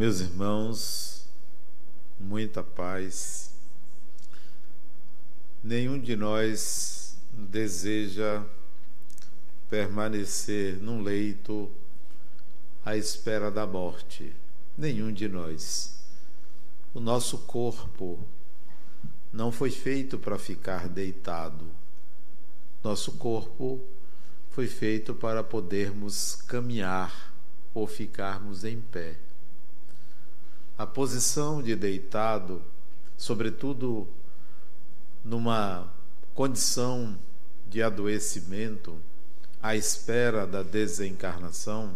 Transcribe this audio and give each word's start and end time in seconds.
Meus 0.00 0.20
irmãos, 0.20 1.26
muita 2.18 2.62
paz. 2.62 3.50
Nenhum 5.62 6.00
de 6.00 6.16
nós 6.16 7.18
deseja 7.30 8.42
permanecer 9.68 10.78
num 10.78 11.02
leito 11.02 11.70
à 12.82 12.96
espera 12.96 13.50
da 13.50 13.66
morte. 13.66 14.34
Nenhum 14.74 15.12
de 15.12 15.28
nós. 15.28 16.02
O 16.94 16.98
nosso 16.98 17.36
corpo 17.36 18.18
não 19.30 19.52
foi 19.52 19.70
feito 19.70 20.18
para 20.18 20.38
ficar 20.38 20.88
deitado. 20.88 21.66
Nosso 22.82 23.12
corpo 23.18 23.78
foi 24.48 24.66
feito 24.66 25.14
para 25.14 25.44
podermos 25.44 26.36
caminhar 26.48 27.34
ou 27.74 27.86
ficarmos 27.86 28.64
em 28.64 28.80
pé. 28.80 29.18
A 30.80 30.86
posição 30.86 31.62
de 31.62 31.76
deitado, 31.76 32.62
sobretudo 33.14 34.08
numa 35.22 35.92
condição 36.34 37.18
de 37.68 37.82
adoecimento, 37.82 38.96
à 39.62 39.76
espera 39.76 40.46
da 40.46 40.62
desencarnação, 40.62 41.94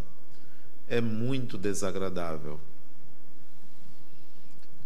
é 0.87 1.01
muito 1.01 1.57
desagradável. 1.57 2.61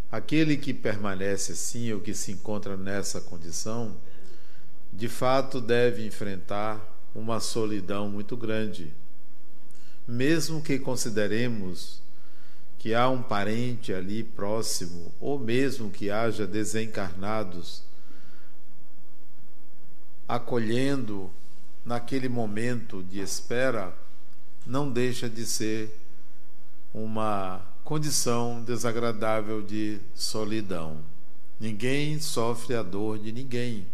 Aquele 0.09 0.55
que 0.55 0.73
permanece 0.73 1.51
assim 1.51 1.91
ou 1.91 1.99
que 1.99 2.13
se 2.13 2.31
encontra 2.31 2.77
nessa 2.77 3.19
condição, 3.19 3.97
de 4.93 5.09
fato 5.09 5.59
deve 5.59 6.07
enfrentar 6.07 6.81
uma 7.13 7.41
solidão 7.41 8.07
muito 8.07 8.37
grande. 8.37 8.93
Mesmo 10.07 10.61
que 10.61 10.79
consideremos 10.79 12.01
que 12.79 12.95
há 12.95 13.09
um 13.09 13.21
parente 13.21 13.93
ali 13.93 14.23
próximo, 14.23 15.11
ou 15.19 15.37
mesmo 15.37 15.91
que 15.91 16.09
haja 16.09 16.47
desencarnados 16.47 17.83
acolhendo 20.27 21.29
naquele 21.83 22.29
momento 22.29 23.03
de 23.03 23.19
espera, 23.19 23.93
não 24.65 24.89
deixa 24.89 25.27
de 25.29 25.45
ser 25.45 25.93
uma 26.93 27.61
condição 27.83 28.63
desagradável 28.63 29.61
de 29.61 29.99
solidão. 30.15 31.03
Ninguém 31.59 32.19
sofre 32.19 32.75
a 32.75 32.83
dor 32.83 33.19
de 33.19 33.31
ninguém. 33.31 33.87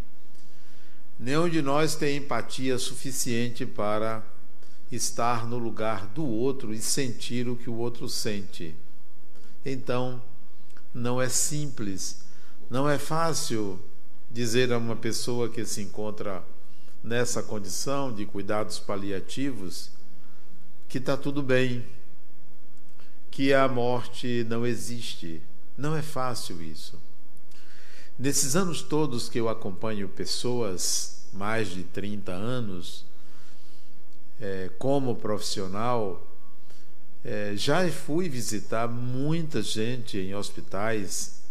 Nenhum 1.18 1.48
de 1.48 1.62
nós 1.62 1.96
tem 1.96 2.18
empatia 2.18 2.78
suficiente 2.78 3.64
para 3.64 4.22
estar 4.90 5.46
no 5.46 5.58
lugar 5.58 6.06
do 6.08 6.24
outro 6.24 6.72
e 6.72 6.80
sentir 6.80 7.48
o 7.48 7.56
que 7.56 7.68
o 7.68 7.76
outro 7.76 8.08
sente. 8.08 8.74
Então, 9.64 10.22
não 10.94 11.20
é 11.20 11.28
simples, 11.28 12.24
não 12.68 12.88
é 12.88 12.98
fácil 12.98 13.80
dizer 14.30 14.72
a 14.72 14.78
uma 14.78 14.96
pessoa 14.96 15.48
que 15.48 15.64
se 15.64 15.82
encontra 15.82 16.44
nessa 17.02 17.42
condição 17.42 18.12
de 18.12 18.26
cuidados 18.26 18.78
paliativos 18.78 19.90
que 20.88 20.98
está 20.98 21.16
tudo 21.16 21.42
bem, 21.42 21.84
que 23.30 23.54
a 23.54 23.68
morte 23.68 24.44
não 24.48 24.66
existe. 24.66 25.40
Não 25.76 25.94
é 25.94 26.02
fácil 26.02 26.62
isso. 26.62 27.00
Nesses 28.18 28.56
anos 28.56 28.82
todos 28.82 29.28
que 29.28 29.38
eu 29.38 29.48
acompanho 29.48 30.08
pessoas, 30.08 31.26
mais 31.32 31.68
de 31.68 31.82
30 31.84 32.32
anos, 32.32 33.05
é, 34.40 34.70
como 34.78 35.16
profissional, 35.16 36.26
é, 37.24 37.54
já 37.56 37.90
fui 37.90 38.28
visitar 38.28 38.86
muita 38.88 39.62
gente 39.62 40.18
em 40.18 40.34
hospitais. 40.34 41.42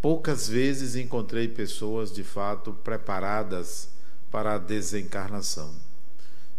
Poucas 0.00 0.48
vezes 0.48 0.96
encontrei 0.96 1.48
pessoas 1.48 2.12
de 2.12 2.22
fato 2.22 2.72
preparadas 2.84 3.88
para 4.30 4.54
a 4.54 4.58
desencarnação, 4.58 5.74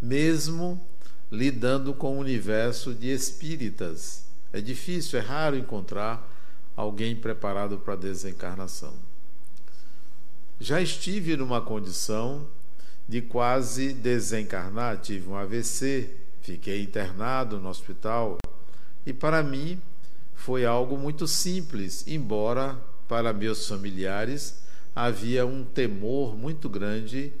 mesmo 0.00 0.80
lidando 1.30 1.92
com 1.94 2.16
o 2.16 2.20
universo 2.20 2.94
de 2.94 3.10
espíritas. 3.10 4.24
É 4.52 4.60
difícil, 4.60 5.18
é 5.18 5.22
raro 5.22 5.56
encontrar 5.56 6.30
alguém 6.76 7.16
preparado 7.16 7.78
para 7.78 7.94
a 7.94 7.96
desencarnação. 7.96 8.94
Já 10.60 10.80
estive 10.80 11.36
numa 11.36 11.60
condição 11.60 12.46
de 13.08 13.20
quase 13.22 13.92
desencarnar. 13.92 14.98
Tive 14.98 15.28
um 15.28 15.36
AVC, 15.36 16.10
fiquei 16.40 16.82
internado 16.82 17.58
no 17.58 17.68
hospital 17.68 18.38
e 19.06 19.12
para 19.12 19.42
mim 19.42 19.80
foi 20.34 20.64
algo 20.64 20.96
muito 20.98 21.26
simples, 21.26 22.06
embora 22.06 22.78
para 23.08 23.32
meus 23.32 23.66
familiares 23.68 24.62
havia 24.94 25.44
um 25.46 25.64
temor 25.64 26.36
muito 26.36 26.68
grande 26.68 27.32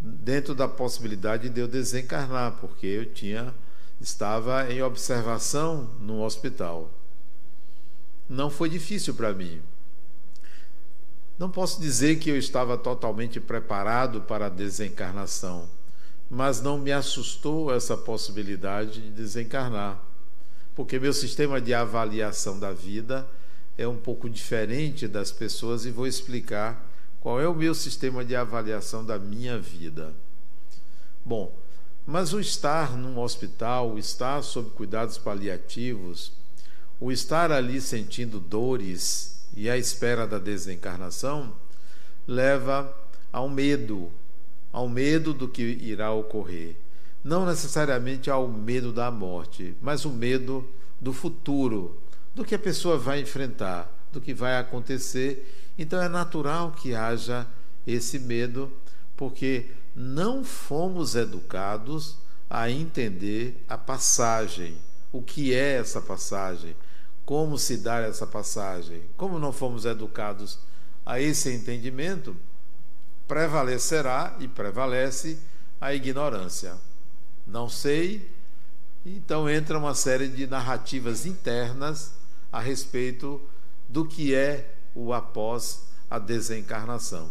dentro 0.00 0.54
da 0.54 0.66
possibilidade 0.66 1.48
de 1.48 1.60
eu 1.60 1.68
desencarnar, 1.68 2.58
porque 2.60 2.86
eu 2.86 3.06
tinha 3.06 3.54
estava 4.00 4.70
em 4.72 4.82
observação 4.82 5.90
no 6.00 6.22
hospital. 6.22 6.90
Não 8.28 8.50
foi 8.50 8.68
difícil 8.68 9.14
para 9.14 9.32
mim. 9.32 9.62
Não 11.38 11.50
posso 11.50 11.80
dizer 11.80 12.18
que 12.18 12.30
eu 12.30 12.36
estava 12.36 12.76
totalmente 12.76 13.40
preparado 13.40 14.20
para 14.22 14.46
a 14.46 14.50
desencarnação, 14.50 15.68
mas 16.30 16.60
não 16.60 16.78
me 16.78 16.92
assustou 16.92 17.74
essa 17.74 17.96
possibilidade 17.96 19.02
de 19.02 19.10
desencarnar, 19.10 20.00
porque 20.74 20.98
meu 20.98 21.12
sistema 21.12 21.60
de 21.60 21.74
avaliação 21.74 22.58
da 22.58 22.72
vida 22.72 23.28
é 23.76 23.88
um 23.88 23.96
pouco 23.96 24.28
diferente 24.28 25.08
das 25.08 25.30
pessoas 25.30 25.84
e 25.84 25.90
vou 25.90 26.06
explicar 26.06 26.88
qual 27.20 27.40
é 27.40 27.48
o 27.48 27.54
meu 27.54 27.74
sistema 27.74 28.24
de 28.24 28.34
avaliação 28.34 29.04
da 29.04 29.18
minha 29.18 29.58
vida. 29.58 30.12
Bom, 31.24 31.56
mas 32.04 32.32
o 32.32 32.40
estar 32.40 32.96
num 32.96 33.18
hospital, 33.20 33.92
o 33.92 33.98
estar 33.98 34.42
sob 34.42 34.70
cuidados 34.70 35.18
paliativos, 35.18 36.32
o 36.98 37.12
estar 37.12 37.52
ali 37.52 37.80
sentindo 37.80 38.40
dores, 38.40 39.41
e 39.56 39.68
a 39.68 39.76
espera 39.76 40.26
da 40.26 40.38
desencarnação 40.38 41.54
leva 42.26 42.94
ao 43.32 43.48
medo, 43.48 44.10
ao 44.72 44.88
medo 44.88 45.34
do 45.34 45.48
que 45.48 45.62
irá 45.62 46.12
ocorrer. 46.12 46.76
Não 47.22 47.46
necessariamente 47.46 48.30
ao 48.30 48.48
medo 48.48 48.92
da 48.92 49.10
morte, 49.10 49.76
mas 49.80 50.04
o 50.04 50.10
medo 50.10 50.68
do 51.00 51.12
futuro, 51.12 51.98
do 52.34 52.44
que 52.44 52.54
a 52.54 52.58
pessoa 52.58 52.98
vai 52.98 53.20
enfrentar, 53.20 53.92
do 54.12 54.20
que 54.20 54.34
vai 54.34 54.58
acontecer. 54.58 55.72
Então 55.78 56.00
é 56.00 56.08
natural 56.08 56.72
que 56.72 56.94
haja 56.94 57.46
esse 57.86 58.18
medo, 58.18 58.72
porque 59.16 59.70
não 59.94 60.42
fomos 60.42 61.14
educados 61.14 62.16
a 62.48 62.70
entender 62.70 63.64
a 63.68 63.78
passagem, 63.78 64.76
o 65.12 65.22
que 65.22 65.54
é 65.54 65.74
essa 65.74 66.00
passagem, 66.00 66.74
como 67.32 67.56
se 67.56 67.78
dá 67.78 68.00
essa 68.00 68.26
passagem. 68.26 69.00
Como 69.16 69.38
não 69.38 69.54
fomos 69.54 69.86
educados 69.86 70.58
a 71.04 71.18
esse 71.18 71.50
entendimento, 71.50 72.36
prevalecerá 73.26 74.36
e 74.38 74.46
prevalece 74.46 75.38
a 75.80 75.94
ignorância. 75.94 76.74
Não 77.46 77.70
sei, 77.70 78.30
então 79.02 79.48
entra 79.48 79.78
uma 79.78 79.94
série 79.94 80.28
de 80.28 80.46
narrativas 80.46 81.24
internas 81.24 82.12
a 82.52 82.60
respeito 82.60 83.40
do 83.88 84.04
que 84.04 84.34
é 84.34 84.74
o 84.94 85.14
após 85.14 85.84
a 86.10 86.18
desencarnação. 86.18 87.30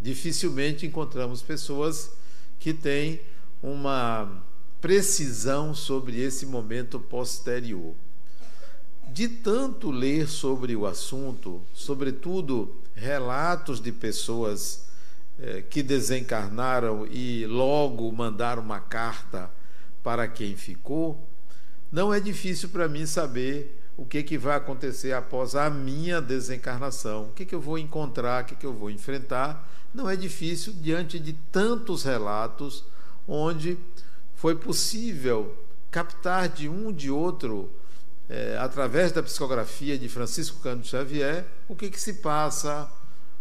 Dificilmente 0.00 0.86
encontramos 0.86 1.42
pessoas 1.42 2.12
que 2.58 2.72
têm 2.72 3.20
uma 3.62 4.42
precisão 4.80 5.74
sobre 5.74 6.18
esse 6.18 6.46
momento 6.46 6.98
posterior 6.98 7.94
de 9.12 9.28
tanto 9.28 9.90
ler 9.90 10.28
sobre 10.28 10.74
o 10.74 10.86
assunto, 10.86 11.62
sobretudo 11.72 12.74
relatos 12.94 13.80
de 13.80 13.92
pessoas 13.92 14.86
eh, 15.38 15.62
que 15.68 15.82
desencarnaram 15.82 17.06
e 17.06 17.46
logo 17.46 18.10
mandaram 18.12 18.62
uma 18.62 18.80
carta 18.80 19.50
para 20.02 20.28
quem 20.28 20.56
ficou, 20.56 21.28
não 21.90 22.12
é 22.12 22.20
difícil 22.20 22.68
para 22.68 22.88
mim 22.88 23.06
saber 23.06 23.80
o 23.96 24.04
que, 24.04 24.22
que 24.22 24.36
vai 24.36 24.56
acontecer 24.56 25.12
após 25.12 25.54
a 25.54 25.70
minha 25.70 26.20
desencarnação, 26.20 27.26
o 27.26 27.32
que, 27.32 27.44
que 27.44 27.54
eu 27.54 27.60
vou 27.60 27.78
encontrar, 27.78 28.42
o 28.42 28.46
que, 28.46 28.56
que 28.56 28.66
eu 28.66 28.72
vou 28.72 28.90
enfrentar. 28.90 29.68
Não 29.94 30.10
é 30.10 30.16
difícil 30.16 30.72
diante 30.72 31.18
de 31.18 31.32
tantos 31.32 32.02
relatos 32.02 32.84
onde 33.28 33.78
foi 34.34 34.56
possível 34.56 35.56
captar 35.90 36.48
de 36.48 36.68
um 36.68 36.92
de 36.92 37.10
outro 37.10 37.70
é, 38.28 38.56
através 38.58 39.12
da 39.12 39.22
psicografia 39.22 39.98
de 39.98 40.08
Francisco 40.08 40.60
Cândido 40.60 40.86
Xavier, 40.86 41.44
o 41.68 41.76
que, 41.76 41.90
que 41.90 42.00
se 42.00 42.14
passa, 42.14 42.90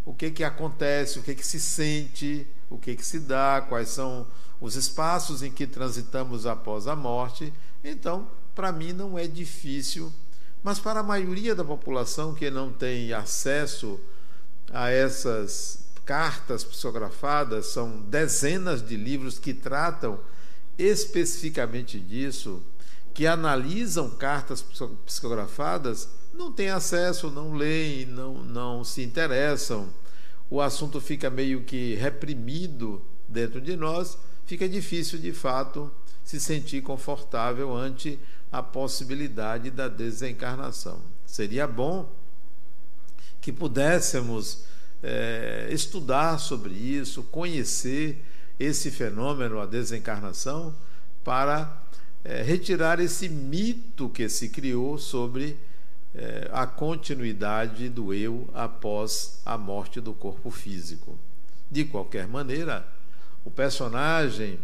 o 0.06 0.14
que, 0.14 0.32
que 0.32 0.44
acontece, 0.44 1.20
o 1.20 1.24
que, 1.24 1.34
que 1.36 1.46
se 1.46 1.60
sente, 1.60 2.46
o 2.70 2.78
que, 2.78 2.96
que 2.96 3.06
se 3.06 3.20
dá, 3.20 3.62
quais 3.62 3.90
são 3.90 4.28
os 4.60 4.76
espaços 4.76 5.42
em 5.42 5.52
que 5.52 5.66
transitamos 5.68 6.46
após 6.46 6.88
a 6.88 6.96
morte. 6.96 7.54
Então, 7.84 8.28
para 8.56 8.72
mim, 8.72 8.94
não 8.94 9.18
é 9.18 9.28
difícil 9.28 10.12
Mas 10.62 10.80
para 10.80 11.02
a 11.02 11.04
maioria 11.04 11.54
da 11.54 11.64
população 11.64 12.34
que 12.34 12.50
não 12.50 12.72
tem 12.72 13.12
acesso 13.12 14.00
a 14.72 14.90
essas 14.90 15.84
cartas 16.06 16.64
psicografadas, 16.64 17.68
são 17.68 18.02
dezenas 18.04 18.86
de 18.86 18.96
livros 18.96 19.38
que 19.38 19.54
tratam 19.54 20.20
especificamente 20.78 22.00
disso, 22.00 22.64
que 23.14 23.28
analisam 23.28 24.10
cartas 24.10 24.66
psicografadas, 25.06 26.10
não 26.34 26.52
têm 26.52 26.70
acesso, 26.70 27.30
não 27.30 27.54
leem, 27.54 28.06
não, 28.06 28.44
não 28.44 28.84
se 28.84 29.04
interessam. 29.04 29.88
O 30.50 30.60
assunto 30.60 31.00
fica 31.00 31.30
meio 31.30 31.64
que 31.64 31.96
reprimido 31.96 33.02
dentro 33.28 33.62
de 33.62 33.76
nós, 33.76 34.18
fica 34.46 34.68
difícil 34.68 35.20
de 35.20 35.32
fato 35.32 35.92
se 36.24 36.40
sentir 36.40 36.82
confortável 36.82 37.76
ante 37.76 38.20
a 38.52 38.64
possibilidade 38.64 39.70
da 39.70 39.88
desencarnação. 39.88 41.02
Seria 41.26 41.68
bom 41.68 42.12
que 43.42 43.52
pudéssemos 43.52 44.64
é, 45.02 45.68
estudar 45.72 46.40
sobre 46.40 46.74
isso, 46.74 47.24
conhecer 47.24 48.24
esse 48.60 48.90
fenômeno, 48.90 49.60
a 49.60 49.66
desencarnação, 49.66 50.74
para 51.24 51.83
é, 52.24 52.42
retirar 52.42 53.00
esse 53.00 53.28
mito 53.28 54.10
que 54.10 54.30
se 54.30 54.50
criou 54.50 54.98
sobre 54.98 55.58
é, 56.16 56.50
a 56.52 56.66
continuidade 56.66 57.90
do 57.90 58.14
eu 58.14 58.48
após 58.54 59.42
a 59.46 59.58
morte 59.58 60.00
do 60.00 60.14
corpo 60.14 60.50
físico. 60.50 61.18
De 61.70 61.84
qualquer 61.84 62.28
maneira, 62.28 62.88
o 63.44 63.52
personagem 63.52 64.60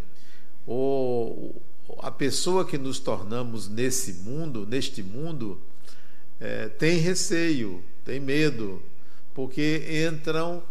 ou 0.65 1.61
a 1.99 2.11
pessoa 2.11 2.65
que 2.65 2.77
nos 2.77 2.99
tornamos 2.99 3.67
nesse 3.67 4.13
mundo, 4.13 4.65
neste 4.65 5.01
mundo, 5.01 5.59
é, 6.39 6.69
tem 6.69 6.97
receio, 6.97 7.83
tem 8.05 8.19
medo, 8.19 8.81
porque 9.33 10.07
entram 10.07 10.63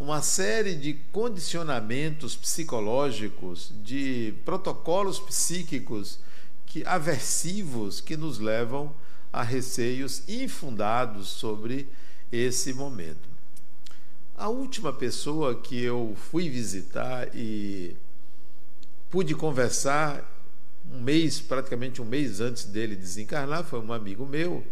uma 0.00 0.20
série 0.20 0.74
de 0.74 0.94
condicionamentos 1.12 2.34
psicológicos, 2.34 3.70
de 3.84 4.34
protocolos 4.44 5.20
psíquicos 5.20 6.18
que 6.72 6.82
aversivos 6.86 8.00
que 8.00 8.16
nos 8.16 8.38
levam 8.38 8.94
a 9.30 9.42
receios 9.42 10.26
infundados 10.26 11.28
sobre 11.28 11.86
esse 12.32 12.72
momento. 12.72 13.28
A 14.34 14.48
última 14.48 14.90
pessoa 14.90 15.54
que 15.54 15.78
eu 15.82 16.14
fui 16.16 16.48
visitar 16.48 17.28
e 17.34 17.94
pude 19.10 19.34
conversar 19.34 20.26
um 20.90 21.02
mês, 21.02 21.42
praticamente 21.42 22.00
um 22.00 22.06
mês 22.06 22.40
antes 22.40 22.64
dele 22.64 22.96
desencarnar, 22.96 23.64
foi 23.64 23.78
um 23.78 23.92
amigo 23.92 24.24
meu, 24.24 24.64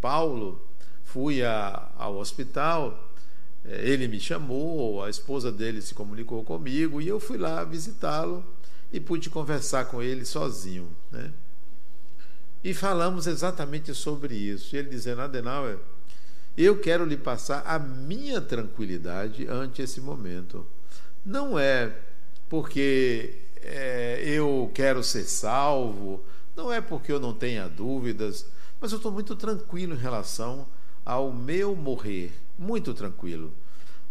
Paulo. 0.00 0.60
Fui 1.04 1.44
a, 1.44 1.88
ao 1.96 2.16
hospital, 2.16 3.12
eh, 3.64 3.90
ele 3.90 4.08
me 4.08 4.18
chamou, 4.18 5.04
a 5.04 5.08
esposa 5.08 5.52
dele 5.52 5.80
se 5.80 5.94
comunicou 5.94 6.42
comigo 6.42 7.00
e 7.00 7.06
eu 7.06 7.20
fui 7.20 7.38
lá 7.38 7.62
visitá-lo 7.62 8.44
e 8.92 8.98
pude 8.98 9.30
conversar 9.30 9.84
com 9.84 10.02
ele 10.02 10.24
sozinho. 10.24 10.88
Né? 11.12 11.32
E 12.64 12.72
falamos 12.72 13.26
exatamente 13.26 13.92
sobre 13.94 14.34
isso. 14.34 14.74
Ele 14.74 14.88
dizendo, 14.88 15.20
Adenauer, 15.20 15.76
eu 16.56 16.80
quero 16.80 17.04
lhe 17.04 17.16
passar 17.16 17.62
a 17.66 17.78
minha 17.78 18.40
tranquilidade 18.40 19.46
ante 19.46 19.82
esse 19.82 20.00
momento. 20.00 20.66
Não 21.22 21.58
é 21.58 21.94
porque 22.48 23.34
é, 23.60 24.22
eu 24.24 24.70
quero 24.72 25.04
ser 25.04 25.24
salvo, 25.24 26.24
não 26.56 26.72
é 26.72 26.80
porque 26.80 27.12
eu 27.12 27.20
não 27.20 27.34
tenha 27.34 27.68
dúvidas, 27.68 28.46
mas 28.80 28.92
eu 28.92 28.96
estou 28.96 29.12
muito 29.12 29.36
tranquilo 29.36 29.92
em 29.92 29.98
relação 29.98 30.66
ao 31.04 31.30
meu 31.30 31.76
morrer, 31.76 32.32
muito 32.58 32.94
tranquilo. 32.94 33.52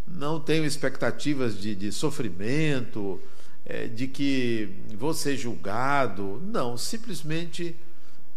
Não 0.07 0.39
tenho 0.39 0.63
expectativas 0.65 1.57
de, 1.57 1.73
de 1.73 1.91
sofrimento, 1.91 3.19
é, 3.65 3.87
de 3.87 4.07
que 4.07 4.69
vou 4.95 5.13
ser 5.13 5.37
julgado. 5.37 6.39
Não, 6.45 6.77
simplesmente 6.77 7.75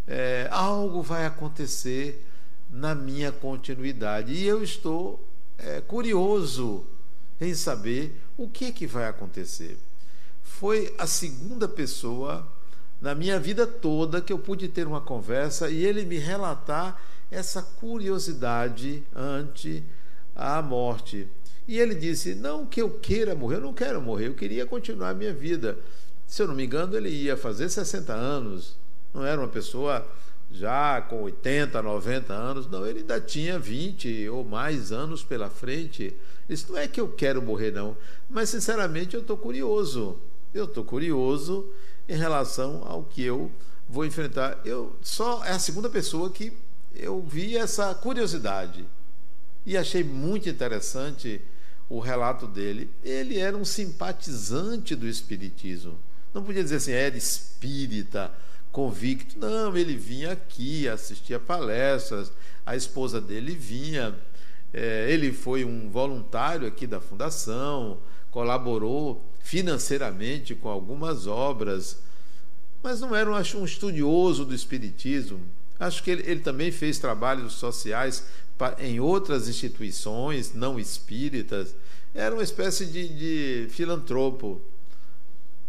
é, 0.06 0.49
algo 0.50 1.03
vai 1.03 1.26
acontecer 1.26 2.26
na 2.70 2.94
minha 2.94 3.32
continuidade. 3.32 4.32
E 4.32 4.47
eu 4.47 4.62
estou 4.62 5.26
é, 5.58 5.81
curioso 5.81 6.85
em 7.41 7.55
saber 7.55 8.20
o 8.37 8.49
que, 8.49 8.73
que 8.73 8.87
vai 8.87 9.08
acontecer 9.08 9.79
foi 10.58 10.94
a 10.97 11.06
segunda 11.06 11.69
pessoa 11.69 12.47
na 12.99 13.14
minha 13.14 13.38
vida 13.38 13.67
toda 13.67 14.23
que 14.23 14.32
eu 14.32 14.38
pude 14.38 14.69
ter 14.69 14.87
uma 14.87 15.03
conversa 15.03 15.69
e 15.69 15.85
ele 15.85 16.06
me 16.06 16.17
relatar 16.17 16.99
essa 17.31 17.61
curiosidade 17.61 19.02
ante 19.14 19.85
a 20.35 20.62
morte. 20.62 21.29
E 21.69 21.79
ele 21.79 21.94
disse: 21.94 22.35
Não 22.35 22.64
que 22.64 22.81
eu 22.81 22.88
queira 22.88 23.35
morrer, 23.35 23.56
eu 23.56 23.61
não 23.61 23.75
quero 23.75 24.00
morrer, 24.00 24.29
eu 24.29 24.35
queria 24.35 24.64
continuar 24.64 25.11
a 25.11 25.14
minha 25.14 25.35
vida. 25.35 25.79
Se 26.26 26.41
eu 26.41 26.49
não 26.49 26.55
me 26.55 26.64
engano, 26.64 26.97
ele 26.97 27.11
ia 27.11 27.37
fazer 27.37 27.69
60 27.69 28.14
anos, 28.14 28.79
não 29.17 29.25
era 29.27 29.41
uma 29.41 29.49
pessoa 29.49 30.07
já 30.51 31.03
com 31.03 31.23
80, 31.23 31.83
90 31.83 32.33
anos, 32.33 32.69
não, 32.69 32.87
ele 32.87 33.01
ainda 33.01 33.21
tinha 33.21 33.59
20 33.59 34.29
ou 34.29 34.45
mais 34.45 34.93
anos 34.93 35.25
pela 35.25 35.51
frente. 35.51 36.15
Isso 36.49 36.71
não 36.71 36.79
é 36.79 36.87
que 36.87 37.01
eu 37.01 37.09
quero 37.09 37.43
morrer, 37.43 37.73
não, 37.73 37.97
mas 38.31 38.49
sinceramente 38.49 39.15
eu 39.15 39.23
estou 39.23 39.37
curioso 39.37 40.17
eu 40.59 40.65
estou 40.65 40.85
curioso 40.85 41.71
em 42.09 42.17
relação 42.17 42.83
ao 42.87 43.05
que 43.05 43.23
eu 43.23 43.51
vou 43.89 44.05
enfrentar. 44.05 44.61
Eu 44.65 44.97
só 45.03 45.45
é 45.45 45.53
a 45.53 45.59
segunda 45.59 45.89
pessoa 45.89 46.31
que 46.31 46.53
eu 46.95 47.23
vi 47.23 47.57
essa 47.57 47.95
curiosidade 47.95 48.85
e 49.65 49.77
achei 49.77 50.03
muito 50.03 50.49
interessante 50.49 51.41
o 51.89 52.01
relato 52.01 52.47
dele. 52.47 52.91
Ele 53.03 53.39
era 53.39 53.57
um 53.57 53.65
simpatizante 53.65 54.95
do 54.95 55.07
espiritismo. 55.07 55.99
Não 56.33 56.43
podia 56.43 56.62
dizer 56.62 56.77
assim, 56.77 56.93
era 56.93 57.17
espírita, 57.17 58.33
convicto. 58.76 59.38
Não, 59.38 59.75
ele 59.75 59.96
vinha 59.96 60.32
aqui, 60.32 60.87
assistia 60.87 61.40
palestras, 61.40 62.31
a 62.67 62.76
esposa 62.76 63.23
dele 63.23 63.55
vinha. 63.55 64.14
É, 64.70 65.11
ele 65.11 65.32
foi 65.32 65.64
um 65.64 65.88
voluntário 65.88 66.69
aqui 66.69 66.87
da 66.87 67.00
fundação, 67.00 67.96
colaborou 68.31 69.25
financeiramente 69.40 70.54
com 70.54 70.68
algumas 70.68 71.26
obras, 71.26 72.02
mas 72.83 73.00
não 73.00 73.16
era 73.16 73.30
um 73.30 73.64
estudioso 73.64 74.45
do 74.45 74.54
Espiritismo. 74.54 75.40
Acho 75.80 76.02
que 76.02 76.11
ele, 76.11 76.30
ele 76.30 76.40
também 76.40 76.71
fez 76.71 76.99
trabalhos 76.99 77.54
sociais 77.54 78.26
em 78.78 79.00
outras 79.00 79.49
instituições 79.49 80.52
não 80.52 80.78
espíritas. 80.78 81.75
Era 82.12 82.35
uma 82.35 82.45
espécie 82.45 82.85
de, 82.85 83.09
de 83.09 83.68
filantropo. 83.71 84.61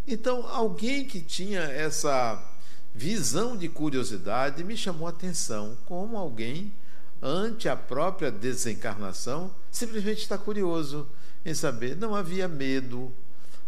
Então, 0.06 0.46
alguém 0.50 1.06
que 1.06 1.22
tinha 1.22 1.62
essa 1.62 2.57
visão 2.98 3.56
de 3.56 3.70
curiosidade 3.70 4.64
me 4.64 4.76
chamou 4.76 5.06
a 5.06 5.12
atenção, 5.12 5.78
como 5.86 6.18
alguém, 6.18 6.74
ante 7.22 7.70
a 7.70 7.76
própria 7.76 8.32
desencarnação, 8.32 9.52
simplesmente 9.70 10.24
está 10.24 10.36
curioso 10.36 11.08
em 11.46 11.54
saber. 11.54 11.96
Não 11.96 12.16
havia 12.16 12.48
medo, 12.48 13.14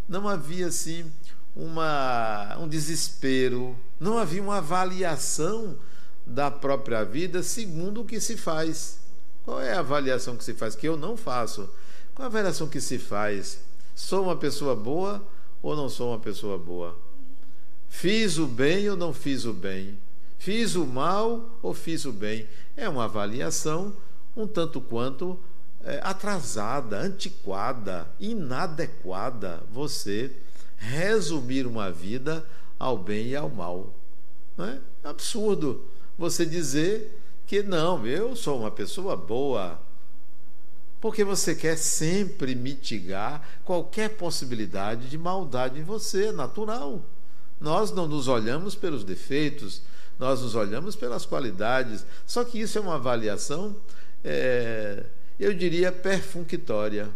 não 0.07 0.27
havia 0.27 0.65
assim 0.65 1.12
uma, 1.55 2.57
um 2.57 2.67
desespero, 2.67 3.77
não 4.00 4.17
havia 4.17 4.41
uma 4.41 4.57
avaliação 4.57 5.77
da 6.25 6.50
própria 6.50 7.03
vida 7.03 7.43
segundo 7.43 8.01
o 8.01 8.05
que 8.05 8.19
se 8.19 8.36
faz. 8.36 9.00
Qual 9.43 9.62
é 9.62 9.74
a 9.74 9.79
avaliação 9.79 10.36
que 10.36 10.43
se 10.43 10.55
faz? 10.55 10.75
Que 10.75 10.88
eu 10.88 10.98
não 10.98 11.15
faço. 11.15 11.69
Qual 12.15 12.24
é 12.24 12.25
a 12.25 12.31
avaliação 12.31 12.67
que 12.67 12.81
se 12.81 12.98
faz? 12.98 13.59
Sou 13.93 14.24
uma 14.24 14.36
pessoa 14.36 14.75
boa 14.75 15.24
ou 15.62 15.75
não 15.75 15.88
sou 15.88 16.09
uma 16.09 16.19
pessoa 16.19 16.57
boa? 16.57 17.09
Fiz 17.89 18.38
o 18.38 18.48
bem 18.48 18.89
ou 18.89 18.96
não 18.96 19.13
fiz 19.13 19.43
o 19.46 19.53
bem? 19.53 19.98
Fiz 20.38 20.75
o 20.75 20.86
mal 20.86 21.60
ou 21.62 21.74
fiz 21.74 22.05
o 22.05 22.13
bem? 22.13 22.48
É 22.77 22.88
uma 22.88 23.05
avaliação 23.05 23.93
um 24.36 24.48
tanto 24.48 24.79
quanto 24.79 25.38
é, 25.84 26.00
atrasada, 26.03 26.98
antiquada, 26.98 28.08
inadequada 28.19 29.63
você 29.72 30.31
resumir 30.77 31.67
uma 31.67 31.91
vida 31.91 32.46
ao 32.77 32.98
bem 32.98 33.27
e 33.27 33.36
ao 33.36 33.50
mal. 33.50 33.93
Não 34.55 34.65
é? 34.65 34.79
é 35.03 35.10
absurdo 35.10 35.86
você 36.17 36.46
dizer 36.46 37.19
que 37.46 37.63
não, 37.63 38.05
eu 38.05 38.36
sou 38.36 38.60
uma 38.60 38.72
pessoa 38.72 39.17
boa. 39.17 39.79
Porque 41.01 41.24
você 41.24 41.55
quer 41.55 41.77
sempre 41.77 42.53
mitigar 42.55 43.41
qualquer 43.63 44.10
possibilidade 44.10 45.10
de 45.10 45.17
maldade 45.17 45.79
em 45.79 45.84
você, 45.84 46.27
é 46.27 46.31
natural. 46.31 47.01
Nós 47.60 47.92
não 47.92 48.08
nos 48.08 48.28
olhamos 48.28 48.75
pelos 48.75 49.04
defeitos, 49.04 49.82
nós 50.18 50.42
nos 50.42 50.56
olhamos 50.56 50.96
pelas 50.96 51.25
qualidades. 51.25 52.06
Só 52.25 52.44
que 52.44 52.60
isso 52.60 52.78
é 52.78 52.82
uma 52.82 52.96
avaliação 52.96 53.75
é, 54.24 55.06
eu 55.39 55.54
diria 55.54 55.92
perfunctória. 55.92 57.10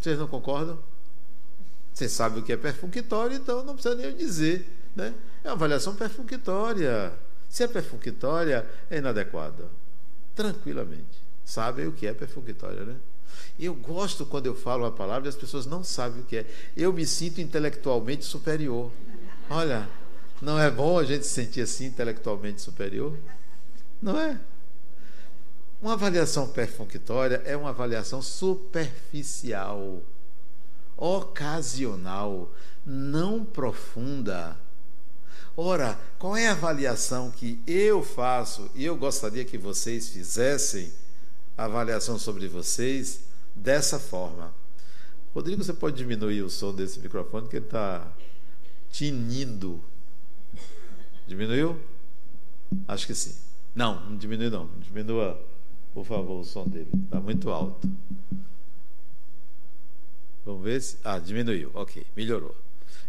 Vocês 0.00 0.18
não 0.18 0.26
concordam? 0.26 0.78
Você 1.92 2.08
sabe 2.08 2.40
o 2.40 2.42
que 2.42 2.52
é 2.52 2.56
perfunctória, 2.56 3.36
então 3.36 3.64
não 3.64 3.74
precisa 3.74 3.94
nem 3.94 4.06
eu 4.06 4.12
dizer. 4.12 4.68
Né? 4.94 5.14
É 5.42 5.48
uma 5.48 5.54
avaliação 5.54 5.94
perfunctória. 5.94 7.12
Se 7.48 7.62
é 7.62 7.68
perfunctória, 7.68 8.66
é 8.90 8.98
inadequada. 8.98 9.68
tranquilamente. 10.34 11.22
Sabem 11.44 11.86
o 11.86 11.92
que 11.92 12.06
é 12.06 12.12
perfunctória, 12.12 12.84
né? 12.84 12.96
Eu 13.58 13.74
gosto 13.74 14.26
quando 14.26 14.46
eu 14.46 14.54
falo 14.54 14.84
a 14.84 14.90
palavra 14.90 15.28
e 15.28 15.30
as 15.30 15.36
pessoas 15.36 15.64
não 15.64 15.84
sabem 15.84 16.22
o 16.22 16.24
que 16.24 16.38
é. 16.38 16.46
Eu 16.76 16.92
me 16.92 17.06
sinto 17.06 17.40
intelectualmente 17.40 18.24
superior. 18.24 18.90
Olha, 19.48 19.88
não 20.40 20.58
é 20.58 20.70
bom 20.70 20.98
a 20.98 21.04
gente 21.04 21.26
se 21.26 21.32
sentir 21.32 21.60
assim 21.60 21.86
intelectualmente 21.86 22.60
superior? 22.60 23.16
Não 24.00 24.18
é? 24.18 24.40
Uma 25.80 25.92
avaliação 25.94 26.48
perfunctória 26.48 27.42
é 27.44 27.54
uma 27.56 27.70
avaliação 27.70 28.22
superficial, 28.22 30.02
ocasional, 30.96 32.50
não 32.86 33.44
profunda. 33.44 34.56
Ora, 35.56 35.98
qual 36.18 36.36
é 36.36 36.48
a 36.48 36.52
avaliação 36.52 37.30
que 37.30 37.60
eu 37.66 38.02
faço 38.02 38.70
e 38.74 38.84
eu 38.84 38.96
gostaria 38.96 39.44
que 39.44 39.58
vocês 39.58 40.08
fizessem 40.08 40.92
a 41.56 41.66
avaliação 41.66 42.18
sobre 42.18 42.48
vocês 42.48 43.20
dessa 43.54 43.98
forma? 43.98 44.54
Rodrigo, 45.34 45.62
você 45.62 45.72
pode 45.72 45.96
diminuir 45.96 46.42
o 46.42 46.50
som 46.50 46.74
desse 46.74 46.98
microfone 46.98 47.46
que 47.46 47.56
ele 47.56 47.66
está 47.66 48.10
tinindo. 48.94 49.82
Diminuiu? 51.26 51.80
Acho 52.86 53.06
que 53.08 53.14
sim. 53.14 53.34
Não, 53.74 54.08
não 54.08 54.16
diminui 54.16 54.48
não. 54.48 54.70
Diminua, 54.78 55.44
por 55.92 56.04
favor, 56.04 56.40
o 56.40 56.44
som 56.44 56.64
dele. 56.64 56.90
Está 57.04 57.18
muito 57.20 57.50
alto. 57.50 57.90
Vamos 60.44 60.62
ver 60.62 60.80
se. 60.80 60.96
Ah, 61.02 61.18
diminuiu. 61.18 61.72
Ok, 61.74 62.06
melhorou. 62.16 62.54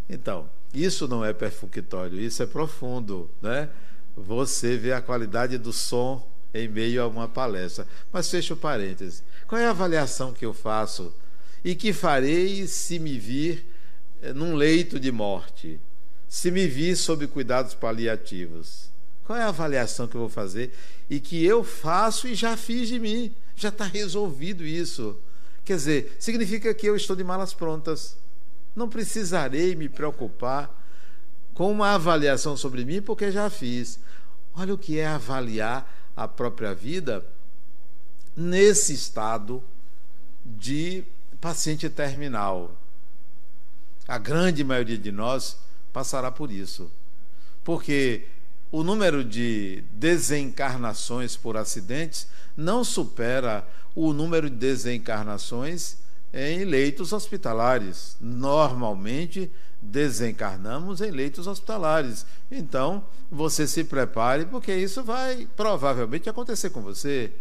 Então, 0.10 0.50
isso 0.74 1.08
não 1.08 1.24
é 1.24 1.34
perfunctório, 1.34 2.20
isso 2.20 2.42
é 2.42 2.48
profundo, 2.48 3.30
né? 3.40 3.70
Você 4.18 4.78
vê 4.78 4.92
a 4.92 5.02
qualidade 5.02 5.58
do 5.60 5.72
som 5.72 6.28
em 6.52 6.68
meio 6.68 7.04
a 7.04 7.08
uma 7.08 7.28
palestra. 7.28 7.88
Mas 8.12 8.30
fecha 8.30 8.56
o 8.56 8.58
parêntese. 8.58 9.22
Qual 9.48 9.62
é 9.62 9.68
a 9.68 9.72
avaliação 9.72 10.34
que 10.34 10.46
eu 10.46 10.54
faço 10.54 11.14
e 11.64 11.76
que 11.76 11.94
farei 11.94 12.66
se 12.66 12.98
me 12.98 13.20
vir 13.20 13.75
num 14.34 14.56
leito 14.56 15.00
de 15.00 15.12
morte? 15.12 15.80
Se 16.28 16.52
me 16.52 16.68
vir 16.68 16.96
sob 16.96 17.28
cuidados 17.28 17.74
paliativos? 17.74 18.90
Qual 19.26 19.38
é 19.38 19.44
a 19.44 19.48
avaliação 19.50 20.08
que 20.08 20.16
eu 20.16 20.22
vou 20.22 20.30
fazer 20.30 20.74
e 21.10 21.20
que 21.20 21.44
eu 21.44 21.64
faço 21.64 22.28
e 22.28 22.36
já 22.36 22.56
fiz 22.56 22.88
de 22.88 23.00
mim? 23.00 23.34
Já 23.56 23.70
está 23.70 23.86
resolvido 23.86 24.64
isso. 24.64 25.18
Quer 25.64 25.78
dizer, 25.78 26.18
significa 26.20 26.74
que 26.74 26.88
eu 26.88 26.96
estou 26.96 27.16
de 27.16 27.24
malas 27.24 27.54
prontas. 27.54 28.18
Não 28.76 28.88
precisarei 28.88 29.76
me 29.76 29.90
preocupar 29.90 30.70
com 31.56 31.72
uma 31.72 31.94
avaliação 31.94 32.56
sobre 32.56 32.86
mim, 32.86 33.02
porque 33.02 33.32
já 33.32 33.50
fiz. 33.50 33.98
Olha 34.54 34.74
o 34.74 34.78
que 34.78 35.00
é 35.00 35.08
avaliar 35.08 35.92
a 36.16 36.28
própria 36.28 36.76
vida 36.76 37.26
nesse 38.36 38.94
estado 38.94 39.64
de 40.46 41.04
paciente 41.42 41.90
terminal. 41.90 42.76
A 44.08 44.18
grande 44.18 44.64
maioria 44.64 44.98
de 44.98 45.12
nós 45.12 45.58
passará 45.92 46.32
por 46.32 46.52
isso. 46.52 46.92
Porque 47.64 48.28
o 48.72 48.84
número 48.84 49.24
de 49.24 49.84
desencarnações 49.92 51.36
por 51.36 51.58
acidentes 51.58 52.28
não 52.56 52.84
supera 52.84 53.68
o 53.96 54.14
número 54.14 54.50
de 54.50 54.56
desencarnações 54.56 55.98
em 56.34 56.66
leitos 56.66 57.14
hospitalares. 57.14 58.18
Normalmente 58.20 59.52
desencarnamos 59.82 61.02
em 61.02 61.12
leitos 61.12 61.48
hospitalares. 61.48 62.26
Então, 62.52 63.04
você 63.32 63.66
se 63.66 63.84
prepare, 63.84 64.46
porque 64.46 64.76
isso 64.76 65.04
vai 65.04 65.48
provavelmente 65.56 66.30
acontecer 66.30 66.70
com 66.70 66.82
você. 66.82 67.32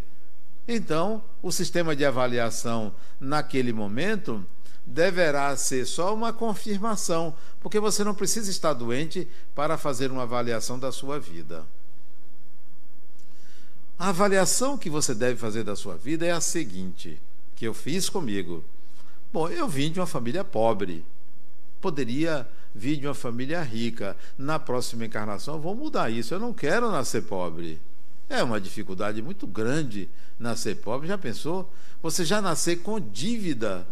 Então, 0.66 1.22
o 1.42 1.52
sistema 1.52 1.94
de 1.94 2.04
avaliação 2.04 2.94
naquele 3.20 3.72
momento 3.72 4.46
deverá 4.86 5.56
ser 5.56 5.86
só 5.86 6.14
uma 6.14 6.32
confirmação, 6.32 7.34
porque 7.60 7.80
você 7.80 8.04
não 8.04 8.14
precisa 8.14 8.50
estar 8.50 8.72
doente 8.72 9.26
para 9.54 9.78
fazer 9.78 10.10
uma 10.10 10.22
avaliação 10.22 10.78
da 10.78 10.92
sua 10.92 11.18
vida. 11.18 11.64
A 13.98 14.08
avaliação 14.08 14.76
que 14.76 14.90
você 14.90 15.14
deve 15.14 15.36
fazer 15.36 15.62
da 15.64 15.76
sua 15.76 15.96
vida 15.96 16.26
é 16.26 16.32
a 16.32 16.40
seguinte, 16.40 17.20
que 17.54 17.66
eu 17.66 17.72
fiz 17.72 18.08
comigo. 18.08 18.64
Bom, 19.32 19.48
eu 19.48 19.68
vim 19.68 19.90
de 19.90 20.00
uma 20.00 20.06
família 20.06 20.44
pobre. 20.44 21.04
Poderia 21.80 22.48
vir 22.74 22.96
de 22.96 23.06
uma 23.06 23.14
família 23.14 23.62
rica. 23.62 24.16
Na 24.36 24.58
próxima 24.58 25.04
encarnação, 25.04 25.54
eu 25.54 25.60
vou 25.60 25.74
mudar 25.74 26.10
isso. 26.10 26.34
Eu 26.34 26.40
não 26.40 26.52
quero 26.52 26.90
nascer 26.90 27.22
pobre. 27.22 27.80
É 28.28 28.42
uma 28.42 28.60
dificuldade 28.60 29.22
muito 29.22 29.46
grande 29.46 30.08
nascer 30.38 30.76
pobre. 30.76 31.08
Já 31.08 31.18
pensou? 31.18 31.72
Você 32.02 32.24
já 32.24 32.40
nascer 32.40 32.76
com 32.82 33.00
dívida. 33.00 33.86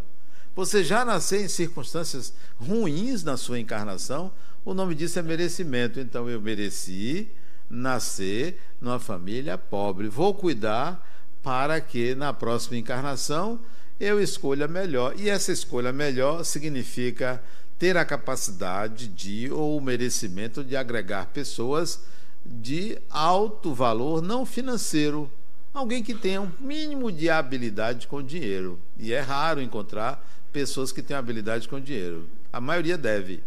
Você 0.54 0.84
já 0.84 1.04
nascer 1.04 1.44
em 1.44 1.48
circunstâncias 1.48 2.34
ruins 2.58 3.24
na 3.24 3.36
sua 3.36 3.58
encarnação. 3.58 4.30
O 4.64 4.74
nome 4.74 4.94
disso 4.94 5.18
é 5.18 5.22
merecimento. 5.22 5.98
Então 5.98 6.28
eu 6.28 6.40
mereci 6.40 7.28
nascer 7.70 8.60
numa 8.80 8.98
família 8.98 9.56
pobre. 9.56 10.08
Vou 10.08 10.34
cuidar 10.34 11.08
para 11.42 11.80
que 11.80 12.14
na 12.14 12.32
próxima 12.32 12.76
encarnação 12.76 13.58
eu 13.98 14.20
escolha 14.20 14.68
melhor. 14.68 15.14
E 15.18 15.30
essa 15.30 15.52
escolha 15.52 15.92
melhor 15.92 16.44
significa 16.44 17.42
ter 17.78 17.96
a 17.96 18.04
capacidade 18.04 19.08
de 19.08 19.50
ou 19.50 19.78
o 19.78 19.80
merecimento 19.80 20.62
de 20.62 20.76
agregar 20.76 21.26
pessoas 21.26 22.00
de 22.44 22.98
alto 23.08 23.72
valor 23.72 24.20
não 24.20 24.44
financeiro, 24.44 25.30
alguém 25.72 26.02
que 26.02 26.14
tenha 26.14 26.40
um 26.40 26.50
mínimo 26.60 27.10
de 27.10 27.30
habilidade 27.30 28.06
com 28.06 28.22
dinheiro. 28.22 28.78
E 28.98 29.12
é 29.12 29.20
raro 29.20 29.60
encontrar 29.60 30.24
pessoas 30.52 30.92
que 30.92 31.02
têm 31.02 31.16
habilidade 31.16 31.68
com 31.68 31.80
dinheiro. 31.80 32.28
A 32.52 32.60
maioria 32.60 32.98
deve. 32.98 33.42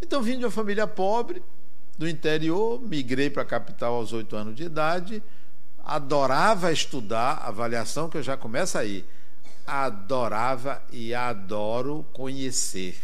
Então 0.00 0.22
vim 0.22 0.38
de 0.38 0.44
uma 0.44 0.50
família 0.50 0.86
pobre, 0.86 1.42
do 1.98 2.08
interior, 2.08 2.80
migrei 2.80 3.30
para 3.30 3.42
a 3.42 3.46
capital 3.46 3.94
aos 3.94 4.12
oito 4.12 4.36
anos 4.36 4.54
de 4.54 4.64
idade 4.64 5.22
adorava 5.86 6.72
estudar, 6.72 7.34
avaliação 7.44 8.08
que 8.08 8.18
eu 8.18 8.22
já 8.22 8.36
começo 8.36 8.76
aí. 8.76 9.04
Adorava 9.64 10.82
e 10.90 11.14
adoro 11.14 12.04
conhecer. 12.12 12.98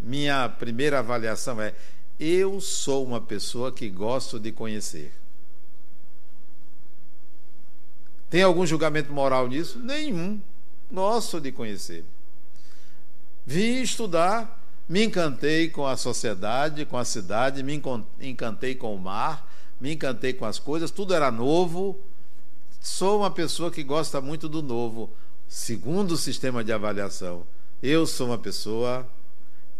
Minha 0.00 0.48
primeira 0.48 1.00
avaliação 1.00 1.60
é: 1.60 1.74
eu 2.18 2.60
sou 2.60 3.04
uma 3.04 3.20
pessoa 3.20 3.72
que 3.72 3.90
gosto 3.90 4.38
de 4.38 4.52
conhecer. 4.52 5.12
Tem 8.28 8.44
algum 8.44 8.64
julgamento 8.64 9.12
moral 9.12 9.48
nisso? 9.48 9.80
Nenhum. 9.80 10.40
Gosto 10.92 11.40
de 11.40 11.52
conhecer. 11.52 12.04
Vim 13.46 13.80
estudar, 13.80 14.60
me 14.88 15.04
encantei 15.04 15.68
com 15.68 15.86
a 15.86 15.96
sociedade, 15.96 16.84
com 16.84 16.98
a 16.98 17.04
cidade, 17.04 17.62
me 17.62 17.80
encantei 18.20 18.74
com 18.74 18.94
o 18.94 18.98
mar, 18.98 19.48
me 19.80 19.92
encantei 19.94 20.32
com 20.32 20.44
as 20.44 20.58
coisas, 20.58 20.90
tudo 20.90 21.14
era 21.14 21.30
novo. 21.30 21.98
Sou 22.80 23.20
uma 23.20 23.30
pessoa 23.30 23.70
que 23.70 23.82
gosta 23.82 24.20
muito 24.20 24.48
do 24.48 24.62
novo. 24.62 25.10
Segundo 25.48 26.12
o 26.12 26.16
sistema 26.16 26.62
de 26.62 26.72
avaliação, 26.72 27.46
eu 27.82 28.06
sou 28.06 28.28
uma 28.28 28.38
pessoa 28.38 29.06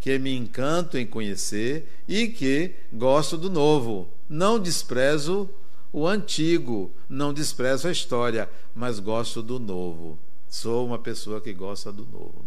que 0.00 0.18
me 0.18 0.34
encanto 0.34 0.96
em 0.96 1.06
conhecer 1.06 2.02
e 2.08 2.28
que 2.28 2.74
gosto 2.92 3.36
do 3.36 3.50
novo. 3.50 4.08
Não 4.28 4.58
desprezo 4.58 5.50
o 5.92 6.06
antigo, 6.06 6.90
não 7.08 7.32
desprezo 7.32 7.88
a 7.88 7.92
história, 7.92 8.48
mas 8.74 8.98
gosto 8.98 9.42
do 9.42 9.58
novo. 9.58 10.18
Sou 10.50 10.84
uma 10.84 10.98
pessoa 10.98 11.40
que 11.40 11.54
gosta 11.54 11.90
do 11.90 12.04
novo. 12.04 12.44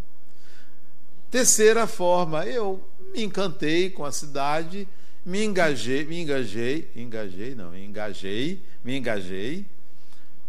Terceira 1.32 1.88
forma, 1.88 2.46
eu 2.46 2.88
me 3.12 3.24
encantei 3.24 3.90
com 3.90 4.06
a 4.06 4.12
cidade 4.12 4.88
me 5.26 5.46
engajei, 5.46 6.04
me 6.04 6.22
engajei, 6.22 6.92
engajei 6.96 7.56
não, 7.56 7.76
engajei, 7.76 8.62
me 8.84 8.98
engajei 8.98 9.66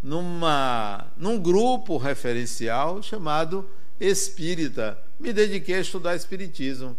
numa 0.03 1.07
num 1.17 1.41
grupo 1.41 1.97
referencial 1.97 3.01
chamado 3.03 3.69
Espírita. 4.01 4.99
Me 5.21 5.33
dediquei 5.33 5.77
a 5.77 5.81
estudar 5.81 6.17
espiritismo. 6.17 6.97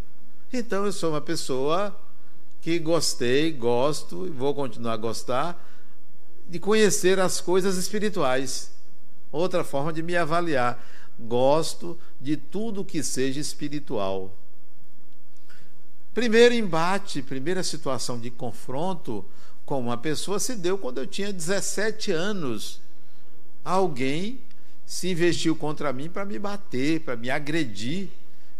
Então 0.54 0.86
eu 0.86 0.94
sou 0.94 1.10
uma 1.10 1.20
pessoa 1.20 1.96
que 2.62 2.80
gostei, 2.80 3.52
gosto 3.52 4.26
e 4.26 4.30
vou 4.30 4.56
continuar 4.56 4.94
a 4.94 4.98
gostar 4.98 5.62
de 6.48 6.58
conhecer 6.58 7.20
as 7.20 7.42
coisas 7.42 7.76
espirituais. 7.76 8.72
Outra 9.36 9.66
forma 9.66 9.92
de 9.92 10.02
me 10.02 10.16
avaliar. 10.16 10.82
Gosto 11.20 12.00
de 12.22 12.38
tudo 12.38 12.86
que 12.86 13.04
seja 13.04 13.38
espiritual. 13.38 14.34
Primeiro 16.14 16.56
embate, 16.56 17.22
primeira 17.22 17.62
situação 17.62 18.18
de 18.18 18.32
confronto 18.32 19.26
com 19.66 19.78
uma 19.78 19.98
pessoa 19.98 20.40
se 20.40 20.56
deu 20.56 20.78
quando 20.78 21.00
eu 21.00 21.06
tinha 21.06 21.34
17 21.34 22.14
anos. 22.14 22.80
Alguém 23.62 24.40
se 24.86 25.10
investiu 25.10 25.54
contra 25.54 25.92
mim 25.92 26.10
para 26.10 26.24
me 26.24 26.40
bater, 26.40 27.02
para 27.02 27.18
me 27.18 27.30
agredir. 27.30 28.08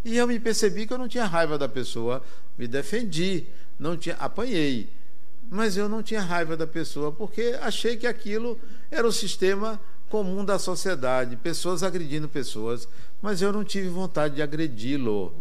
E 0.04 0.18
eu 0.18 0.28
me 0.28 0.38
percebi 0.42 0.86
que 0.86 0.92
eu 0.92 0.98
não 0.98 1.08
tinha 1.08 1.24
raiva 1.24 1.58
da 1.58 1.70
pessoa, 1.70 2.22
me 2.58 2.68
defendi, 2.68 3.46
não 3.80 3.96
tinha, 3.96 4.16
apanhei. 4.16 4.90
Mas 5.50 5.78
eu 5.78 5.88
não 5.88 6.04
tinha 6.04 6.22
raiva 6.22 6.58
da 6.58 6.68
pessoa, 6.68 7.14
porque 7.14 7.58
achei 7.62 7.96
que 7.96 8.06
aquilo 8.06 8.60
era 8.92 9.08
o 9.08 9.14
sistema 9.14 9.80
comum 10.16 10.46
da 10.46 10.58
sociedade, 10.58 11.36
pessoas 11.36 11.84
agredindo 11.84 12.30
pessoas, 12.30 12.88
mas 13.22 13.42
eu 13.42 13.52
não 13.52 13.66
tive 13.66 13.90
vontade 13.90 14.36
de 14.36 14.42
agredi-lo. 14.42 15.34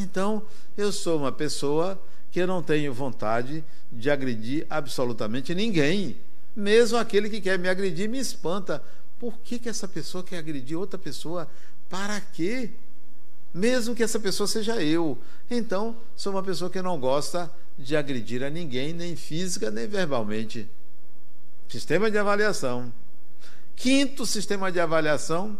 Então, 0.00 0.42
eu 0.74 0.90
sou 0.90 1.18
uma 1.18 1.30
pessoa 1.30 2.00
que 2.30 2.40
eu 2.40 2.46
não 2.46 2.62
tenho 2.62 2.94
vontade 2.94 3.62
de 3.92 4.10
agredir 4.10 4.66
absolutamente 4.70 5.54
ninguém. 5.54 6.16
Mesmo 6.56 6.96
aquele 6.96 7.28
que 7.28 7.42
quer 7.42 7.58
me 7.58 7.68
agredir 7.68 8.08
me 8.08 8.18
espanta. 8.18 8.82
Por 9.18 9.38
que, 9.40 9.58
que 9.58 9.68
essa 9.68 9.86
pessoa 9.86 10.24
quer 10.24 10.38
agredir 10.38 10.78
outra 10.78 10.98
pessoa? 10.98 11.46
Para 11.90 12.18
quê? 12.22 12.70
Mesmo 13.52 13.94
que 13.94 14.02
essa 14.02 14.18
pessoa 14.18 14.46
seja 14.46 14.82
eu. 14.82 15.18
Então, 15.50 15.94
sou 16.16 16.32
uma 16.32 16.42
pessoa 16.42 16.70
que 16.70 16.80
não 16.80 16.98
gosta 16.98 17.52
de 17.78 17.94
agredir 17.94 18.42
a 18.42 18.48
ninguém, 18.48 18.94
nem 18.94 19.14
física, 19.14 19.70
nem 19.70 19.86
verbalmente. 19.86 20.66
Sistema 21.68 22.10
de 22.10 22.16
avaliação. 22.16 22.90
Quinto 23.76 24.24
sistema 24.24 24.70
de 24.70 24.80
avaliação. 24.80 25.58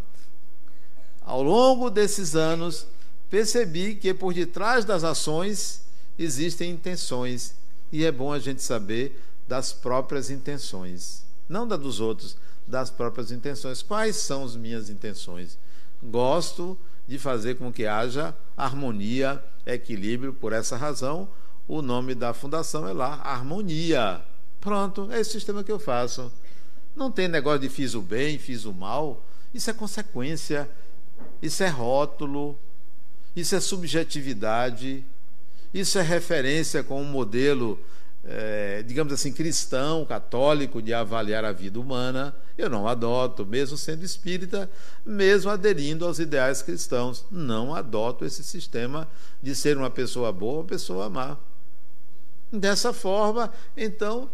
Ao 1.21 1.43
longo 1.43 1.91
desses 1.91 2.37
anos, 2.37 2.87
percebi 3.31 3.95
que 3.95 4.13
por 4.13 4.35
detrás 4.35 4.85
das 4.85 5.05
ações 5.05 5.83
existem 6.19 6.71
intenções. 6.71 7.55
E 7.91 8.05
é 8.05 8.13
bom 8.13 8.33
a 8.33 8.39
gente 8.39 8.63
saber 8.63 9.21
das 9.47 9.73
próprias 9.73 10.31
intenções. 10.31 11.25
Não 11.49 11.67
da 11.67 11.77
dos 11.77 12.01
outros, 12.01 12.37
das 12.67 12.91
próprias 12.91 13.31
intenções. 13.31 13.83
Quais 13.83 14.17
são 14.17 14.45
as 14.45 14.57
minhas 14.57 14.89
intenções? 14.89 15.59
Gosto 16.03 16.79
de 17.07 17.19
fazer 17.19 17.57
com 17.57 17.73
que 17.73 17.87
haja 17.87 18.35
harmonia, 18.57 19.43
equilíbrio. 19.67 20.33
Por 20.33 20.53
essa 20.53 20.77
razão, 20.77 21.29
o 21.67 21.81
nome 21.83 22.15
da 22.15 22.35
fundação 22.35 22.87
é 22.87 22.93
lá, 22.93 23.21
Harmonia. 23.23 24.23
Pronto, 24.61 25.11
é 25.11 25.21
esse 25.21 25.33
sistema 25.33 25.65
que 25.65 25.73
eu 25.73 25.79
faço. 25.79 26.31
Não 26.95 27.11
tem 27.11 27.29
negócio 27.29 27.61
de 27.61 27.69
fiz 27.69 27.95
o 27.95 28.03
bem, 28.03 28.39
fiz 28.39 28.65
o 28.65 28.73
mal. 28.73 29.25
Isso 29.53 29.71
é 29.71 29.73
consequência, 29.73 30.69
isso 31.41 31.63
é 31.63 31.69
rótulo, 31.69 32.59
isso 33.35 33.55
é 33.55 33.61
subjetividade, 33.61 35.05
isso 35.73 35.99
é 35.99 36.03
referência 36.03 36.83
com 36.83 37.01
um 37.01 37.05
modelo 37.05 37.79
é, 38.27 38.83
digamos 38.83 39.13
assim, 39.13 39.33
cristão, 39.33 40.05
católico, 40.05 40.81
de 40.81 40.95
avaliar 40.95 41.45
a 41.45 41.53
vida 41.53 41.79
humana, 41.79 42.35
eu 42.57 42.71
não 42.71 42.89
adoto, 42.89 43.45
mesmo 43.45 43.77
sendo 43.77 44.03
espírita, 44.03 44.71
mesmo 45.05 45.51
aderindo 45.51 46.07
aos 46.07 46.19
ideais 46.19 46.63
cristãos. 46.63 47.25
Não 47.31 47.75
adoto 47.75 48.25
esse 48.25 48.43
sistema 48.43 49.07
de 49.43 49.55
ser 49.55 49.77
uma 49.77 49.91
pessoa 49.91 50.33
boa 50.33 50.59
ou 50.59 50.65
pessoa 50.65 51.11
má. 51.11 51.37
Dessa 52.51 52.93
forma, 52.93 53.53
então, 53.77 54.31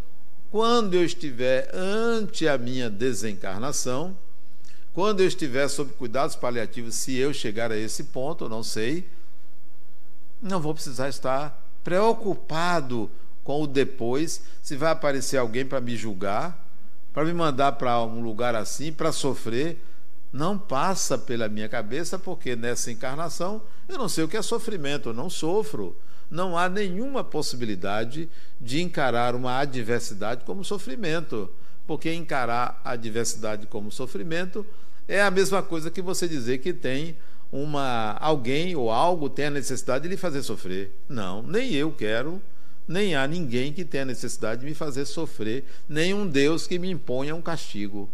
quando 0.50 0.94
eu 0.94 1.04
estiver 1.04 1.70
ante 1.72 2.48
a 2.48 2.58
minha 2.58 2.90
desencarnação, 2.90 4.16
quando 4.92 5.20
eu 5.20 5.28
estiver 5.28 5.68
sob 5.68 5.92
cuidados 5.92 6.34
paliativos, 6.34 6.96
se 6.96 7.16
eu 7.16 7.32
chegar 7.32 7.70
a 7.70 7.76
esse 7.76 8.04
ponto, 8.04 8.44
eu 8.44 8.48
não 8.48 8.62
sei, 8.62 9.08
não 10.42 10.60
vou 10.60 10.74
precisar 10.74 11.08
estar 11.08 11.64
preocupado 11.84 13.10
com 13.44 13.62
o 13.62 13.66
depois, 13.66 14.42
se 14.60 14.76
vai 14.76 14.90
aparecer 14.90 15.36
alguém 15.36 15.64
para 15.64 15.80
me 15.80 15.96
julgar, 15.96 16.66
para 17.12 17.24
me 17.24 17.32
mandar 17.32 17.72
para 17.72 18.02
um 18.02 18.20
lugar 18.20 18.54
assim, 18.54 18.92
para 18.92 19.12
sofrer, 19.12 19.80
não 20.32 20.58
passa 20.58 21.16
pela 21.16 21.48
minha 21.48 21.68
cabeça, 21.68 22.18
porque 22.18 22.54
nessa 22.56 22.90
encarnação 22.90 23.62
eu 23.88 23.98
não 23.98 24.08
sei 24.08 24.24
o 24.24 24.28
que 24.28 24.36
é 24.36 24.42
sofrimento, 24.42 25.10
eu 25.10 25.14
não 25.14 25.30
sofro. 25.30 25.96
Não 26.30 26.56
há 26.56 26.68
nenhuma 26.68 27.24
possibilidade 27.24 28.28
de 28.60 28.80
encarar 28.80 29.34
uma 29.34 29.58
adversidade 29.58 30.44
como 30.44 30.64
sofrimento, 30.64 31.50
porque 31.86 32.12
encarar 32.12 32.80
a 32.84 32.92
adversidade 32.92 33.66
como 33.66 33.90
sofrimento 33.90 34.64
é 35.08 35.20
a 35.20 35.30
mesma 35.30 35.62
coisa 35.62 35.90
que 35.90 36.00
você 36.00 36.28
dizer 36.28 36.58
que 36.58 36.72
tem 36.72 37.16
uma 37.50 38.16
alguém 38.20 38.76
ou 38.76 38.90
algo 38.90 39.28
tem 39.28 39.46
a 39.46 39.50
necessidade 39.50 40.04
de 40.04 40.08
lhe 40.08 40.16
fazer 40.16 40.42
sofrer. 40.42 40.96
Não, 41.08 41.42
nem 41.42 41.74
eu 41.74 41.90
quero 41.90 42.40
nem 42.90 43.14
há 43.14 43.24
ninguém 43.24 43.72
que 43.72 43.84
tenha 43.84 44.04
necessidade 44.04 44.62
de 44.62 44.66
me 44.66 44.74
fazer 44.74 45.04
sofrer, 45.04 45.64
nem 45.88 46.12
um 46.12 46.26
Deus 46.26 46.66
que 46.66 46.76
me 46.76 46.90
imponha 46.90 47.36
um 47.36 47.40
castigo. 47.40 48.10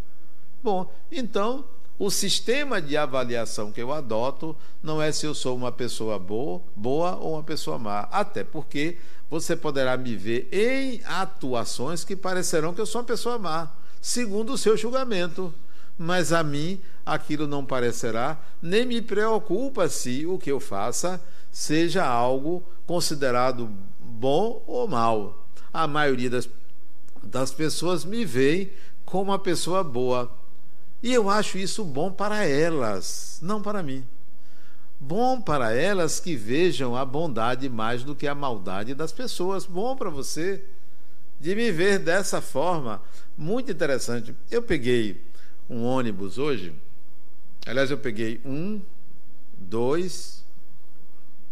Bom, 0.63 0.93
então, 1.11 1.65
o 1.99 2.11
sistema 2.11 2.81
de 2.81 2.97
avaliação 2.97 3.73
que 3.73 3.81
eu 3.81 3.93
adoto 3.93 4.55
não 4.83 5.01
é 5.01 5.11
se 5.11 5.27
eu 5.27 5.35
sou 5.35 5.57
uma 5.57 5.73
pessoa 5.73 6.19
boa, 6.19 6.63
boa 6.75 7.17
ou 7.17 7.35
uma 7.35 7.43
pessoa 7.43 7.79
má, 7.79 8.01
até 8.11 8.45
porque 8.45 8.99
você 9.31 9.57
poderá 9.57 9.97
me 9.97 10.15
ver 10.15 10.49
em 10.53 11.01
atuações 11.05 12.05
que 12.05 12.15
parecerão 12.15 12.75
que 12.75 12.81
eu 12.81 12.87
sou 12.87 13.01
uma 13.01 13.07
pessoa 13.07 13.39
má, 13.39 13.73
segundo 14.01 14.53
o 14.53 14.59
seu 14.59 14.77
julgamento. 14.77 15.53
Mas 15.99 16.33
a 16.33 16.43
mim 16.43 16.81
aquilo 17.05 17.47
não 17.47 17.65
parecerá, 17.65 18.39
nem 18.61 18.85
me 18.85 19.01
preocupa 19.01 19.89
se 19.89 20.27
o 20.27 20.39
que 20.39 20.51
eu 20.51 20.61
faça 20.61 21.23
seja 21.51 22.05
algo 22.05 22.63
considerado 22.87 23.71
bom 23.99 24.63
ou 24.67 24.87
mal. 24.87 25.47
A 25.73 25.87
maioria 25.87 26.29
das, 26.29 26.49
das 27.23 27.51
pessoas 27.51 28.05
me 28.05 28.25
veem 28.25 28.71
como 29.05 29.31
uma 29.31 29.39
pessoa 29.39 29.83
boa. 29.83 30.31
E 31.07 31.15
eu 31.15 31.31
acho 31.31 31.57
isso 31.57 31.85
bom 31.85 32.11
para 32.11 32.45
elas, 32.45 33.39
não 33.41 33.63
para 33.63 33.81
mim. 33.81 34.05
Bom 34.99 35.41
para 35.41 35.73
elas 35.73 36.19
que 36.19 36.35
vejam 36.35 36.97
a 36.97 37.05
bondade 37.05 37.69
mais 37.69 38.03
do 38.03 38.13
que 38.13 38.27
a 38.27 38.35
maldade 38.35 38.93
das 38.93 39.13
pessoas. 39.13 39.65
Bom 39.65 39.95
para 39.95 40.11
você 40.11 40.65
de 41.39 41.55
me 41.55 41.71
ver 41.71 42.01
dessa 42.01 42.41
forma. 42.41 43.01
Muito 43.39 43.71
interessante. 43.71 44.35
Eu 44.51 44.65
peguei 44.65 45.23
um 45.71 45.85
ônibus 45.85 46.39
hoje. 46.39 46.75
Aliás, 47.65 47.89
eu 47.89 47.99
peguei 47.99 48.41
um, 48.45 48.83
dois, 49.57 50.45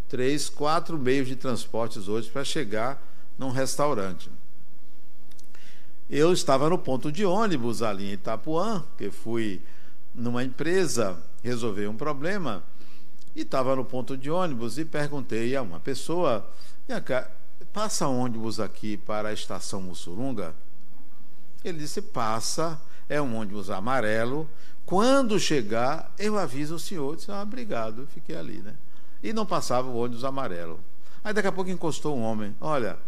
três, 0.09 0.49
quatro 0.49 0.99
meios 0.99 1.29
de 1.29 1.37
transportes 1.37 2.09
hoje 2.09 2.29
para 2.29 2.43
chegar 2.43 3.01
num 3.39 3.51
restaurante. 3.51 4.29
Eu 6.09 6.33
estava 6.33 6.69
no 6.69 6.79
ponto 6.79 7.11
de 7.11 7.25
ônibus 7.25 7.83
ali 7.83 8.11
em 8.11 8.13
Itapuã, 8.13 8.85
que 8.97 9.11
fui 9.11 9.61
numa 10.15 10.45
empresa 10.45 11.19
resolver 11.43 11.89
um 11.89 11.97
problema, 11.97 12.63
e 13.35 13.43
estava 13.43 13.75
no 13.75 13.85
ponto 13.85 14.17
de 14.17 14.31
ônibus 14.31 14.79
e 14.79 14.85
perguntei 14.85 15.57
a 15.57 15.63
uma 15.63 15.81
pessoa: 15.81 16.49
passa 17.73 18.07
ônibus 18.07 18.61
aqui 18.61 18.97
para 18.97 19.31
a 19.31 19.33
estação 19.33 19.81
Mussurunga? 19.81 20.55
Ele 21.65 21.79
disse: 21.79 22.01
passa, 22.01 22.81
é 23.09 23.21
um 23.21 23.37
ônibus 23.37 23.71
amarelo. 23.71 24.49
Quando 24.87 25.41
chegar, 25.41 26.13
eu 26.19 26.39
aviso 26.39 26.75
o 26.75 26.79
senhor. 26.79 27.13
Eu 27.13 27.17
disse: 27.17 27.31
ah, 27.31 27.43
obrigado, 27.43 28.07
fiquei 28.13 28.37
ali, 28.37 28.59
né? 28.59 28.75
e 29.25 29.33
não 29.33 29.47
passava 29.47 29.89
o 29.89 29.97
ônibus 29.97 30.23
amarelo. 30.23 30.79
Aí 31.25 31.33
daqui 31.33 31.49
a 31.49 31.53
pouco 31.53 31.71
encostou 31.71 32.15
um 32.15 32.21
homem. 32.21 32.55
Olha, 32.61 32.99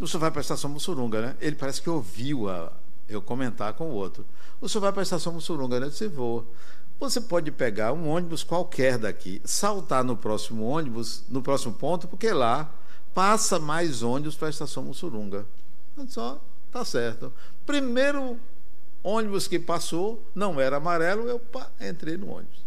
o 0.00 0.06
senhor 0.06 0.20
vai 0.20 0.30
para 0.30 0.40
a 0.40 0.42
estação 0.42 0.70
Mussurunga, 0.70 1.20
né? 1.20 1.36
Ele 1.40 1.56
parece 1.56 1.82
que 1.82 1.90
ouviu 1.90 2.48
a, 2.48 2.72
eu 3.08 3.20
comentar 3.20 3.72
com 3.74 3.90
o 3.90 3.94
outro. 3.94 4.24
O 4.60 4.68
senhor 4.68 4.82
vai 4.82 4.92
para 4.92 5.02
a 5.02 5.04
estação 5.04 5.32
Mussurunga, 5.32 5.80
né? 5.80 5.86
Eu 5.86 5.90
disse, 5.90 6.06
vou. 6.06 6.46
Você 7.00 7.20
pode 7.20 7.50
pegar 7.50 7.92
um 7.92 8.08
ônibus 8.08 8.42
qualquer 8.42 8.98
daqui, 8.98 9.40
saltar 9.44 10.02
no 10.02 10.16
próximo 10.16 10.64
ônibus, 10.64 11.22
no 11.28 11.40
próximo 11.40 11.72
ponto, 11.74 12.08
porque 12.08 12.32
lá 12.32 12.72
passa 13.14 13.58
mais 13.58 14.02
ônibus 14.02 14.34
para 14.34 14.48
a 14.48 14.50
estação 14.50 14.82
Mussurunga. 14.82 15.46
Só 16.08 16.40
tá 16.70 16.84
certo. 16.84 17.32
Primeiro 17.66 18.38
ônibus 19.02 19.48
que 19.48 19.58
passou 19.58 20.22
não 20.34 20.60
era 20.60 20.76
amarelo, 20.76 21.28
eu 21.28 21.40
entrei 21.80 22.16
no 22.16 22.30
ônibus. 22.30 22.58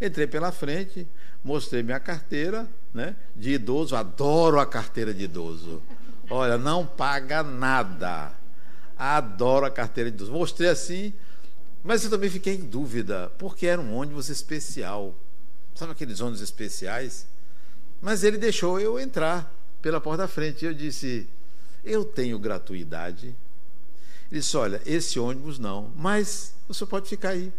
Entrei 0.00 0.26
pela 0.26 0.50
frente, 0.50 1.06
mostrei 1.42 1.82
minha 1.82 2.00
carteira 2.00 2.68
né, 2.92 3.16
de 3.34 3.52
idoso, 3.52 3.94
adoro 3.94 4.58
a 4.58 4.66
carteira 4.66 5.12
de 5.12 5.24
idoso. 5.24 5.82
Olha, 6.30 6.58
não 6.58 6.86
paga 6.86 7.42
nada. 7.42 8.32
Adoro 8.96 9.66
a 9.66 9.70
carteira 9.70 10.10
de 10.10 10.16
idoso. 10.16 10.32
Mostrei 10.32 10.68
assim, 10.68 11.12
mas 11.82 12.04
eu 12.04 12.10
também 12.10 12.30
fiquei 12.30 12.54
em 12.54 12.64
dúvida, 12.64 13.30
porque 13.38 13.66
era 13.66 13.80
um 13.80 13.94
ônibus 13.94 14.28
especial. 14.28 15.14
Sabe 15.74 15.92
aqueles 15.92 16.20
ônibus 16.20 16.40
especiais? 16.40 17.26
Mas 18.00 18.22
ele 18.24 18.38
deixou 18.38 18.80
eu 18.80 18.98
entrar 18.98 19.52
pela 19.82 20.00
porta 20.00 20.22
da 20.22 20.28
frente. 20.28 20.64
Eu 20.64 20.74
disse: 20.74 21.28
Eu 21.84 22.04
tenho 22.04 22.38
gratuidade. 22.38 23.34
Ele 24.30 24.40
disse: 24.40 24.56
Olha, 24.56 24.80
esse 24.86 25.18
ônibus 25.18 25.58
não, 25.58 25.92
mas 25.96 26.54
o 26.68 26.74
senhor 26.74 26.88
pode 26.88 27.08
ficar 27.08 27.30
aí. 27.30 27.52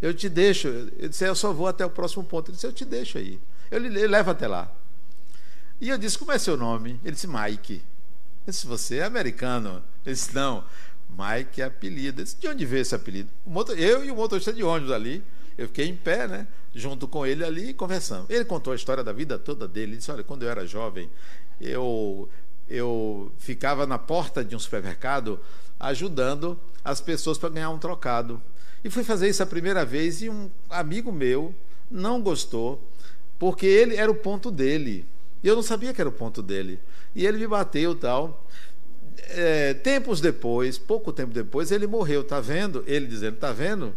Eu 0.00 0.12
te 0.12 0.28
deixo. 0.28 0.68
Eu 0.98 1.08
disse, 1.08 1.24
eu 1.24 1.34
só 1.34 1.52
vou 1.52 1.66
até 1.66 1.84
o 1.84 1.90
próximo 1.90 2.24
ponto. 2.24 2.50
Ele 2.50 2.56
disse, 2.56 2.66
eu 2.66 2.72
te 2.72 2.84
deixo 2.84 3.18
aí. 3.18 3.40
Eu 3.70 3.78
lhe 3.78 4.06
levo 4.06 4.30
até 4.30 4.46
lá. 4.46 4.70
E 5.80 5.88
eu 5.88 5.98
disse, 5.98 6.18
como 6.18 6.32
é 6.32 6.38
seu 6.38 6.56
nome? 6.56 7.00
Ele 7.04 7.12
disse, 7.12 7.28
Mike. 7.28 7.82
Eu 8.46 8.50
disse, 8.50 8.66
você 8.66 8.98
é 8.98 9.04
americano? 9.04 9.82
Ele 10.04 10.14
disse, 10.14 10.34
não. 10.34 10.64
Mike 11.10 11.60
é 11.60 11.64
apelido. 11.64 12.20
Eu 12.20 12.24
disse, 12.24 12.36
de 12.36 12.48
onde 12.48 12.64
veio 12.64 12.82
esse 12.82 12.94
apelido? 12.94 13.30
eu 13.76 14.04
e 14.04 14.10
o 14.10 14.16
motorista 14.16 14.52
de 14.52 14.62
ônibus 14.62 14.92
ali. 14.92 15.22
Eu 15.56 15.68
fiquei 15.68 15.86
em 15.86 15.96
pé, 15.96 16.26
né? 16.26 16.46
Junto 16.74 17.08
com 17.08 17.24
ele 17.24 17.44
ali, 17.44 17.72
conversando. 17.72 18.26
Ele 18.28 18.44
contou 18.44 18.72
a 18.72 18.76
história 18.76 19.02
da 19.02 19.12
vida 19.12 19.38
toda 19.38 19.66
dele. 19.66 19.92
Ele 19.92 19.96
disse, 19.98 20.10
olha, 20.10 20.22
quando 20.22 20.42
eu 20.42 20.50
era 20.50 20.66
jovem, 20.66 21.10
eu 21.60 22.28
eu 22.68 23.30
ficava 23.38 23.86
na 23.86 23.96
porta 23.96 24.44
de 24.44 24.56
um 24.56 24.58
supermercado 24.58 25.38
ajudando 25.78 26.58
as 26.84 27.00
pessoas 27.00 27.38
para 27.38 27.48
ganhar 27.48 27.70
um 27.70 27.78
trocado. 27.78 28.42
E 28.82 28.90
fui 28.90 29.04
fazer 29.04 29.28
isso 29.28 29.42
a 29.42 29.46
primeira 29.46 29.84
vez 29.84 30.22
e 30.22 30.28
um 30.28 30.50
amigo 30.68 31.12
meu 31.12 31.54
não 31.90 32.20
gostou, 32.20 32.82
porque 33.38 33.66
ele 33.66 33.96
era 33.96 34.10
o 34.10 34.14
ponto 34.14 34.50
dele. 34.50 35.06
E 35.42 35.48
eu 35.48 35.54
não 35.54 35.62
sabia 35.62 35.92
que 35.92 36.00
era 36.00 36.08
o 36.08 36.12
ponto 36.12 36.42
dele. 36.42 36.80
E 37.14 37.26
ele 37.26 37.38
me 37.38 37.46
bateu 37.46 37.94
tal. 37.94 38.46
É, 39.28 39.74
tempos 39.74 40.20
depois, 40.20 40.78
pouco 40.78 41.12
tempo 41.12 41.32
depois, 41.32 41.70
ele 41.70 41.86
morreu, 41.86 42.22
tá 42.22 42.40
vendo? 42.40 42.84
Ele 42.86 43.06
dizendo, 43.06 43.36
tá 43.36 43.52
vendo? 43.52 43.94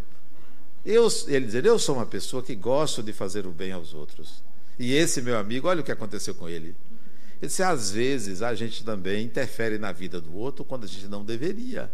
Eu, 0.86 1.08
ele 1.28 1.46
dizendo, 1.46 1.68
eu 1.68 1.78
sou 1.78 1.96
uma 1.96 2.06
pessoa 2.06 2.42
que 2.42 2.56
gosto 2.56 3.04
de 3.04 3.12
fazer 3.12 3.46
o 3.46 3.52
bem 3.52 3.72
aos 3.72 3.94
outros. 3.94 4.44
E 4.78 4.94
esse 4.94 5.22
meu 5.22 5.38
amigo, 5.38 5.68
olha 5.68 5.82
o 5.82 5.84
que 5.84 5.92
aconteceu 5.92 6.34
com 6.34 6.48
ele. 6.48 6.76
Ele 7.42 7.48
disse, 7.48 7.64
às 7.64 7.92
vezes 7.92 8.42
a 8.42 8.54
gente 8.56 8.84
também 8.84 9.26
interfere 9.26 9.78
na 9.78 9.92
vida 9.92 10.22
do 10.22 10.36
outro 10.36 10.64
quando 10.64 10.86
a 10.86 10.88
gente 10.88 11.08
não 11.08 11.24
deveria. 11.24 11.92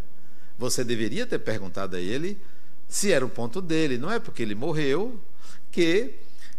Você 0.58 0.84
deveria 0.84 1.26
ter 1.26 1.38
perguntado 1.38 1.96
a 1.96 2.00
ele 2.00 2.38
se 2.88 3.12
era 3.12 3.24
o 3.24 3.28
ponto 3.28 3.60
dele. 3.60 3.98
Não 3.98 4.10
é 4.10 4.18
porque 4.18 4.42
ele 4.42 4.54
morreu 4.54 5.20
que 5.70 6.14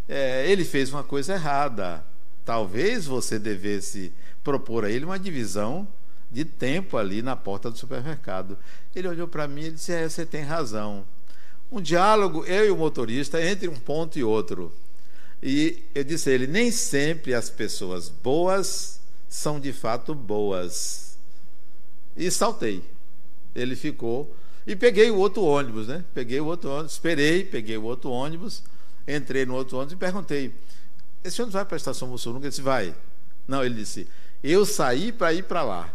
é, 0.08 0.50
ele 0.50 0.64
fez 0.64 0.92
uma 0.92 1.04
coisa 1.04 1.34
errada. 1.34 2.04
Talvez 2.48 3.06
você 3.06 3.38
devesse 3.38 4.14
propor 4.42 4.86
a 4.86 4.90
ele 4.90 5.04
uma 5.04 5.20
divisão 5.20 5.86
de 6.32 6.46
tempo 6.46 6.96
ali 6.96 7.22
na 7.22 7.36
porta 7.36 7.70
do 7.70 7.78
supermercado. 7.78 8.58
Ele 8.96 9.10
olhou 9.10 9.28
para 9.28 9.50
mim 9.50 9.66
e 9.66 9.72
disse: 9.72 9.92
é, 9.92 10.08
Você 10.08 10.26
tem 10.26 10.44
razão. 10.44 11.06
Um 11.70 11.82
diálogo, 11.82 12.46
eu 12.46 12.66
e 12.66 12.72
o 12.72 12.78
motorista, 12.78 13.44
entre 13.44 13.68
um 13.68 13.76
ponto 13.76 14.18
e 14.18 14.24
outro. 14.24 14.72
E 15.44 15.84
eu 15.94 16.06
disse 16.06 16.30
a 16.30 16.34
ele: 16.34 16.48
Nem 16.48 16.72
sempre 16.72 17.34
as 17.34 17.50
pessoas 17.50 18.08
boas 18.08 19.02
são 19.28 19.60
de 19.60 19.74
fato 19.74 20.16
boas. 20.16 21.18
E 22.16 22.32
saltei. 22.32 22.82
Ele 23.54 23.76
ficou. 23.76 24.34
E 24.66 24.74
peguei 24.74 25.12
o 25.12 25.18
outro 25.18 25.44
ônibus, 25.44 25.90
né? 25.90 26.02
Peguei 26.14 26.40
o 26.40 26.46
outro 26.46 26.70
ônibus, 26.70 26.94
esperei, 26.94 27.44
peguei 27.44 27.76
o 27.76 27.84
outro 27.84 28.10
ônibus, 28.10 28.64
entrei 29.06 29.46
no 29.46 29.54
outro 29.54 29.76
ônibus 29.76 29.96
e 29.96 29.98
perguntei: 29.98 30.54
Esse 31.24 31.42
ônibus 31.42 31.54
vai 31.54 31.66
para 31.66 31.76
a 31.76 31.78
estação 31.78 32.08
Mussurunga? 32.08 32.46
Ele 32.46 32.50
disse: 32.50 32.62
Vai. 32.62 32.96
Não, 33.48 33.64
ele 33.64 33.76
disse: 33.76 34.08
Eu 34.44 34.66
saí 34.66 35.12
para 35.12 35.34
ir 35.34 35.44
para 35.44 35.64
lá. 35.64 35.94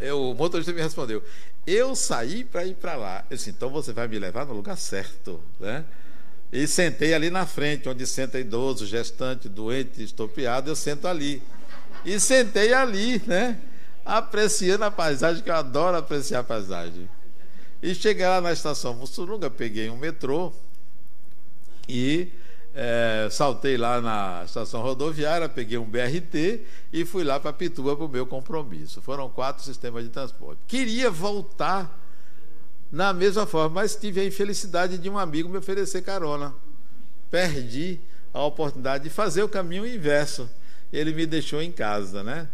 Eu, 0.00 0.30
o 0.30 0.34
motorista 0.34 0.72
me 0.72 0.80
respondeu: 0.80 1.22
Eu 1.66 1.94
saí 1.94 2.44
para 2.44 2.64
ir 2.64 2.74
para 2.74 2.96
lá. 2.96 3.24
Eu 3.30 3.36
disse: 3.36 3.50
Então 3.50 3.70
você 3.70 3.92
vai 3.92 4.08
me 4.08 4.18
levar 4.18 4.46
no 4.46 4.54
lugar 4.54 4.76
certo, 4.76 5.40
né? 5.58 5.84
E 6.52 6.66
sentei 6.66 7.14
ali 7.14 7.30
na 7.30 7.46
frente, 7.46 7.88
onde 7.88 8.06
senta 8.06 8.38
idoso, 8.38 8.84
gestante, 8.84 9.48
doente, 9.48 10.02
estopiado, 10.02 10.70
eu 10.70 10.76
sento 10.76 11.06
ali. 11.06 11.40
E 12.04 12.18
sentei 12.18 12.72
ali, 12.72 13.22
né? 13.26 13.58
Apreciando 14.04 14.84
a 14.84 14.90
paisagem, 14.90 15.42
que 15.42 15.50
eu 15.50 15.54
adoro 15.54 15.96
apreciar 15.96 16.40
a 16.40 16.44
paisagem. 16.44 17.08
E 17.82 17.94
cheguei 17.94 18.26
lá 18.26 18.40
na 18.40 18.52
estação 18.52 18.94
Mussurunga, 18.94 19.48
peguei 19.48 19.88
um 19.88 19.96
metrô 19.96 20.52
e 21.88 22.32
é, 22.74 23.28
saltei 23.30 23.76
lá 23.76 24.00
na 24.00 24.44
estação 24.44 24.80
rodoviária, 24.82 25.48
peguei 25.48 25.76
um 25.76 25.84
BRT 25.84 26.64
e 26.92 27.04
fui 27.04 27.24
lá 27.24 27.40
para 27.40 27.52
Pituba 27.52 27.96
para 27.96 28.04
o 28.04 28.08
meu 28.08 28.26
compromisso. 28.26 29.02
Foram 29.02 29.28
quatro 29.28 29.64
sistemas 29.64 30.04
de 30.04 30.10
transporte. 30.10 30.60
Queria 30.66 31.10
voltar 31.10 31.98
na 32.90 33.12
mesma 33.12 33.46
forma, 33.46 33.80
mas 33.80 33.96
tive 33.96 34.20
a 34.20 34.24
infelicidade 34.24 34.98
de 34.98 35.08
um 35.08 35.18
amigo 35.18 35.48
me 35.48 35.58
oferecer 35.58 36.02
carona. 36.02 36.54
Perdi 37.30 38.00
a 38.32 38.42
oportunidade 38.44 39.04
de 39.04 39.10
fazer 39.10 39.42
o 39.42 39.48
caminho 39.48 39.86
inverso. 39.86 40.48
Ele 40.92 41.12
me 41.12 41.26
deixou 41.26 41.62
em 41.62 41.70
casa, 41.70 42.22
né? 42.22 42.48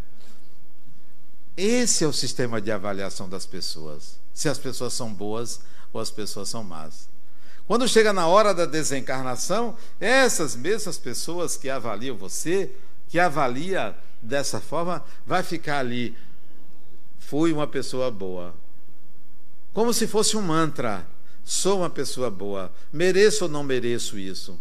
Esse 1.55 2.03
é 2.03 2.07
o 2.07 2.13
sistema 2.13 2.61
de 2.61 2.71
avaliação 2.71 3.27
das 3.27 3.45
pessoas. 3.45 4.19
Se 4.31 4.47
as 4.47 4.59
pessoas 4.59 4.93
são 4.93 5.11
boas 5.11 5.61
ou 5.91 5.99
as 5.99 6.11
pessoas 6.11 6.49
são 6.49 6.63
más. 6.63 7.09
Quando 7.67 7.87
chega 7.87 8.11
na 8.13 8.27
hora 8.27 8.53
da 8.53 8.65
desencarnação, 8.65 9.75
essas 9.99 10.55
mesmas 10.55 10.97
pessoas 10.97 11.57
que 11.57 11.69
avaliam 11.69 12.15
você, 12.15 12.71
que 13.09 13.19
avalia 13.19 13.93
dessa 14.21 14.61
forma, 14.61 15.03
vai 15.25 15.43
ficar 15.43 15.79
ali. 15.79 16.15
Fui 17.19 17.51
uma 17.51 17.67
pessoa 17.67 18.09
boa. 18.09 18.55
Como 19.73 19.93
se 19.93 20.07
fosse 20.07 20.37
um 20.37 20.41
mantra. 20.41 21.05
Sou 21.43 21.79
uma 21.79 21.89
pessoa 21.89 22.31
boa. 22.31 22.71
Mereço 22.91 23.43
ou 23.43 23.49
não 23.49 23.63
mereço 23.63 24.17
isso? 24.17 24.57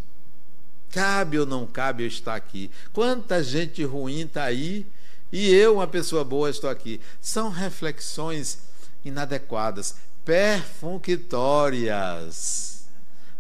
Cabe 0.91 1.39
ou 1.39 1.47
não 1.47 1.65
cabe 1.65 2.03
eu 2.03 2.09
estar 2.09 2.35
aqui? 2.35 2.73
Quanta 2.93 3.41
gente 3.43 3.85
ruim 3.85 4.23
está 4.23 4.43
aí 4.45 4.85
e 5.33 5.53
eu, 5.55 5.77
uma 5.77 5.87
pessoa 5.87 6.25
boa, 6.25 6.51
estou 6.51 6.71
aqui. 6.71 7.01
São 7.21 7.51
reflexões 7.51 8.59
inadequadas, 9.05 9.95
perfunctórias 10.25 12.76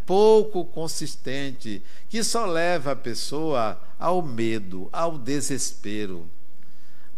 pouco 0.06 0.64
consistente, 0.64 1.82
que 2.08 2.22
só 2.22 2.46
leva 2.46 2.92
a 2.92 2.96
pessoa 2.96 3.78
ao 3.98 4.22
medo, 4.22 4.88
ao 4.92 5.18
desespero. 5.18 6.26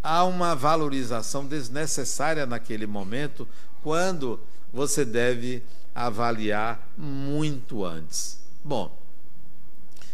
Há 0.03 0.25
uma 0.25 0.55
valorização 0.57 1.47
desnecessária 1.47 2.47
naquele 2.47 2.87
momento, 2.87 3.47
quando 3.83 4.41
você 4.73 5.05
deve 5.05 5.63
avaliar 5.95 6.89
muito 6.97 7.85
antes. 7.85 8.41
Bom, 8.65 8.97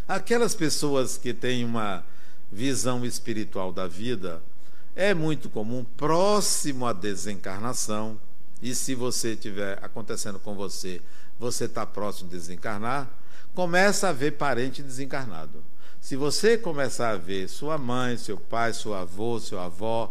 aquelas 0.08 0.54
pessoas 0.54 1.16
que 1.16 1.32
têm 1.32 1.64
uma 1.64 2.04
visão 2.50 3.04
espiritual 3.04 3.72
da 3.72 3.86
vida, 3.86 4.42
é 4.96 5.12
muito 5.12 5.48
comum, 5.48 5.84
próximo 5.96 6.86
à 6.86 6.92
desencarnação, 6.92 8.18
e 8.62 8.74
se 8.74 8.94
você 8.94 9.36
tiver 9.36 9.78
acontecendo 9.82 10.38
com 10.38 10.54
você 10.54 11.02
você 11.44 11.66
está 11.66 11.84
próximo 11.84 12.30
de 12.30 12.36
desencarnar, 12.36 13.06
começa 13.54 14.08
a 14.08 14.12
ver 14.12 14.32
parente 14.32 14.82
desencarnado. 14.82 15.62
Se 16.00 16.16
você 16.16 16.56
começar 16.56 17.10
a 17.10 17.16
ver 17.18 17.48
sua 17.48 17.76
mãe, 17.76 18.16
seu 18.16 18.38
pai, 18.38 18.72
seu 18.72 18.94
avô, 18.94 19.38
seu 19.38 19.60
avó, 19.60 20.10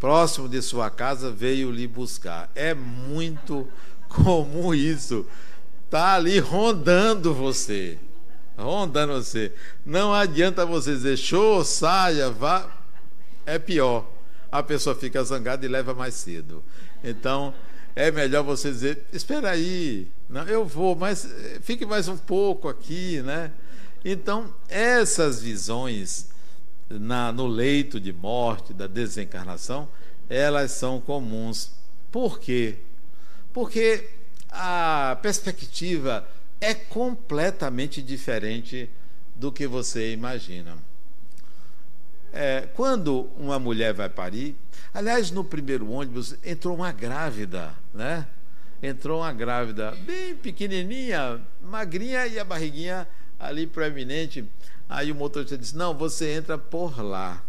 próximo 0.00 0.48
de 0.48 0.60
sua 0.60 0.90
casa, 0.90 1.30
veio 1.30 1.70
lhe 1.70 1.86
buscar. 1.86 2.50
É 2.52 2.74
muito 2.74 3.68
comum 4.10 4.74
isso. 4.74 5.24
Está 5.84 6.14
ali 6.14 6.40
rondando 6.40 7.32
você. 7.32 7.96
Rondando 8.58 9.14
você. 9.14 9.52
Não 9.84 10.12
adianta 10.12 10.66
você 10.66 10.90
dizer 10.92 11.16
show, 11.16 11.64
saia, 11.64 12.28
vá. 12.28 12.68
É 13.44 13.56
pior. 13.56 14.04
A 14.50 14.64
pessoa 14.64 14.96
fica 14.96 15.22
zangada 15.22 15.64
e 15.64 15.68
leva 15.68 15.94
mais 15.94 16.14
cedo. 16.14 16.64
Então, 17.04 17.54
é 17.96 18.10
melhor 18.10 18.44
você 18.44 18.70
dizer: 18.70 19.06
espera 19.12 19.50
aí, 19.50 20.06
não, 20.28 20.46
eu 20.46 20.66
vou, 20.66 20.94
mas 20.94 21.24
eh, 21.24 21.58
fique 21.62 21.86
mais 21.86 22.06
um 22.06 22.16
pouco 22.16 22.68
aqui, 22.68 23.22
né? 23.22 23.50
Então, 24.04 24.54
essas 24.68 25.42
visões 25.42 26.28
na, 26.88 27.32
no 27.32 27.46
leito 27.46 27.98
de 27.98 28.12
morte, 28.12 28.74
da 28.74 28.86
desencarnação, 28.86 29.88
elas 30.28 30.72
são 30.72 31.00
comuns. 31.00 31.72
Por 32.12 32.38
quê? 32.38 32.76
Porque 33.52 34.10
a 34.50 35.18
perspectiva 35.22 36.28
é 36.60 36.74
completamente 36.74 38.02
diferente 38.02 38.90
do 39.34 39.50
que 39.50 39.66
você 39.66 40.12
imagina. 40.12 40.76
É, 42.38 42.68
quando 42.74 43.30
uma 43.38 43.58
mulher 43.58 43.94
vai 43.94 44.10
parir, 44.10 44.54
aliás, 44.92 45.30
no 45.30 45.42
primeiro 45.42 45.90
ônibus 45.90 46.36
entrou 46.44 46.76
uma 46.76 46.92
grávida, 46.92 47.72
né? 47.94 48.26
entrou 48.82 49.20
uma 49.20 49.32
grávida 49.32 49.92
bem 50.04 50.36
pequenininha, 50.36 51.40
magrinha 51.62 52.26
e 52.26 52.38
a 52.38 52.44
barriguinha 52.44 53.08
ali 53.38 53.66
proeminente. 53.66 54.44
Aí 54.88 55.10
o 55.10 55.14
motorista 55.14 55.56
disse: 55.56 55.76
Não, 55.76 55.94
você 55.94 56.32
entra 56.32 56.58
por 56.58 57.02
lá. 57.02 57.42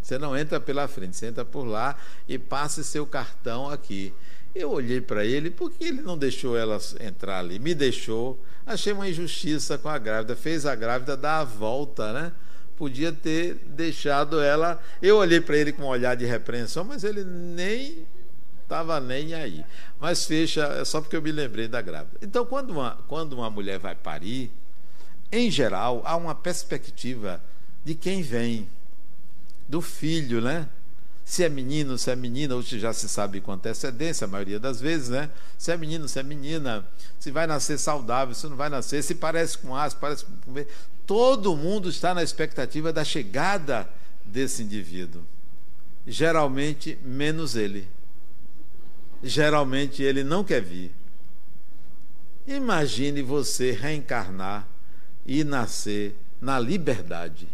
Você 0.00 0.18
não 0.18 0.36
entra 0.36 0.58
pela 0.58 0.88
frente, 0.88 1.16
você 1.16 1.26
entra 1.26 1.44
por 1.44 1.64
lá 1.64 1.96
e 2.26 2.38
passe 2.38 2.82
seu 2.82 3.06
cartão 3.06 3.68
aqui. 3.68 4.12
Eu 4.54 4.70
olhei 4.70 5.00
para 5.00 5.24
ele, 5.24 5.48
por 5.48 5.70
que 5.70 5.84
ele 5.84 6.02
não 6.02 6.18
deixou 6.18 6.56
ela 6.56 6.78
entrar 7.00 7.38
ali? 7.38 7.58
Me 7.58 7.74
deixou. 7.74 8.38
Achei 8.66 8.92
uma 8.92 9.08
injustiça 9.08 9.78
com 9.78 9.88
a 9.88 9.98
grávida. 9.98 10.36
Fez 10.36 10.66
a 10.66 10.74
grávida 10.74 11.16
dar 11.16 11.40
a 11.40 11.44
volta, 11.44 12.12
né? 12.12 12.32
Podia 12.76 13.12
ter 13.12 13.54
deixado 13.66 14.40
ela. 14.40 14.82
Eu 15.00 15.18
olhei 15.18 15.40
para 15.40 15.56
ele 15.56 15.72
com 15.72 15.82
um 15.82 15.86
olhar 15.86 16.16
de 16.16 16.24
repreensão, 16.24 16.84
mas 16.84 17.04
ele 17.04 17.24
nem 17.24 18.06
estava 18.62 18.98
nem 19.00 19.34
aí. 19.34 19.64
Mas 20.00 20.24
fecha, 20.24 20.64
é 20.64 20.84
só 20.84 21.00
porque 21.00 21.16
eu 21.16 21.22
me 21.22 21.30
lembrei 21.30 21.68
da 21.68 21.82
grávida. 21.82 22.18
Então, 22.22 22.44
quando 22.46 22.70
uma, 22.70 22.98
quando 23.06 23.34
uma 23.34 23.50
mulher 23.50 23.78
vai 23.78 23.94
parir, 23.94 24.50
em 25.30 25.50
geral, 25.50 26.02
há 26.04 26.16
uma 26.16 26.34
perspectiva 26.34 27.42
de 27.84 27.94
quem 27.94 28.22
vem, 28.22 28.68
do 29.68 29.80
filho, 29.80 30.40
né? 30.40 30.68
Se 31.24 31.44
é 31.44 31.48
menino, 31.48 31.96
se 31.96 32.10
é 32.10 32.16
menina, 32.16 32.54
hoje 32.54 32.78
já 32.78 32.92
se 32.92 33.08
sabe 33.08 33.40
com 33.40 33.52
antecedência, 33.52 34.24
a 34.24 34.28
maioria 34.28 34.58
das 34.58 34.80
vezes, 34.80 35.08
né? 35.08 35.30
Se 35.56 35.70
é 35.70 35.76
menino, 35.76 36.08
se 36.08 36.18
é 36.18 36.22
menina, 36.22 36.84
se 37.18 37.30
vai 37.30 37.46
nascer 37.46 37.78
saudável, 37.78 38.34
se 38.34 38.46
não 38.48 38.56
vai 38.56 38.68
nascer, 38.68 39.02
se 39.02 39.14
parece 39.14 39.56
com 39.56 39.74
A, 39.74 39.88
se 39.88 39.96
parece 39.96 40.24
com 40.24 40.52
B. 40.52 40.66
Todo 41.12 41.54
mundo 41.54 41.90
está 41.90 42.14
na 42.14 42.22
expectativa 42.22 42.90
da 42.90 43.04
chegada 43.04 43.86
desse 44.24 44.62
indivíduo. 44.62 45.22
geralmente 46.06 46.98
menos 47.04 47.54
ele. 47.54 47.86
Geralmente 49.22 50.02
ele 50.02 50.24
não 50.24 50.42
quer 50.42 50.62
vir. 50.62 50.90
Imagine 52.46 53.20
você 53.20 53.72
reencarnar 53.72 54.66
e 55.26 55.44
nascer 55.44 56.16
na 56.40 56.58
liberdade. 56.58 57.46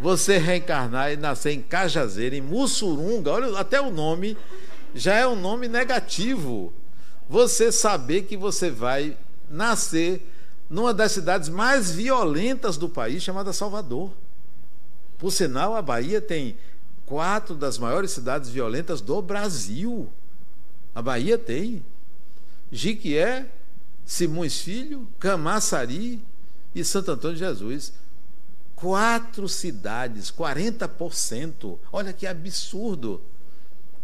Você 0.00 0.36
reencarnar 0.36 1.12
e 1.12 1.16
nascer 1.16 1.52
em 1.52 1.62
Cajazeira, 1.62 2.34
em 2.34 2.40
Mussurunga, 2.40 3.30
olha, 3.30 3.60
até 3.60 3.80
o 3.80 3.92
nome 3.92 4.36
já 4.92 5.14
é 5.14 5.24
um 5.24 5.36
nome 5.36 5.68
negativo. 5.68 6.74
Você 7.28 7.70
saber 7.70 8.22
que 8.22 8.36
você 8.36 8.72
vai 8.72 9.16
nascer 9.48 10.32
numa 10.68 10.92
das 10.92 11.12
cidades 11.12 11.48
mais 11.48 11.90
violentas 11.90 12.76
do 12.76 12.88
país, 12.88 13.22
chamada 13.22 13.52
Salvador. 13.52 14.12
Por 15.18 15.30
sinal, 15.30 15.74
a 15.74 15.82
Bahia 15.82 16.20
tem 16.20 16.56
quatro 17.06 17.54
das 17.54 17.78
maiores 17.78 18.10
cidades 18.10 18.50
violentas 18.50 19.00
do 19.00 19.22
Brasil. 19.22 20.10
A 20.94 21.00
Bahia 21.00 21.38
tem. 21.38 21.84
Jiquié, 22.70 23.46
Simões 24.04 24.60
Filho, 24.60 25.08
Camaçari 25.18 26.22
e 26.74 26.84
Santo 26.84 27.12
Antônio 27.12 27.36
de 27.36 27.44
Jesus. 27.44 27.92
Quatro 28.74 29.48
cidades, 29.48 30.30
40%. 30.30 31.78
Olha 31.92 32.12
que 32.12 32.26
absurdo. 32.26 33.22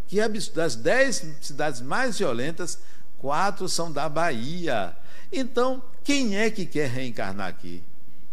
Que 0.07 0.19
absurdo. 0.19 0.55
Das 0.55 0.75
dez 0.75 1.25
cidades 1.41 1.81
mais 1.81 2.17
violentas, 2.17 2.79
quatro 3.17 3.69
são 3.69 3.91
da 3.91 4.09
Bahia. 4.09 4.95
Então, 5.33 5.81
quem 6.03 6.37
é 6.37 6.49
que 6.49 6.65
quer 6.65 6.89
reencarnar 6.89 7.47
aqui? 7.47 7.83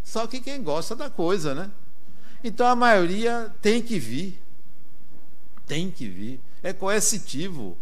Só 0.04 0.26
que 0.26 0.40
quem 0.40 0.62
gosta 0.62 0.94
da 0.94 1.10
coisa, 1.10 1.54
né? 1.54 1.70
Então 2.44 2.66
a 2.66 2.76
maioria 2.76 3.52
tem 3.60 3.82
que 3.82 3.98
vir. 3.98 4.40
Tem 5.66 5.90
que 5.90 6.08
vir. 6.08 6.40
É 6.62 6.72
coercitivo. 6.72 7.76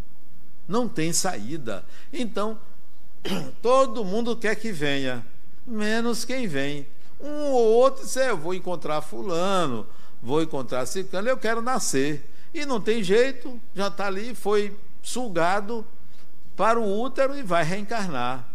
Não 0.66 0.88
tem 0.88 1.12
saída. 1.12 1.84
Então, 2.12 2.58
Todo 3.62 4.04
mundo 4.04 4.36
quer 4.36 4.56
que 4.56 4.72
venha, 4.72 5.24
menos 5.66 6.24
quem 6.24 6.46
vem. 6.46 6.86
Um 7.20 7.50
ou 7.50 7.72
outro 7.72 8.04
diz, 8.04 8.16
é, 8.16 8.30
eu 8.30 8.36
vou 8.36 8.54
encontrar 8.54 9.00
fulano, 9.00 9.86
vou 10.22 10.42
encontrar 10.42 10.86
ciclano, 10.86 11.28
eu 11.28 11.36
quero 11.36 11.60
nascer. 11.60 12.28
E 12.54 12.64
não 12.64 12.80
tem 12.80 13.02
jeito, 13.02 13.60
já 13.74 13.88
está 13.88 14.06
ali, 14.06 14.34
foi 14.34 14.76
sugado 15.02 15.84
para 16.56 16.78
o 16.78 17.00
útero 17.00 17.36
e 17.36 17.42
vai 17.42 17.64
reencarnar. 17.64 18.48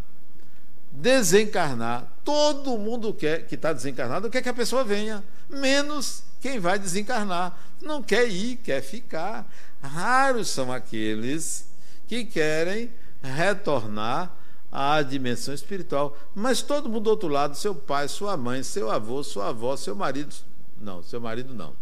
Desencarnar. 0.93 2.07
Todo 2.23 2.77
mundo 2.77 3.13
quer 3.13 3.47
que 3.47 3.55
está 3.55 3.73
desencarnado 3.73 4.29
quer 4.29 4.41
que 4.41 4.49
a 4.49 4.53
pessoa 4.53 4.83
venha, 4.83 5.23
menos 5.49 6.23
quem 6.39 6.59
vai 6.59 6.77
desencarnar. 6.77 7.57
Não 7.81 8.01
quer 8.01 8.27
ir, 8.27 8.57
quer 8.57 8.81
ficar. 8.81 9.51
Raros 9.81 10.49
são 10.49 10.71
aqueles 10.71 11.67
que 12.07 12.23
querem 12.23 12.89
retornar 13.21 14.31
à 14.71 15.01
dimensão 15.01 15.53
espiritual. 15.53 16.17
Mas 16.35 16.61
todo 16.61 16.87
mundo 16.87 17.05
do 17.05 17.09
outro 17.09 17.27
lado, 17.27 17.55
seu 17.55 17.73
pai, 17.73 18.07
sua 18.07 18.37
mãe, 18.37 18.61
seu 18.63 18.91
avô, 18.91 19.23
sua 19.23 19.49
avó, 19.49 19.75
seu 19.75 19.95
marido. 19.95 20.33
Não, 20.79 21.01
seu 21.01 21.19
marido 21.19 21.53
não. 21.53 21.73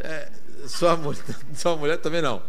É, 0.00 0.30
sua, 0.66 0.96
mulher, 0.96 1.22
sua 1.54 1.76
mulher 1.76 1.98
também 1.98 2.20
não. 2.20 2.42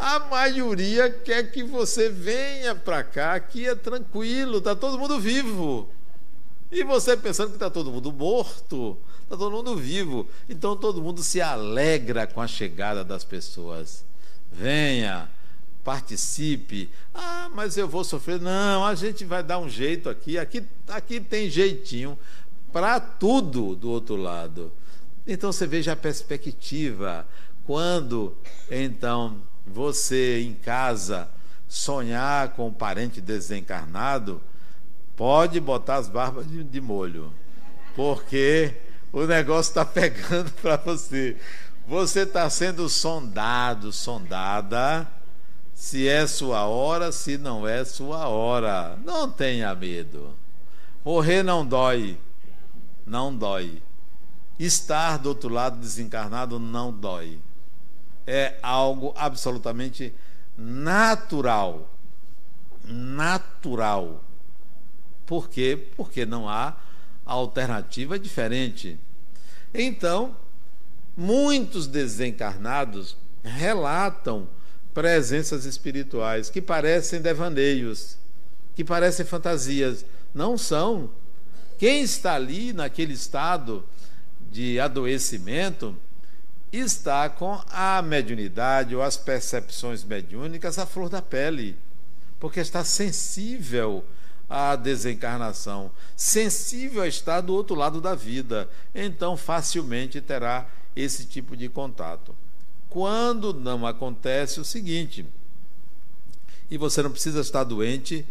A 0.00 0.18
maioria 0.18 1.10
quer 1.10 1.52
que 1.52 1.62
você 1.62 2.08
venha 2.08 2.74
para 2.74 3.04
cá, 3.04 3.34
aqui 3.34 3.68
é 3.68 3.74
tranquilo, 3.74 4.56
está 4.56 4.74
todo 4.74 4.98
mundo 4.98 5.20
vivo. 5.20 5.90
E 6.72 6.82
você 6.82 7.18
pensando 7.18 7.48
que 7.48 7.56
está 7.56 7.68
todo 7.68 7.90
mundo 7.90 8.10
morto, 8.10 8.96
está 9.24 9.36
todo 9.36 9.50
mundo 9.50 9.76
vivo. 9.76 10.26
Então 10.48 10.74
todo 10.74 11.02
mundo 11.02 11.22
se 11.22 11.42
alegra 11.42 12.26
com 12.26 12.40
a 12.40 12.46
chegada 12.46 13.04
das 13.04 13.24
pessoas. 13.24 14.02
Venha, 14.50 15.28
participe. 15.84 16.90
Ah, 17.12 17.50
mas 17.54 17.76
eu 17.76 17.86
vou 17.86 18.02
sofrer. 18.02 18.40
Não, 18.40 18.86
a 18.86 18.94
gente 18.94 19.26
vai 19.26 19.42
dar 19.42 19.58
um 19.58 19.68
jeito 19.68 20.08
aqui. 20.08 20.38
Aqui, 20.38 20.64
aqui 20.88 21.20
tem 21.20 21.50
jeitinho 21.50 22.18
para 22.72 22.98
tudo 22.98 23.76
do 23.76 23.90
outro 23.90 24.16
lado. 24.16 24.72
Então 25.26 25.52
você 25.52 25.66
veja 25.66 25.92
a 25.92 25.96
perspectiva. 25.96 27.28
Quando 27.66 28.34
então 28.70 29.49
você 29.66 30.42
em 30.42 30.54
casa 30.54 31.28
sonhar 31.68 32.50
com 32.50 32.68
um 32.68 32.72
parente 32.72 33.20
desencarnado, 33.20 34.40
pode 35.16 35.60
botar 35.60 35.96
as 35.96 36.08
barbas 36.08 36.48
de, 36.48 36.64
de 36.64 36.80
molho, 36.80 37.32
porque 37.94 38.74
o 39.12 39.24
negócio 39.24 39.70
está 39.70 39.84
pegando 39.86 40.50
para 40.62 40.76
você. 40.76 41.36
Você 41.86 42.20
está 42.20 42.48
sendo 42.48 42.88
sondado, 42.88 43.92
sondada 43.92 45.08
se 45.80 46.06
é 46.06 46.26
sua 46.26 46.66
hora, 46.66 47.10
se 47.10 47.38
não 47.38 47.66
é 47.66 47.86
sua 47.86 48.28
hora. 48.28 48.98
Não 49.02 49.30
tenha 49.30 49.74
medo. 49.74 50.34
Morrer 51.02 51.42
não 51.42 51.64
dói. 51.64 52.20
Não 53.06 53.34
dói. 53.34 53.82
Estar 54.58 55.16
do 55.16 55.30
outro 55.30 55.48
lado 55.48 55.80
desencarnado 55.80 56.58
não 56.58 56.92
dói. 56.92 57.40
É 58.32 58.54
algo 58.62 59.12
absolutamente 59.16 60.14
natural. 60.56 61.92
Natural. 62.84 64.22
Por 65.26 65.48
quê? 65.48 65.88
Porque 65.96 66.24
não 66.24 66.48
há 66.48 66.76
alternativa 67.26 68.16
diferente. 68.20 68.96
Então, 69.74 70.36
muitos 71.16 71.88
desencarnados 71.88 73.16
relatam 73.42 74.48
presenças 74.94 75.64
espirituais 75.64 76.48
que 76.48 76.62
parecem 76.62 77.20
devaneios, 77.20 78.16
que 78.76 78.84
parecem 78.84 79.26
fantasias. 79.26 80.06
Não 80.32 80.56
são. 80.56 81.10
Quem 81.78 82.02
está 82.02 82.34
ali 82.34 82.72
naquele 82.72 83.14
estado 83.14 83.84
de 84.52 84.78
adoecimento 84.78 85.96
está 86.72 87.28
com 87.28 87.60
a 87.70 88.00
mediunidade 88.00 88.94
ou 88.94 89.02
as 89.02 89.16
percepções 89.16 90.04
mediúnicas 90.04 90.78
à 90.78 90.86
flor 90.86 91.08
da 91.08 91.20
pele, 91.20 91.76
porque 92.38 92.60
está 92.60 92.84
sensível 92.84 94.04
à 94.48 94.76
desencarnação, 94.76 95.90
sensível 96.16 97.02
a 97.02 97.08
estar 97.08 97.40
do 97.40 97.54
outro 97.54 97.74
lado 97.74 98.00
da 98.00 98.14
vida, 98.14 98.68
então 98.94 99.36
facilmente 99.36 100.20
terá 100.20 100.68
esse 100.94 101.24
tipo 101.24 101.56
de 101.56 101.68
contato. 101.68 102.34
Quando 102.88 103.54
não 103.54 103.86
acontece 103.86 104.58
o 104.58 104.64
seguinte, 104.64 105.24
e 106.70 106.78
você 106.78 107.02
não 107.02 107.10
precisa 107.10 107.40
estar 107.40 107.64
doente 107.64 108.24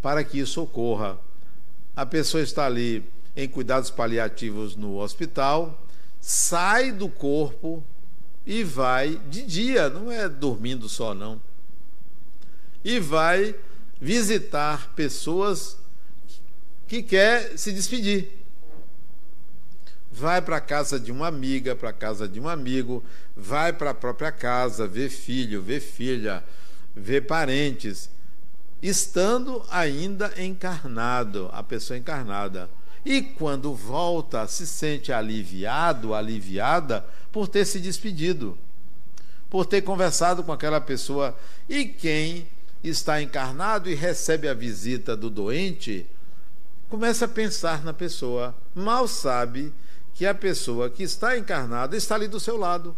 para 0.00 0.22
que 0.22 0.38
isso 0.38 0.62
ocorra. 0.62 1.18
A 1.94 2.06
pessoa 2.06 2.42
está 2.42 2.66
ali 2.66 3.04
em 3.36 3.48
cuidados 3.48 3.90
paliativos 3.90 4.76
no 4.76 4.98
hospital, 4.98 5.86
sai 6.20 6.92
do 6.92 7.08
corpo 7.08 7.82
e 8.46 8.64
vai 8.64 9.16
de 9.28 9.42
dia, 9.42 9.88
não 9.88 10.10
é 10.10 10.28
dormindo 10.28 10.88
só 10.88 11.14
não. 11.14 11.40
E 12.84 12.98
vai 13.00 13.54
visitar 14.00 14.92
pessoas 14.94 15.76
que 16.86 17.02
quer 17.02 17.58
se 17.58 17.72
despedir 17.72 18.38
vai 20.18 20.42
para 20.42 20.56
a 20.56 20.60
casa 20.60 20.98
de 20.98 21.12
uma 21.12 21.28
amiga, 21.28 21.76
para 21.76 21.90
a 21.90 21.92
casa 21.92 22.28
de 22.28 22.40
um 22.40 22.48
amigo, 22.48 23.04
vai 23.36 23.72
para 23.72 23.90
a 23.90 23.94
própria 23.94 24.32
casa, 24.32 24.86
vê 24.86 25.08
filho, 25.08 25.62
vê 25.62 25.78
filha, 25.78 26.42
vê 26.94 27.20
parentes, 27.20 28.10
estando 28.82 29.64
ainda 29.70 30.32
encarnado, 30.42 31.48
a 31.52 31.62
pessoa 31.62 31.96
encarnada. 31.96 32.68
E 33.08 33.22
quando 33.22 33.72
volta, 33.72 34.46
se 34.46 34.66
sente 34.66 35.10
aliviado, 35.10 36.12
aliviada 36.12 37.06
por 37.32 37.48
ter 37.48 37.64
se 37.64 37.80
despedido, 37.80 38.58
por 39.48 39.64
ter 39.64 39.80
conversado 39.80 40.44
com 40.44 40.52
aquela 40.52 40.78
pessoa. 40.78 41.34
E 41.66 41.86
quem 41.86 42.46
está 42.84 43.22
encarnado 43.22 43.88
e 43.88 43.94
recebe 43.94 44.46
a 44.46 44.52
visita 44.52 45.16
do 45.16 45.30
doente, 45.30 46.06
começa 46.90 47.24
a 47.24 47.28
pensar 47.28 47.82
na 47.82 47.94
pessoa, 47.94 48.54
mal 48.74 49.08
sabe 49.08 49.72
que 50.12 50.26
a 50.26 50.34
pessoa 50.34 50.90
que 50.90 51.02
está 51.02 51.38
encarnada 51.38 51.96
está 51.96 52.14
ali 52.14 52.28
do 52.28 52.38
seu 52.38 52.58
lado, 52.58 52.94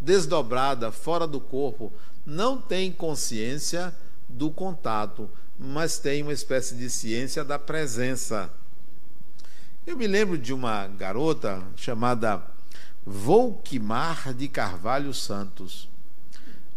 desdobrada, 0.00 0.90
fora 0.90 1.24
do 1.24 1.38
corpo, 1.38 1.92
não 2.26 2.60
tem 2.60 2.90
consciência 2.90 3.94
do 4.28 4.50
contato, 4.50 5.30
mas 5.56 6.00
tem 6.00 6.24
uma 6.24 6.32
espécie 6.32 6.74
de 6.74 6.90
ciência 6.90 7.44
da 7.44 7.60
presença. 7.60 8.50
Eu 9.86 9.96
me 9.96 10.08
lembro 10.08 10.36
de 10.36 10.52
uma 10.52 10.88
garota 10.88 11.62
chamada 11.76 12.44
Volquimar 13.04 14.34
de 14.34 14.48
Carvalho 14.48 15.14
Santos. 15.14 15.88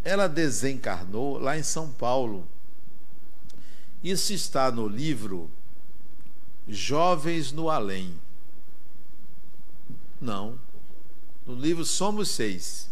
Ela 0.04 0.28
desencarnou 0.30 1.40
lá 1.40 1.58
em 1.58 1.64
São 1.64 1.90
Paulo. 1.92 2.48
Isso 4.04 4.32
está 4.32 4.72
no 4.72 4.88
livro 4.88 5.50
Jovens 6.68 7.52
no 7.52 7.68
Além. 7.68 8.14
Não. 10.22 10.60
No 11.48 11.56
livro 11.56 11.84
Somos 11.84 12.30
Seis. 12.30 12.90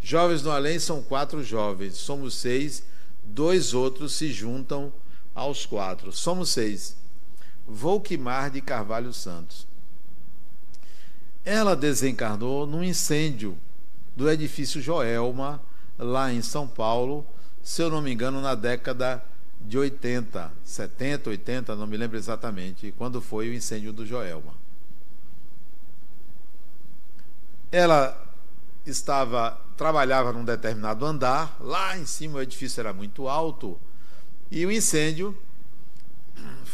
Jovens 0.00 0.42
no 0.44 0.52
além 0.52 0.78
são 0.78 1.02
quatro 1.02 1.42
jovens, 1.42 1.96
somos 1.96 2.34
seis, 2.34 2.84
dois 3.24 3.74
outros 3.74 4.12
se 4.12 4.30
juntam 4.30 4.92
aos 5.34 5.66
quatro. 5.66 6.12
Somos 6.12 6.50
seis. 6.50 6.96
Volquimar 7.66 8.50
de 8.50 8.60
Carvalho 8.60 9.12
Santos. 9.12 9.66
Ela 11.44 11.76
desencarnou 11.76 12.66
num 12.66 12.82
incêndio 12.82 13.56
do 14.14 14.30
edifício 14.30 14.80
Joelma, 14.80 15.60
lá 15.98 16.32
em 16.32 16.42
São 16.42 16.66
Paulo, 16.66 17.26
se 17.62 17.82
eu 17.82 17.90
não 17.90 18.00
me 18.00 18.12
engano, 18.12 18.40
na 18.40 18.54
década 18.54 19.22
de 19.60 19.76
80, 19.78 20.52
70, 20.64 21.30
80, 21.30 21.76
não 21.76 21.86
me 21.86 21.96
lembro 21.96 22.16
exatamente, 22.16 22.92
quando 22.96 23.20
foi 23.20 23.48
o 23.48 23.54
incêndio 23.54 23.92
do 23.92 24.06
Joelma. 24.06 24.54
Ela 27.70 28.22
estava 28.86 29.60
trabalhava 29.76 30.32
num 30.32 30.44
determinado 30.44 31.04
andar, 31.04 31.56
lá 31.60 31.98
em 31.98 32.06
cima 32.06 32.38
o 32.38 32.42
edifício 32.42 32.80
era 32.80 32.92
muito 32.92 33.28
alto, 33.28 33.78
e 34.50 34.64
o 34.64 34.72
incêndio 34.72 35.36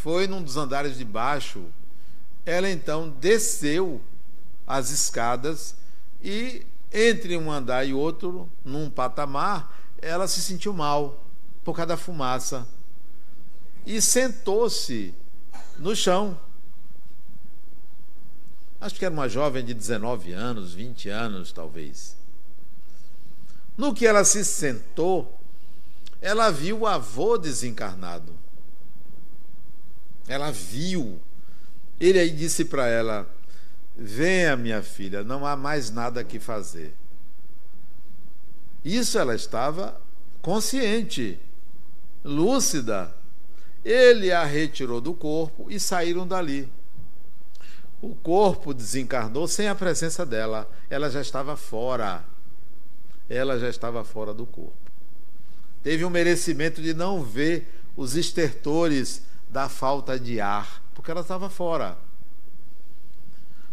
foi 0.03 0.27
num 0.27 0.43
dos 0.43 0.57
andares 0.57 0.99
de 0.99 1.05
baixo. 1.05 1.65
Ela 2.45 2.69
então 2.69 3.09
desceu 3.09 4.01
as 4.67 4.91
escadas 4.91 5.77
e 6.21 6.67
entre 6.93 7.37
um 7.37 7.51
andar 7.51 7.87
e 7.87 7.95
outro, 7.95 8.51
num 8.65 8.91
patamar, 8.91 9.81
ela 9.99 10.27
se 10.27 10.43
sentiu 10.43 10.73
mal 10.73 11.25
por 11.62 11.77
causa 11.77 11.91
da 11.91 11.97
fumaça 11.97 12.67
e 13.87 14.03
sentou-se 14.03 15.15
no 15.79 15.95
chão. 15.95 16.37
Acho 18.81 18.97
que 18.97 19.05
era 19.05 19.15
uma 19.15 19.29
jovem 19.29 19.65
de 19.65 19.73
19 19.73 20.33
anos, 20.33 20.75
20 20.75 21.09
anos 21.11 21.53
talvez. 21.53 22.17
No 23.77 23.95
que 23.95 24.05
ela 24.05 24.25
se 24.25 24.45
sentou, 24.45 25.38
ela 26.21 26.51
viu 26.51 26.81
o 26.81 26.87
avô 26.88 27.38
desencarnado. 27.38 28.43
Ela 30.33 30.51
viu. 30.51 31.21
Ele 32.01 32.18
aí 32.18 32.31
disse 32.31 32.64
para 32.64 32.88
ela: 32.88 33.29
Venha, 33.95 34.57
minha 34.57 34.83
filha, 34.83 35.23
não 35.23 35.45
há 35.45 35.55
mais 35.55 35.90
nada 35.90 36.25
que 36.25 36.40
fazer. 36.40 36.95
Isso 38.83 39.18
ela 39.18 39.35
estava 39.35 40.01
consciente, 40.40 41.38
lúcida. 42.25 43.14
Ele 43.85 44.33
a 44.33 44.42
retirou 44.42 45.03
do 45.03 45.12
corpo 45.12 45.66
e 45.68 45.79
saíram 45.79 46.27
dali. 46.27 46.66
O 48.01 48.14
corpo 48.14 48.73
desencarnou 48.73 49.47
sem 49.47 49.68
a 49.68 49.75
presença 49.75 50.25
dela. 50.25 50.66
Ela 50.88 51.11
já 51.11 51.21
estava 51.21 51.59
fora. 51.59 52.25
Ela 53.29 53.59
já 53.59 53.68
estava 53.68 54.03
fora 54.03 54.33
do 54.33 54.47
corpo. 54.47 54.90
Teve 55.83 56.07
um 56.07 56.11
merecimento 56.11 56.81
de 56.81 56.95
não 56.95 57.23
ver 57.23 57.68
os 57.95 58.16
estertores 58.16 59.31
da 59.53 59.69
falta 59.69 60.19
de 60.19 60.41
ar, 60.41 60.83
porque 60.95 61.11
ela 61.11 61.21
estava 61.21 61.51
fora. 61.51 61.99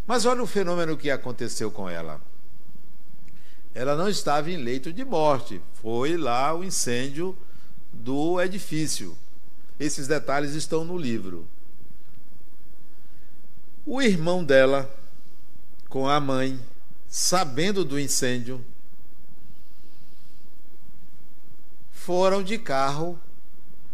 Mas 0.05 0.25
olha 0.25 0.43
o 0.43 0.47
fenômeno 0.47 0.97
que 0.97 1.09
aconteceu 1.09 1.71
com 1.71 1.89
ela. 1.89 2.19
Ela 3.73 3.95
não 3.95 4.09
estava 4.09 4.51
em 4.51 4.57
leito 4.57 4.91
de 4.91 5.05
morte. 5.05 5.61
Foi 5.75 6.17
lá 6.17 6.53
o 6.53 6.65
incêndio 6.65 7.37
do 7.93 8.41
edifício. 8.41 9.17
Esses 9.79 10.05
detalhes 10.05 10.53
estão 10.53 10.83
no 10.83 10.97
livro. 10.97 11.47
O 13.85 14.01
irmão 14.01 14.43
dela, 14.43 14.93
com 15.87 16.09
a 16.09 16.19
mãe, 16.19 16.59
sabendo 17.07 17.85
do 17.85 17.97
incêndio, 17.97 18.63
foram 21.91 22.43
de 22.43 22.57
carro 22.57 23.17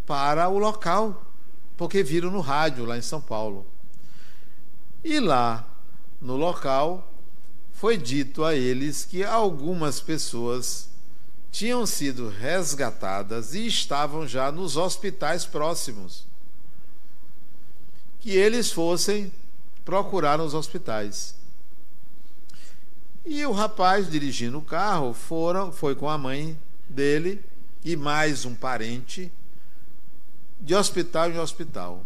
para 0.05 0.49
o 0.49 0.57
local, 0.57 1.24
porque 1.77 2.03
viram 2.03 2.31
no 2.31 2.39
rádio 2.39 2.85
lá 2.85 2.97
em 2.97 3.01
São 3.01 3.21
Paulo. 3.21 3.65
E 5.03 5.19
lá, 5.19 5.67
no 6.19 6.35
local, 6.35 7.13
foi 7.71 7.97
dito 7.97 8.43
a 8.43 8.55
eles 8.55 9.05
que 9.05 9.23
algumas 9.23 9.99
pessoas 9.99 10.89
tinham 11.51 11.85
sido 11.85 12.29
resgatadas 12.29 13.53
e 13.53 13.67
estavam 13.67 14.27
já 14.27 14.51
nos 14.51 14.77
hospitais 14.77 15.45
próximos. 15.45 16.25
Que 18.19 18.31
eles 18.31 18.71
fossem 18.71 19.31
procurar 19.83 20.37
nos 20.37 20.53
hospitais. 20.53 21.35
E 23.25 23.45
o 23.45 23.51
rapaz 23.51 24.09
dirigindo 24.09 24.57
o 24.57 24.61
carro 24.61 25.13
foram, 25.13 25.71
foi 25.71 25.95
com 25.95 26.09
a 26.09 26.17
mãe 26.17 26.57
dele 26.89 27.43
e 27.83 27.95
mais 27.95 28.45
um 28.45 28.55
parente 28.55 29.31
de 30.65 30.73
hospital 30.73 31.29
em 31.29 31.37
hospital. 31.37 32.03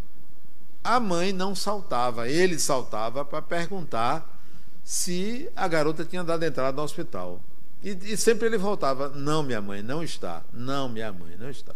A 0.84 1.00
mãe 1.00 1.32
não 1.32 1.56
saltava, 1.56 2.28
ele 2.28 2.60
saltava 2.60 3.24
para 3.24 3.42
perguntar 3.42 4.38
se 4.84 5.50
a 5.56 5.68
garota 5.68 6.04
tinha 6.04 6.24
dado 6.24 6.44
entrada 6.44 6.76
no 6.76 6.84
hospital. 6.84 7.42
E, 7.82 7.92
e, 7.92 8.18
sempre 8.18 8.48
ele 8.48 8.58
voltava: 8.58 9.10
Não, 9.10 9.42
minha 9.42 9.62
mãe, 9.62 9.82
não 9.82 10.04
está. 10.04 10.44
Não, 10.52 10.90
minha 10.90 11.12
mãe, 11.14 11.38
não 11.38 11.50
está. 11.50 11.74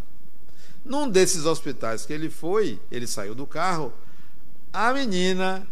Num 0.83 1.09
desses 1.09 1.45
hospitais 1.45 2.05
que 2.05 2.11
ele 2.11 2.29
foi, 2.29 2.81
ele 2.91 3.07
saiu 3.07 3.33
do 3.33 3.47
carro, 3.47 3.93
a 4.73 4.93
menina, 4.93 5.65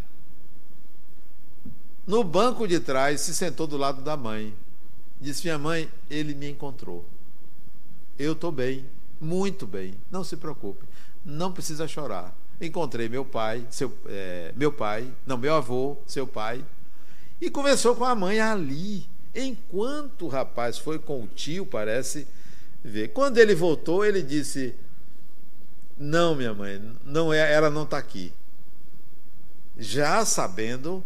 no 2.07 2.23
banco 2.23 2.65
de 2.65 2.79
trás, 2.79 3.19
se 3.19 3.35
sentou 3.35 3.67
do 3.67 3.75
lado 3.75 4.01
da 4.01 4.15
mãe. 4.15 4.55
Disse: 5.19 5.43
Minha 5.43 5.57
mãe, 5.57 5.91
ele 6.09 6.33
me 6.33 6.49
encontrou. 6.49 7.05
Eu 8.17 8.31
estou 8.31 8.51
bem, 8.51 8.85
muito 9.19 9.67
bem. 9.67 9.95
Não 10.09 10.23
se 10.23 10.37
preocupe, 10.37 10.85
não 11.23 11.51
precisa 11.51 11.87
chorar. 11.87 12.35
Encontrei 12.59 13.09
meu 13.09 13.25
pai, 13.25 13.65
seu, 13.69 13.97
é, 14.07 14.53
meu 14.55 14.71
pai, 14.71 15.11
não, 15.25 15.37
meu 15.37 15.55
avô, 15.55 15.97
seu 16.05 16.27
pai, 16.27 16.63
e 17.39 17.49
conversou 17.49 17.95
com 17.95 18.05
a 18.05 18.13
mãe 18.13 18.39
ali 18.39 19.09
Enquanto 19.33 20.25
o 20.25 20.27
rapaz 20.27 20.77
foi 20.77 20.99
com 20.99 21.23
o 21.23 21.27
tio, 21.27 21.65
parece 21.65 22.27
ver. 22.83 23.09
Quando 23.09 23.37
ele 23.37 23.55
voltou, 23.55 24.05
ele 24.05 24.21
disse: 24.21 24.75
Não, 25.97 26.35
minha 26.35 26.53
mãe, 26.53 26.81
não 27.05 27.33
é, 27.33 27.51
ela 27.53 27.69
não 27.69 27.83
está 27.83 27.97
aqui. 27.97 28.33
Já 29.77 30.25
sabendo 30.25 31.03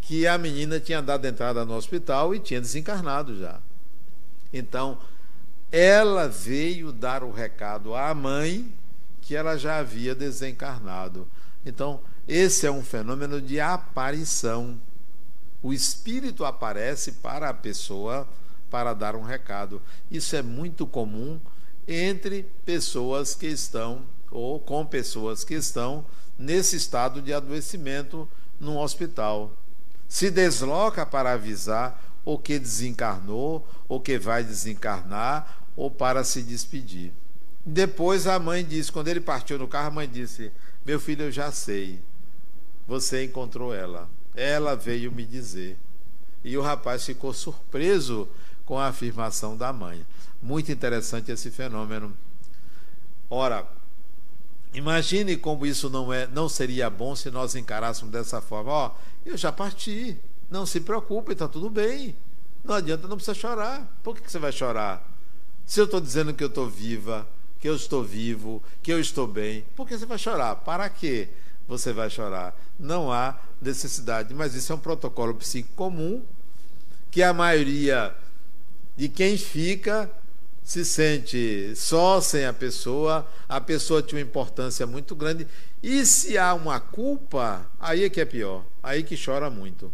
que 0.00 0.26
a 0.26 0.36
menina 0.36 0.80
tinha 0.80 1.00
dado 1.00 1.26
entrada 1.26 1.64
no 1.64 1.74
hospital 1.74 2.34
e 2.34 2.40
tinha 2.40 2.60
desencarnado 2.60 3.38
já. 3.38 3.60
Então, 4.52 4.98
ela 5.70 6.26
veio 6.26 6.90
dar 6.90 7.22
o 7.22 7.30
recado 7.30 7.94
à 7.94 8.12
mãe 8.12 8.68
que 9.30 9.36
ela 9.36 9.56
já 9.56 9.78
havia 9.78 10.12
desencarnado. 10.12 11.24
Então, 11.64 12.00
esse 12.26 12.66
é 12.66 12.70
um 12.70 12.82
fenômeno 12.82 13.40
de 13.40 13.60
aparição 13.60 14.76
o 15.62 15.72
espírito 15.72 16.44
aparece 16.44 17.12
para 17.12 17.48
a 17.48 17.54
pessoa 17.54 18.26
para 18.68 18.92
dar 18.92 19.14
um 19.14 19.22
recado. 19.22 19.80
Isso 20.10 20.34
é 20.34 20.42
muito 20.42 20.84
comum 20.84 21.38
entre 21.86 22.44
pessoas 22.64 23.36
que 23.36 23.46
estão 23.46 24.02
ou 24.32 24.58
com 24.58 24.84
pessoas 24.84 25.44
que 25.44 25.54
estão 25.54 26.04
nesse 26.36 26.74
estado 26.74 27.22
de 27.22 27.32
adoecimento 27.32 28.28
num 28.58 28.78
hospital. 28.78 29.52
Se 30.08 30.28
desloca 30.28 31.06
para 31.06 31.34
avisar 31.34 32.02
o 32.24 32.36
que 32.36 32.58
desencarnou, 32.58 33.64
ou 33.88 34.00
que 34.00 34.18
vai 34.18 34.42
desencarnar, 34.42 35.66
ou 35.76 35.88
para 35.88 36.24
se 36.24 36.42
despedir. 36.42 37.12
Depois 37.64 38.26
a 38.26 38.38
mãe 38.38 38.64
disse, 38.64 38.90
quando 38.90 39.08
ele 39.08 39.20
partiu 39.20 39.58
no 39.58 39.68
carro, 39.68 39.88
a 39.88 39.90
mãe 39.90 40.08
disse: 40.08 40.50
Meu 40.84 40.98
filho, 40.98 41.24
eu 41.24 41.32
já 41.32 41.52
sei. 41.52 42.00
Você 42.86 43.24
encontrou 43.24 43.74
ela. 43.74 44.08
Ela 44.34 44.74
veio 44.74 45.12
me 45.12 45.24
dizer. 45.24 45.78
E 46.42 46.56
o 46.56 46.62
rapaz 46.62 47.04
ficou 47.04 47.32
surpreso 47.34 48.28
com 48.64 48.78
a 48.78 48.86
afirmação 48.86 49.56
da 49.56 49.72
mãe. 49.72 50.06
Muito 50.40 50.72
interessante 50.72 51.30
esse 51.30 51.50
fenômeno. 51.50 52.16
Ora, 53.28 53.66
imagine 54.72 55.36
como 55.36 55.66
isso 55.66 55.90
não 55.90 56.12
é, 56.12 56.26
não 56.26 56.48
seria 56.48 56.88
bom 56.88 57.14
se 57.14 57.30
nós 57.30 57.54
encarássemos 57.54 58.10
dessa 58.10 58.40
forma. 58.40 58.72
Ó, 58.72 58.94
eu 59.24 59.36
já 59.36 59.52
parti. 59.52 60.18
Não 60.50 60.64
se 60.64 60.80
preocupe, 60.80 61.32
está 61.32 61.46
tudo 61.46 61.68
bem. 61.68 62.16
Não 62.64 62.74
adianta, 62.74 63.06
não 63.06 63.16
precisa 63.16 63.34
chorar. 63.34 63.86
Por 64.02 64.16
que, 64.16 64.22
que 64.22 64.32
você 64.32 64.38
vai 64.38 64.50
chorar? 64.50 65.08
Se 65.64 65.80
eu 65.80 65.84
estou 65.84 66.00
dizendo 66.00 66.34
que 66.34 66.42
eu 66.42 66.48
estou 66.48 66.68
viva, 66.68 67.28
que 67.60 67.68
eu 67.68 67.76
estou 67.76 68.02
vivo, 68.02 68.62
que 68.82 68.92
eu 68.92 68.98
estou 68.98 69.26
bem, 69.26 69.64
por 69.76 69.86
que 69.86 69.96
você 69.96 70.06
vai 70.06 70.18
chorar? 70.18 70.56
Para 70.56 70.88
quê? 70.88 71.28
você 71.70 71.92
vai 71.92 72.10
chorar. 72.10 72.54
Não 72.78 73.12
há 73.12 73.38
necessidade, 73.62 74.34
mas 74.34 74.54
isso 74.54 74.72
é 74.72 74.74
um 74.74 74.80
protocolo 74.80 75.34
psíquico 75.36 75.74
comum 75.76 76.22
que 77.10 77.22
a 77.22 77.32
maioria 77.32 78.14
de 78.96 79.08
quem 79.08 79.38
fica 79.38 80.10
se 80.64 80.84
sente 80.84 81.72
só 81.76 82.20
sem 82.20 82.44
a 82.44 82.52
pessoa, 82.52 83.26
a 83.48 83.60
pessoa 83.60 84.02
tinha 84.02 84.20
uma 84.20 84.28
importância 84.28 84.86
muito 84.86 85.14
grande. 85.14 85.46
E 85.82 86.04
se 86.04 86.36
há 86.36 86.52
uma 86.54 86.80
culpa, 86.80 87.64
aí 87.78 88.04
é 88.04 88.10
que 88.10 88.20
é 88.20 88.24
pior, 88.24 88.64
aí 88.82 89.02
que 89.02 89.16
chora 89.16 89.48
muito. 89.48 89.92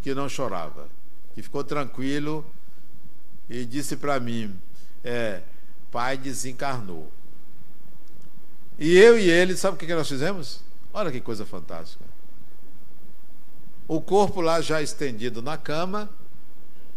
que 0.00 0.14
não 0.14 0.26
chorava, 0.28 0.88
que 1.34 1.42
ficou 1.42 1.64
tranquilo 1.64 2.44
e 3.48 3.64
disse 3.64 3.96
para 3.96 4.18
mim: 4.20 4.58
é, 5.04 5.42
pai 5.90 6.16
desencarnou. 6.16 7.10
E 8.78 8.96
eu 8.96 9.18
e 9.18 9.28
ele, 9.28 9.56
sabe 9.56 9.76
o 9.76 9.78
que 9.78 9.94
nós 9.94 10.08
fizemos? 10.08 10.62
Olha 10.92 11.12
que 11.12 11.20
coisa 11.20 11.44
fantástica. 11.44 12.04
O 13.86 14.00
corpo 14.00 14.40
lá 14.40 14.60
já 14.60 14.80
estendido 14.80 15.42
na 15.42 15.58
cama, 15.58 16.08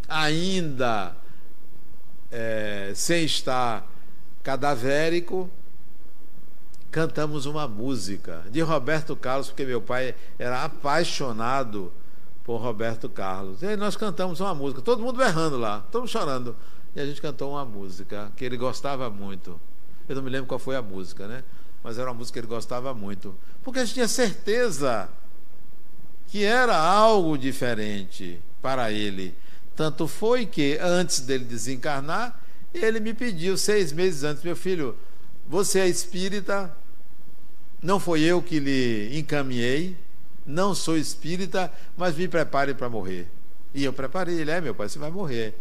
ainda 0.08 1.16
é, 2.32 2.94
sem 2.96 3.26
estar 3.26 3.86
cadavérico, 4.44 5.50
cantamos 6.92 7.46
uma 7.46 7.68
música 7.68 8.44
de 8.52 8.62
Roberto 8.62 9.16
Carlos, 9.16 9.48
porque 9.48 9.66
meu 9.66 9.82
pai 9.82 10.16
era 10.38 10.64
apaixonado 10.64 11.92
por 12.44 12.58
Roberto 12.58 13.10
Carlos. 13.10 13.62
E 13.62 13.68
aí 13.68 13.78
nós 13.78 13.96
cantamos 13.96 14.40
uma 14.40 14.54
música, 14.54 14.82
todo 14.82 15.02
mundo 15.02 15.18
berrando 15.18 15.58
lá, 15.58 15.86
todos 15.92 16.10
chorando. 16.10 16.56
E 16.96 17.00
a 17.00 17.06
gente 17.06 17.22
cantou 17.22 17.52
uma 17.52 17.66
música 17.66 18.32
que 18.36 18.44
ele 18.46 18.58
gostava 18.58 19.10
muito. 19.10 19.60
Eu 20.08 20.16
não 20.16 20.22
me 20.22 20.30
lembro 20.30 20.48
qual 20.48 20.60
foi 20.60 20.76
a 20.76 20.82
música, 20.82 21.28
né? 21.28 21.44
Mas 21.82 21.98
era 21.98 22.10
uma 22.10 22.18
música 22.18 22.34
que 22.34 22.46
ele 22.46 22.54
gostava 22.54 22.94
muito. 22.94 23.36
Porque 23.64 23.80
a 23.80 23.86
gente 23.86 23.96
tinha 23.96 24.08
certeza 24.08 25.10
que 26.28 26.44
era 26.44 26.78
algo 26.78 27.38
diferente 27.38 28.42
para 28.62 28.92
ele. 28.92 29.36
Tanto 29.76 30.08
foi 30.08 30.46
que, 30.46 30.78
antes 30.82 31.22
dele 31.22 31.46
desencarnar, 31.46 32.40
ele 32.74 33.00
me 33.00 33.14
pediu, 33.14 33.58
seis 33.58 33.92
meses 33.92 34.24
antes, 34.24 34.44
meu 34.44 34.56
filho, 34.56 34.96
você 35.48 35.80
é 35.80 35.88
espírita, 35.88 36.76
não 37.82 38.00
foi 38.00 38.22
eu 38.22 38.42
que 38.42 38.60
lhe 38.60 39.18
encaminhei, 39.18 39.98
não 40.46 40.76
sou 40.76 40.98
espírita, 40.98 41.72
mas 41.96 42.16
me 42.16 42.28
prepare 42.28 42.74
para 42.74 42.90
morrer. 42.90 43.28
E 43.74 43.84
eu 43.84 43.94
preparei, 43.94 44.40
ele 44.40 44.52
é 44.52 44.62
meu 44.62 44.76
pai, 44.76 44.88
você 44.90 45.00
vai 45.00 45.10
morrer. 45.10 45.56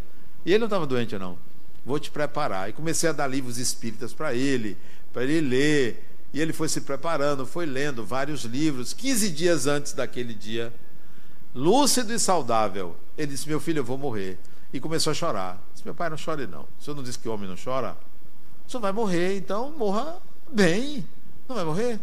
E 0.44 0.50
ele 0.50 0.58
não 0.58 0.66
estava 0.66 0.86
doente, 0.86 1.16
não. 1.18 1.38
Vou 1.84 1.98
te 1.98 2.10
preparar. 2.10 2.68
E 2.68 2.72
comecei 2.72 3.08
a 3.08 3.12
dar 3.12 3.26
livros 3.26 3.58
espíritas 3.58 4.12
para 4.12 4.34
ele, 4.34 4.76
para 5.12 5.24
ele 5.24 5.40
ler. 5.40 6.08
E 6.32 6.40
ele 6.40 6.52
foi 6.52 6.68
se 6.68 6.80
preparando, 6.80 7.46
foi 7.46 7.66
lendo 7.66 8.04
vários 8.04 8.44
livros. 8.44 8.92
15 8.92 9.30
dias 9.30 9.66
antes 9.66 9.92
daquele 9.92 10.34
dia, 10.34 10.72
lúcido 11.54 12.12
e 12.12 12.18
saudável, 12.18 12.96
ele 13.16 13.32
disse: 13.32 13.48
Meu 13.48 13.60
filho, 13.60 13.80
eu 13.80 13.84
vou 13.84 13.98
morrer. 13.98 14.38
E 14.72 14.80
começou 14.80 15.10
a 15.10 15.14
chorar. 15.14 15.62
Disse: 15.72 15.84
Meu 15.84 15.94
pai, 15.94 16.08
não 16.08 16.16
chore, 16.16 16.46
não. 16.46 16.62
O 16.62 16.82
senhor 16.82 16.96
não 16.96 17.02
disse 17.02 17.18
que 17.18 17.28
homem 17.28 17.48
não 17.48 17.56
chora? 17.62 17.96
O 18.66 18.70
senhor 18.70 18.80
vai 18.80 18.92
morrer, 18.92 19.36
então 19.36 19.72
morra 19.72 20.18
bem. 20.50 21.06
Não 21.48 21.56
vai 21.56 21.64
morrer? 21.64 22.00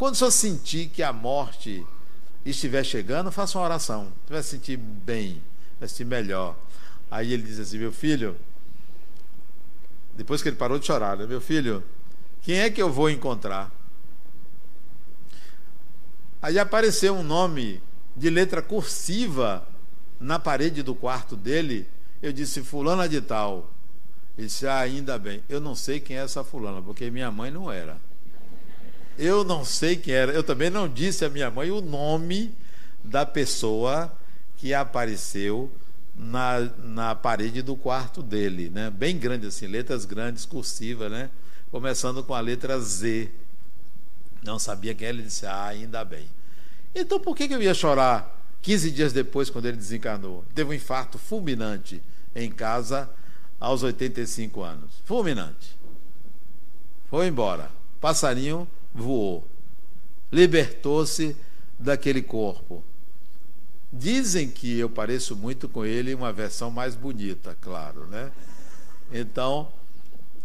Quando 0.00 0.14
o 0.14 0.16
senhor 0.16 0.30
sentir 0.30 0.88
que 0.88 1.02
a 1.02 1.12
morte 1.12 1.86
estiver 2.42 2.82
chegando, 2.82 3.30
faça 3.30 3.58
uma 3.58 3.66
oração. 3.66 4.10
Você 4.24 4.32
vai 4.32 4.42
se 4.42 4.48
sentir 4.48 4.78
bem, 4.78 5.42
vai 5.78 5.86
se 5.86 5.96
sentir 5.96 6.08
melhor. 6.08 6.56
Aí 7.10 7.34
ele 7.34 7.42
diz 7.42 7.58
assim: 7.58 7.76
Meu 7.76 7.92
filho, 7.92 8.34
depois 10.14 10.40
que 10.40 10.48
ele 10.48 10.56
parou 10.56 10.78
de 10.78 10.86
chorar, 10.86 11.18
né? 11.18 11.26
Meu 11.26 11.38
filho, 11.38 11.84
quem 12.40 12.60
é 12.60 12.70
que 12.70 12.80
eu 12.80 12.90
vou 12.90 13.10
encontrar? 13.10 13.70
Aí 16.40 16.58
apareceu 16.58 17.14
um 17.14 17.22
nome 17.22 17.82
de 18.16 18.30
letra 18.30 18.62
cursiva 18.62 19.68
na 20.18 20.38
parede 20.38 20.82
do 20.82 20.94
quarto 20.94 21.36
dele. 21.36 21.86
Eu 22.22 22.32
disse: 22.32 22.62
Fulana 22.62 23.06
de 23.06 23.20
Tal. 23.20 23.70
Ele 24.38 24.46
disse: 24.46 24.66
ah, 24.66 24.78
ainda 24.78 25.18
bem. 25.18 25.44
Eu 25.46 25.60
não 25.60 25.74
sei 25.74 26.00
quem 26.00 26.16
é 26.16 26.20
essa 26.20 26.42
fulana, 26.42 26.80
porque 26.80 27.10
minha 27.10 27.30
mãe 27.30 27.50
não 27.50 27.70
era. 27.70 27.98
Eu 29.18 29.44
não 29.44 29.64
sei 29.64 29.96
quem 29.96 30.14
era. 30.14 30.32
Eu 30.32 30.42
também 30.42 30.70
não 30.70 30.88
disse 30.88 31.24
à 31.24 31.28
minha 31.28 31.50
mãe 31.50 31.70
o 31.70 31.80
nome 31.80 32.54
da 33.02 33.24
pessoa 33.26 34.12
que 34.56 34.74
apareceu 34.74 35.70
na, 36.14 36.60
na 36.78 37.14
parede 37.14 37.62
do 37.62 37.76
quarto 37.76 38.22
dele, 38.22 38.68
né? 38.68 38.90
Bem 38.90 39.18
grande 39.18 39.46
assim, 39.46 39.66
letras 39.66 40.04
grandes, 40.04 40.44
cursiva, 40.44 41.08
né? 41.08 41.30
Começando 41.70 42.22
com 42.22 42.34
a 42.34 42.40
letra 42.40 42.78
Z. 42.78 43.30
Não 44.42 44.58
sabia 44.58 44.94
quem 44.94 45.08
era, 45.08 45.16
ele 45.16 45.26
disse: 45.26 45.46
"Ah, 45.46 45.66
ainda 45.66 46.04
bem". 46.04 46.28
Então 46.94 47.20
por 47.20 47.36
que, 47.36 47.48
que 47.48 47.54
eu 47.54 47.62
ia 47.62 47.74
chorar 47.74 48.38
15 48.62 48.90
dias 48.90 49.12
depois 49.12 49.48
quando 49.48 49.66
ele 49.66 49.76
desencarnou? 49.76 50.44
Teve 50.54 50.70
um 50.70 50.74
infarto 50.74 51.18
fulminante 51.18 52.02
em 52.34 52.50
casa 52.50 53.08
aos 53.58 53.82
85 53.82 54.62
anos. 54.62 54.90
Fulminante. 55.04 55.78
Foi 57.08 57.26
embora. 57.26 57.70
Passarinho 58.00 58.68
voou. 58.94 59.46
Libertou-se 60.32 61.36
daquele 61.78 62.22
corpo. 62.22 62.84
Dizem 63.92 64.48
que 64.48 64.78
eu 64.78 64.88
pareço 64.88 65.34
muito 65.34 65.68
com 65.68 65.84
ele 65.84 66.12
em 66.12 66.14
uma 66.14 66.32
versão 66.32 66.70
mais 66.70 66.94
bonita, 66.94 67.56
claro, 67.60 68.06
né? 68.06 68.30
Então, 69.12 69.72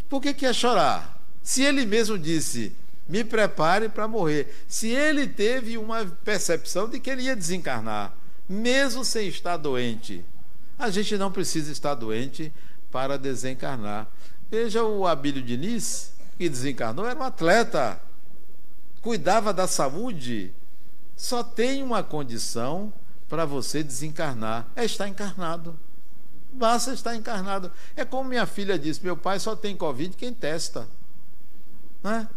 por 0.10 0.22
que, 0.22 0.34
que 0.34 0.46
ia 0.46 0.54
chorar? 0.54 1.22
Se 1.44 1.62
ele 1.62 1.86
mesmo 1.86 2.18
disse, 2.18 2.76
me 3.08 3.24
prepare 3.24 3.88
para 3.88 4.08
morrer. 4.08 4.64
Se 4.68 4.88
ele 4.88 5.28
teve 5.28 5.78
uma 5.78 6.06
percepção 6.06 6.90
de 6.90 7.00
que 7.00 7.10
ele 7.10 7.24
ia 7.24 7.36
desencarnar, 7.36 8.16
mesmo 8.50 9.06
sem 9.06 9.28
estar 9.28 9.58
doente, 9.58 10.26
a 10.78 10.90
gente 10.90 11.18
não 11.18 11.32
precisa 11.32 11.72
estar 11.72 11.94
doente 11.94 12.52
para 12.92 13.18
desencarnar. 13.18 14.08
Veja 14.50 14.84
o 14.84 15.06
Abílio 15.06 15.42
Diniz, 15.42 16.14
que 16.38 16.50
desencarnou, 16.50 17.06
era 17.06 17.20
um 17.20 17.24
atleta, 17.24 18.02
cuidava 19.06 19.54
da 19.54 19.68
saúde. 19.68 20.52
Só 21.16 21.44
tem 21.44 21.84
uma 21.84 22.02
condição 22.02 22.92
para 23.30 23.46
você 23.46 23.84
desencarnar. 23.84 24.66
É 24.76 24.84
estar 24.84 25.08
encarnado. 25.08 25.80
Basta 26.52 26.92
estar 26.92 27.16
encarnado. 27.16 27.72
É 27.96 28.04
como 28.04 28.28
minha 28.28 28.48
filha 28.48 28.80
disse: 28.80 29.04
meu 29.04 29.16
pai 29.16 29.40
só 29.40 29.56
tem 29.56 29.78
Covid 29.78 30.18
quem 30.18 30.34
testa. 30.34 30.88
Né? 32.04 32.28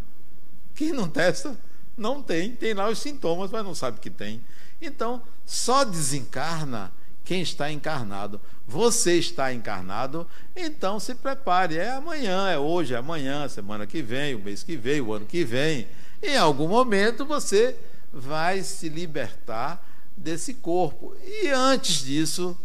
Quem 0.75 0.93
não 0.93 1.09
testa, 1.09 1.59
não 1.97 2.23
tem. 2.23 2.55
Tem 2.55 2.75
lá 2.75 2.91
os 2.91 2.99
sintomas, 2.99 3.51
mas 3.51 3.65
não 3.65 3.75
sabe 3.75 3.99
que 3.99 4.11
tem. 4.11 4.45
Então, 4.79 5.23
só 5.47 5.85
desencarna 5.85 6.93
quem 7.25 7.41
está 7.41 7.73
encarnado. 7.73 8.39
Você 8.67 9.15
está 9.15 9.55
encarnado, 9.55 10.29
então 10.55 11.01
se 11.01 11.15
prepare. 11.15 11.79
É 11.79 11.93
amanhã, 11.93 12.51
é 12.51 12.59
hoje, 12.59 12.93
é 12.93 12.99
amanhã, 12.99 13.49
semana 13.49 13.87
que 13.87 14.03
vem, 14.03 14.35
o 14.35 14.39
mês 14.39 14.63
que 14.63 14.77
vem, 14.77 15.01
o 15.01 15.15
ano 15.15 15.25
que 15.25 15.43
vem. 15.47 15.89
Em 16.23 16.37
algum 16.37 16.69
momento 16.69 17.25
você 17.25 17.77
vai 18.13 18.63
se 18.63 18.89
libertar 18.89 19.85
desse 20.17 20.55
corpo. 20.55 21.17
E 21.23 21.49
antes 21.49 22.03
disso, 22.03 22.59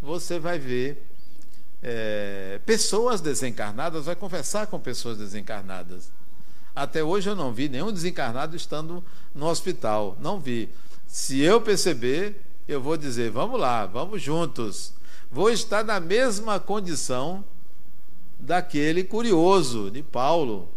você 0.00 0.38
vai 0.38 0.58
ver 0.58 1.06
é, 1.82 2.60
pessoas 2.64 3.20
desencarnadas, 3.20 4.04
vai 4.04 4.14
conversar 4.14 4.66
com 4.68 4.78
pessoas 4.78 5.18
desencarnadas. 5.18 6.12
Até 6.74 7.02
hoje 7.02 7.28
eu 7.28 7.36
não 7.36 7.52
vi 7.52 7.68
nenhum 7.68 7.92
desencarnado 7.92 8.56
estando 8.56 9.04
no 9.34 9.46
hospital. 9.46 10.16
Não 10.20 10.40
vi. 10.40 10.70
Se 11.06 11.40
eu 11.40 11.60
perceber, 11.60 12.40
eu 12.66 12.80
vou 12.80 12.96
dizer: 12.96 13.30
vamos 13.30 13.60
lá, 13.60 13.84
vamos 13.84 14.22
juntos. 14.22 14.94
Vou 15.30 15.50
estar 15.50 15.84
na 15.84 15.98
mesma 16.00 16.60
condição 16.60 17.44
daquele 18.38 19.04
curioso 19.04 19.90
de 19.90 20.02
Paulo. 20.02 20.68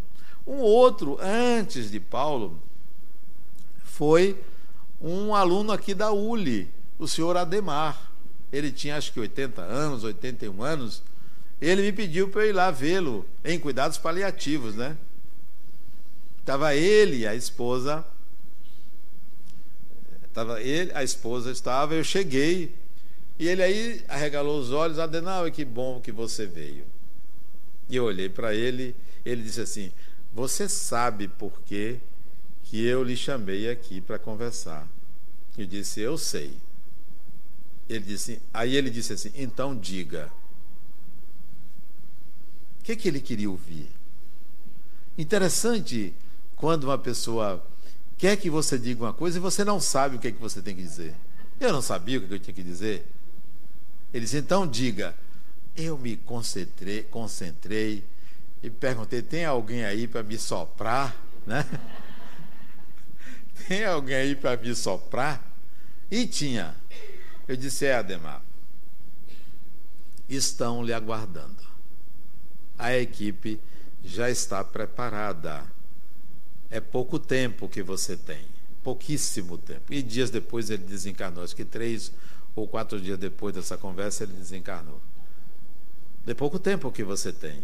Um 0.46 0.58
outro, 0.58 1.18
antes 1.22 1.90
de 1.90 2.00
Paulo, 2.00 2.62
foi 3.84 4.40
um 5.02 5.34
aluno 5.34 5.72
aqui 5.72 5.94
da 5.94 6.12
ULI, 6.12 6.70
o 7.00 7.08
senhor 7.08 7.36
Ademar. 7.38 8.12
Ele 8.52 8.72
tinha 8.72 8.98
acho 8.98 9.12
que 9.12 9.20
80 9.20 9.62
anos, 9.62 10.04
81 10.04 10.62
anos. 10.62 11.04
Ele 11.60 11.82
me 11.82 11.92
pediu 11.92 12.30
para 12.30 12.44
eu 12.44 12.50
ir 12.50 12.54
lá 12.54 12.70
vê-lo 12.70 13.26
em 13.44 13.60
cuidados 13.60 13.98
paliativos, 13.98 14.76
né? 14.76 14.98
Estava 16.40 16.76
ele 16.76 17.18
e 17.18 17.28
a 17.28 17.34
esposa. 17.34 18.06
Tava 20.32 20.62
ele, 20.62 20.92
a 20.94 21.04
esposa 21.04 21.50
estava, 21.50 21.96
eu 21.96 22.04
cheguei. 22.04 22.76
E 23.40 23.48
ele 23.48 23.64
aí 23.64 24.04
arregalou 24.08 24.60
os 24.60 24.70
olhos, 24.70 25.00
Adenal, 25.00 25.50
que 25.50 25.66
bom 25.66 26.00
que 26.02 26.12
você 26.12 26.46
veio. 26.46 26.86
E 27.90 27.96
eu 27.96 28.04
olhei 28.04 28.30
para 28.30 28.54
ele, 28.54 28.96
ele 29.26 29.42
disse 29.42 29.62
assim: 29.62 29.92
Você 30.36 30.68
sabe 30.68 31.30
por 31.30 31.62
que, 31.62 31.98
que 32.64 32.84
eu 32.84 33.02
lhe 33.02 33.16
chamei 33.16 33.70
aqui 33.70 34.02
para 34.02 34.20
conversar. 34.20 34.86
Eu 35.58 35.66
disse: 35.66 36.02
Eu 36.02 36.18
sei. 36.18 36.58
Ele 37.88 38.04
disse, 38.04 38.42
aí 38.54 38.76
ele 38.76 38.90
disse 38.90 39.14
assim: 39.14 39.32
Então 39.34 39.74
diga. 39.74 40.30
O 42.82 42.84
que, 42.84 42.98
que 42.98 43.08
ele 43.08 43.22
queria 43.22 43.50
ouvir? 43.50 43.90
Interessante 45.18 46.14
quando 46.58 46.84
uma 46.84 46.98
pessoa 46.98 47.66
quer 48.18 48.36
que 48.36 48.50
você 48.50 48.78
diga 48.78 49.06
uma 49.06 49.14
coisa 49.14 49.38
e 49.38 49.42
você 49.42 49.64
não 49.64 49.80
sabe 49.80 50.18
o 50.18 50.20
que, 50.20 50.34
que 50.34 50.42
você 50.42 50.62
tem 50.62 50.76
que 50.76 50.82
dizer. 50.82 51.16
Eu 51.62 51.72
não 51.72 51.82
sabia 51.82 52.18
o 52.18 52.28
que 52.28 52.34
eu 52.34 52.40
tinha 52.40 52.54
que 52.54 52.62
dizer. 52.62 53.08
Ele 54.14 54.26
disse: 54.26 54.38
Então 54.38 54.68
diga. 54.68 55.16
Eu 55.78 55.98
me 55.98 56.16
concentrei, 56.18 57.04
concentrei 57.04 58.04
e 58.66 58.70
perguntei: 58.72 59.22
Tem 59.22 59.46
alguém 59.46 59.86
aí 59.86 60.08
para 60.08 60.24
me 60.24 60.40
soprar? 60.40 61.16
Né? 61.46 61.64
Tem 63.68 63.86
alguém 63.86 64.16
aí 64.16 64.36
para 64.36 64.58
me 64.58 64.74
soprar? 64.74 65.56
E 66.10 66.26
tinha. 66.26 66.76
Eu 67.48 67.56
disse: 67.56 67.86
É, 67.86 67.96
Ademar. 67.96 68.42
Estão 70.28 70.84
lhe 70.84 70.92
aguardando. 70.92 71.64
A 72.76 72.98
equipe 72.98 73.62
já 74.04 74.32
está 74.32 74.64
preparada. 74.64 75.64
É 76.72 76.80
pouco 76.80 77.20
tempo 77.20 77.70
que 77.70 77.84
você 77.84 78.18
tem, 78.18 78.44
pouquíssimo 78.84 79.60
tempo. 79.60 79.94
E 79.94 80.02
dias 80.02 80.32
depois 80.32 80.72
ele 80.72 80.84
desencarnou, 80.84 81.44
acho 81.44 81.56
que 81.56 81.64
três 81.64 82.12
ou 82.56 82.68
quatro 82.68 83.00
dias 83.00 83.20
depois 83.20 83.54
dessa 83.54 83.78
conversa 83.78 84.24
ele 84.24 84.34
desencarnou. 84.34 85.00
De 86.26 86.34
pouco 86.34 86.58
tempo 86.58 86.92
que 86.92 87.04
você 87.04 87.32
tem. 87.32 87.64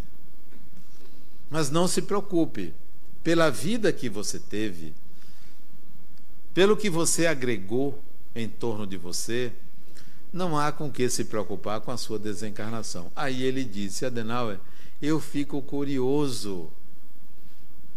Mas 1.52 1.70
não 1.70 1.86
se 1.86 2.02
preocupe, 2.02 2.74
pela 3.22 3.52
vida 3.52 3.92
que 3.92 4.10
você 4.10 4.40
teve, 4.40 4.94
pelo 6.54 6.78
que 6.78 6.90
você 6.90 7.28
agregou 7.28 8.02
em 8.34 8.48
torno 8.48 8.88
de 8.88 8.96
você, 8.96 9.52
não 10.32 10.58
há 10.58 10.72
com 10.72 10.90
que 10.90 11.10
se 11.10 11.26
preocupar 11.26 11.82
com 11.82 11.92
a 11.92 11.98
sua 11.98 12.18
desencarnação. 12.18 13.12
Aí 13.14 13.44
ele 13.44 13.66
disse, 13.66 14.06
Adenauer, 14.06 14.62
eu 15.02 15.20
fico 15.20 15.62
curioso 15.62 16.70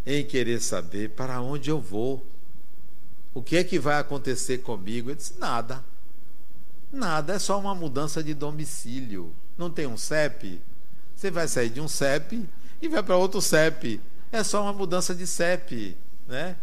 em 0.05 0.23
querer 0.25 0.59
saber 0.59 1.11
para 1.11 1.39
onde 1.39 1.71
eu 1.71 1.79
vou. 1.79 2.25
O 3.33 3.41
que 3.41 3.55
é 3.55 3.63
que 3.63 3.79
vai 3.79 3.97
acontecer 3.99 4.57
comigo? 4.57 5.09
Ele 5.09 5.15
disse, 5.15 5.39
nada. 5.39 5.81
Nada, 6.91 7.35
é 7.35 7.39
só 7.39 7.57
uma 7.57 7.73
mudança 7.73 8.21
de 8.21 8.33
domicílio. 8.33 9.33
Não 9.57 9.71
tem 9.71 9.87
um 9.87 9.95
CEP? 9.95 10.61
Você 11.15 11.31
vai 11.31 11.47
sair 11.47 11.69
de 11.69 11.79
um 11.79 11.87
CEP 11.87 12.45
e 12.81 12.87
vai 12.87 13.03
para 13.03 13.17
outro 13.17 13.41
CEP. 13.41 14.01
É 14.31 14.43
só 14.43 14.61
uma 14.63 14.73
mudança 14.73 15.13
de 15.15 15.25
CEP, 15.25 15.97
né? 16.27 16.55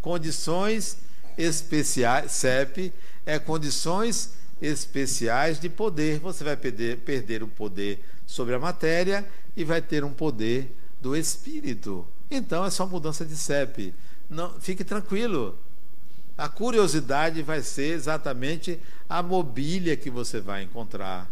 Condições 0.00 0.98
especiais, 1.36 2.32
CEP 2.32 2.92
é 3.24 3.38
condições 3.38 4.34
especiais 4.62 5.58
de 5.58 5.68
poder. 5.68 6.20
Você 6.20 6.44
vai 6.44 6.56
perder, 6.56 6.98
perder 6.98 7.42
o 7.42 7.48
poder 7.48 8.02
sobre 8.24 8.54
a 8.54 8.58
matéria 8.58 9.26
e 9.56 9.64
vai 9.64 9.82
ter 9.82 10.04
um 10.04 10.12
poder 10.12 10.74
do 11.00 11.16
espírito. 11.16 12.06
Então 12.30 12.64
é 12.64 12.70
só 12.70 12.86
mudança 12.86 13.24
de 13.24 13.36
CEP. 13.36 13.94
Não, 14.28 14.58
fique 14.60 14.84
tranquilo. 14.84 15.58
A 16.36 16.48
curiosidade 16.48 17.42
vai 17.42 17.62
ser 17.62 17.94
exatamente 17.94 18.78
a 19.08 19.22
mobília 19.22 19.96
que 19.96 20.10
você 20.10 20.40
vai 20.40 20.62
encontrar, 20.62 21.30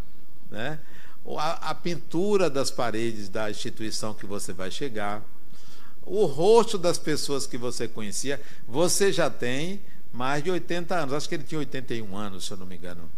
né? 0.51 0.79
A, 1.27 1.71
a 1.71 1.75
pintura 1.75 2.51
das 2.51 2.71
paredes 2.71 3.29
da 3.29 3.51
instituição 3.51 4.13
que 4.13 4.27
você 4.27 4.53
vai 4.53 4.71
chegar, 4.71 5.23
o 6.07 6.27
rosto 6.27 6.77
das 6.77 6.99
pessoas 6.99 7.47
que 7.47 7.57
você 7.57 7.89
conhecia. 7.89 8.41
Você 8.69 9.13
já 9.13 9.31
tem 9.31 9.81
mais 10.13 10.43
de 10.45 10.51
80 10.51 10.95
anos, 10.95 11.15
acho 11.15 11.29
que 11.29 11.35
ele 11.35 11.45
tinha 11.45 11.59
81 11.59 12.17
anos, 12.17 12.45
se 12.45 12.53
eu 12.53 12.57
não 12.57 12.67
me 12.67 12.77
engano. 12.77 13.11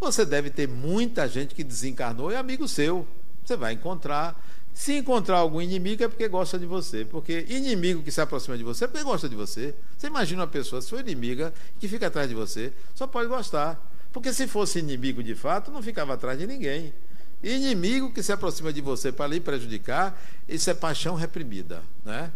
Você 0.00 0.24
deve 0.24 0.50
ter 0.50 0.66
muita 0.66 1.28
gente 1.28 1.54
que 1.54 1.62
desencarnou 1.62 2.32
e 2.32 2.34
é 2.34 2.38
amigo 2.38 2.66
seu. 2.66 3.06
Você 3.44 3.56
vai 3.56 3.74
encontrar. 3.74 4.42
Se 4.72 4.96
encontrar 4.96 5.38
algum 5.38 5.60
inimigo 5.60 6.02
é 6.02 6.08
porque 6.08 6.26
gosta 6.26 6.58
de 6.58 6.64
você. 6.64 7.04
Porque 7.04 7.44
inimigo 7.48 8.02
que 8.02 8.10
se 8.10 8.20
aproxima 8.20 8.56
de 8.56 8.64
você 8.64 8.84
é 8.84 8.88
porque 8.88 9.04
gosta 9.04 9.28
de 9.28 9.36
você. 9.36 9.74
Você 9.96 10.06
imagina 10.06 10.40
uma 10.40 10.48
pessoa, 10.48 10.80
sua 10.80 11.00
inimiga, 11.00 11.52
que 11.78 11.86
fica 11.86 12.06
atrás 12.06 12.28
de 12.28 12.34
você, 12.34 12.72
só 12.94 13.06
pode 13.06 13.28
gostar. 13.28 13.78
Porque 14.10 14.32
se 14.32 14.46
fosse 14.46 14.78
inimigo 14.78 15.22
de 15.22 15.34
fato, 15.34 15.70
não 15.70 15.82
ficava 15.82 16.14
atrás 16.14 16.38
de 16.38 16.46
ninguém. 16.46 16.94
Inimigo 17.42 18.12
que 18.12 18.22
se 18.22 18.32
aproxima 18.32 18.72
de 18.72 18.80
você 18.80 19.10
para 19.10 19.26
lhe 19.26 19.40
prejudicar, 19.40 20.20
isso 20.48 20.68
é 20.68 20.74
paixão 20.74 21.14
reprimida. 21.14 21.82
Né? 22.04 22.30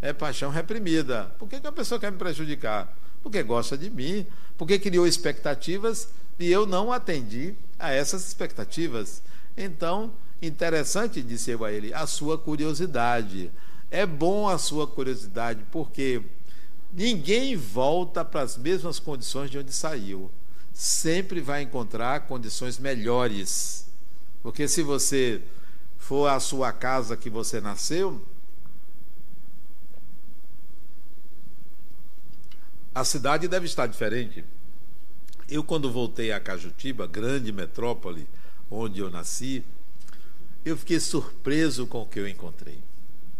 É 0.00 0.12
paixão 0.12 0.50
reprimida. 0.50 1.34
Por 1.38 1.48
que, 1.48 1.60
que 1.60 1.66
a 1.66 1.72
pessoa 1.72 2.00
quer 2.00 2.10
me 2.10 2.18
prejudicar? 2.18 2.96
Porque 3.22 3.42
gosta 3.42 3.76
de 3.76 3.90
mim, 3.90 4.26
porque 4.56 4.78
criou 4.78 5.06
expectativas 5.06 6.08
e 6.38 6.50
eu 6.50 6.66
não 6.66 6.92
atendi 6.92 7.54
a 7.78 7.92
essas 7.92 8.26
expectativas. 8.26 9.22
Então, 9.56 10.12
interessante, 10.40 11.22
disse 11.22 11.50
eu 11.50 11.64
a 11.64 11.72
ele, 11.72 11.92
a 11.92 12.06
sua 12.06 12.38
curiosidade. 12.38 13.50
É 13.90 14.04
bom 14.04 14.48
a 14.48 14.58
sua 14.58 14.86
curiosidade, 14.86 15.64
porque 15.70 16.22
ninguém 16.92 17.56
volta 17.56 18.24
para 18.24 18.42
as 18.42 18.56
mesmas 18.56 18.98
condições 18.98 19.50
de 19.50 19.58
onde 19.58 19.72
saiu. 19.72 20.30
Sempre 20.72 21.40
vai 21.40 21.62
encontrar 21.62 22.26
condições 22.26 22.78
melhores. 22.78 23.85
Porque 24.46 24.68
se 24.68 24.80
você 24.80 25.42
for 25.98 26.28
à 26.28 26.38
sua 26.38 26.72
casa 26.72 27.16
que 27.16 27.28
você 27.28 27.60
nasceu, 27.60 28.24
a 32.94 33.02
cidade 33.02 33.48
deve 33.48 33.66
estar 33.66 33.88
diferente. 33.88 34.44
Eu, 35.48 35.64
quando 35.64 35.90
voltei 35.90 36.30
a 36.30 36.38
Cajutiba, 36.38 37.08
grande 37.08 37.50
metrópole 37.50 38.28
onde 38.70 39.00
eu 39.00 39.10
nasci, 39.10 39.64
eu 40.64 40.76
fiquei 40.76 41.00
surpreso 41.00 41.84
com 41.84 42.02
o 42.02 42.06
que 42.06 42.20
eu 42.20 42.28
encontrei. 42.28 42.78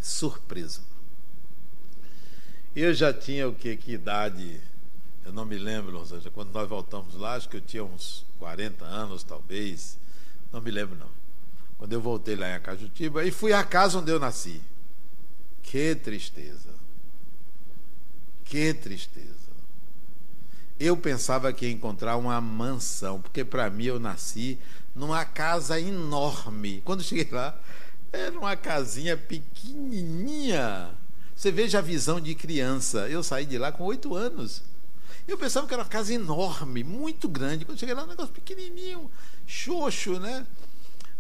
Surpreso. 0.01 0.83
Eu 2.75 2.93
já 2.93 3.15
tinha 3.15 3.49
o 3.49 3.55
que? 3.55 3.77
Que 3.77 3.93
idade? 3.93 4.61
Eu 5.25 5.33
não 5.33 5.45
me 5.45 5.57
lembro, 5.57 5.99
ou 5.99 6.05
seja, 6.05 6.33
quando 6.33 6.51
nós 6.51 6.69
voltamos 6.69 7.15
lá, 7.15 7.37
acho 7.37 7.49
que 7.49 7.59
eu 7.59 7.61
tinha 7.61 7.85
uns 7.85 8.27
40 8.41 8.85
anos, 8.85 9.23
talvez. 9.23 10.05
Não 10.53 10.61
me 10.61 10.71
lembro, 10.71 10.97
não. 10.97 11.11
Quando 11.79 11.93
eu 11.93 12.01
voltei 12.01 12.37
lá 12.37 12.49
em 12.49 12.55
Acajutiba, 12.55 13.25
e 13.25 13.31
fui 13.31 13.53
à 13.53 13.63
casa 13.63 13.99
onde 13.99 14.11
eu 14.11 14.19
nasci. 14.19 14.61
Que 15.63 15.95
tristeza. 15.95 16.75
Que 18.45 18.73
tristeza. 18.73 19.35
Eu 20.79 20.97
pensava 20.97 21.53
que 21.53 21.67
ia 21.67 21.73
encontrar 21.73 22.17
uma 22.17 22.41
mansão, 22.41 23.21
porque 23.21 23.45
para 23.45 23.69
mim 23.71 23.85
eu 23.85 23.99
nasci 23.99 24.59
numa 24.95 25.25
casa 25.25 25.81
enorme. 25.81 26.83
Quando 26.85 27.03
cheguei 27.03 27.29
lá, 27.31 27.59
era 28.13 28.39
uma 28.39 28.57
casinha 28.57 29.17
pequenininha. 29.17 30.91
Você 31.35 31.51
veja 31.51 31.79
a 31.79 31.83
visão 31.83 32.21
de 32.21 32.35
criança. 32.35 33.09
Eu 33.09 33.23
saí 33.23 33.45
de 33.45 33.59
lá 33.59 33.73
com 33.73 33.85
oito 33.85 34.15
anos. 34.15 34.63
Eu 35.29 35.37
pensava 35.37 35.67
que 35.67 35.75
era 35.75 35.83
uma 35.83 35.89
casa 35.89 36.15
enorme, 36.15 36.85
muito 36.85 37.29
grande. 37.29 37.65
Quando 37.65 37.79
cheguei 37.79 37.95
lá, 37.95 38.05
um 38.05 38.09
negócio 38.09 38.33
pequenininho, 38.33 39.11
xoxo, 39.47 40.19
né? 40.19 40.47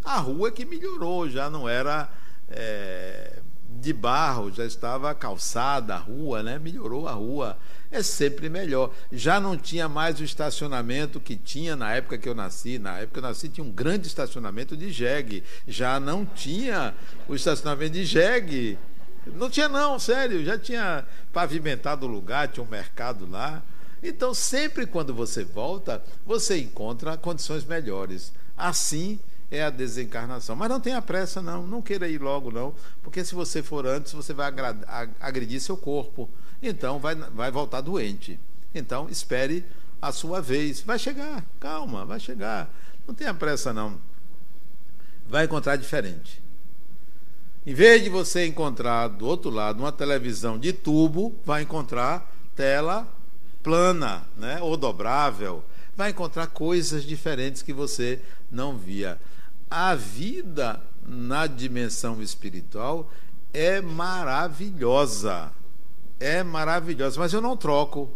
A 0.05 0.18
rua 0.18 0.51
que 0.51 0.64
melhorou, 0.64 1.29
já 1.29 1.51
não 1.51 1.68
era 1.68 2.09
é, 2.49 3.41
de 3.68 3.93
barro, 3.93 4.53
já 4.53 4.64
estava 4.64 5.14
calçada 5.14 5.95
a 5.95 5.99
rua, 5.99 6.43
né? 6.43 6.59
Melhorou 6.59 7.09
a 7.09 7.12
rua 7.12 7.59
é 7.91 8.03
sempre 8.03 8.49
melhor. 8.49 8.93
Já 9.12 9.41
não 9.41 9.57
tinha 9.57 9.89
mais 9.89 10.20
o 10.20 10.24
estacionamento 10.24 11.20
que 11.20 11.37
tinha 11.37 11.77
na 11.77 11.95
época 11.95 12.18
que 12.18 12.29
eu 12.29 12.35
nasci. 12.35 12.79
Na 12.79 12.99
época 12.99 13.14
que 13.14 13.18
eu 13.18 13.29
nasci 13.29 13.49
tinha 13.49 13.64
um 13.64 13.70
grande 13.70 14.07
estacionamento 14.07 14.77
de 14.77 14.91
jegue. 14.91 15.43
Já 15.66 16.01
não 16.01 16.24
tinha 16.24 16.95
o 17.29 17.35
estacionamento 17.35 17.93
de 17.93 18.05
jegue. 18.05 18.79
Não 19.27 19.49
tinha 19.49 19.68
não, 19.68 19.99
sério. 19.99 20.45
Já 20.45 20.59
tinha 20.59 21.05
pavimentado 21.33 22.07
o 22.07 22.09
lugar, 22.09 22.49
tinha 22.49 22.64
um 22.64 22.68
mercado 22.68 23.29
lá. 23.29 23.62
Então, 24.09 24.33
sempre 24.33 24.87
quando 24.87 25.15
você 25.15 25.45
volta, 25.45 26.03
você 26.25 26.59
encontra 26.59 27.17
condições 27.17 27.65
melhores. 27.65 28.33
Assim 28.57 29.19
é 29.51 29.63
a 29.63 29.71
desencarnação. 29.71 30.57
Mas 30.57 30.69
não 30.69 30.81
tenha 30.81 31.03
pressa, 31.03 31.43
não. 31.43 31.67
Não 31.67 31.83
queira 31.83 32.09
ir 32.09 32.21
logo, 32.21 32.51
não. 32.51 32.75
Porque 33.03 33.25
se 33.25 33.35
você 33.35 33.63
for 33.63 33.87
antes, 33.87 34.13
você 34.13 34.33
vai 34.33 34.53
agredir 35.21 35.61
seu 35.61 35.77
corpo 35.77 36.29
então 36.63 36.99
vai, 36.99 37.15
vai 37.15 37.51
voltar 37.51 37.81
doente. 37.81 38.39
Então 38.75 39.09
espere 39.09 39.65
a 40.01 40.13
sua 40.13 40.41
vez. 40.41 40.81
Vai 40.81 40.99
chegar, 40.99 41.45
calma, 41.61 42.05
vai 42.05 42.21
chegar. 42.21 42.73
Não 43.07 43.15
tenha 43.15 43.35
pressa, 43.35 43.73
não. 43.73 43.99
Vai 45.29 45.45
encontrar 45.45 45.77
diferente. 45.77 46.43
Em 47.65 47.75
vez 47.75 48.03
de 48.03 48.09
você 48.09 48.47
encontrar 48.47 49.09
do 49.09 49.27
outro 49.27 49.51
lado 49.51 49.81
uma 49.81 49.91
televisão 49.91 50.59
de 50.59 50.73
tubo, 50.73 51.35
vai 51.45 51.63
encontrar 51.63 52.33
tela 52.55 53.09
plana, 53.67 54.23
né? 54.37 54.61
ou 54.62 54.77
dobrável. 54.77 55.64
Vai 55.97 56.11
encontrar 56.11 56.47
coisas 56.47 57.03
diferentes 57.03 57.62
que 57.62 57.73
você 57.73 58.21
não 58.51 58.79
via. 58.79 59.19
A 59.69 59.95
vida 59.95 60.81
na 61.05 61.47
dimensão 61.47 62.23
espiritual 62.23 63.11
é 63.53 63.81
maravilhosa 63.81 65.51
é 66.19 66.43
maravilhosa, 66.43 67.19
mas 67.19 67.33
eu 67.33 67.41
não 67.41 67.57
troco. 67.57 68.11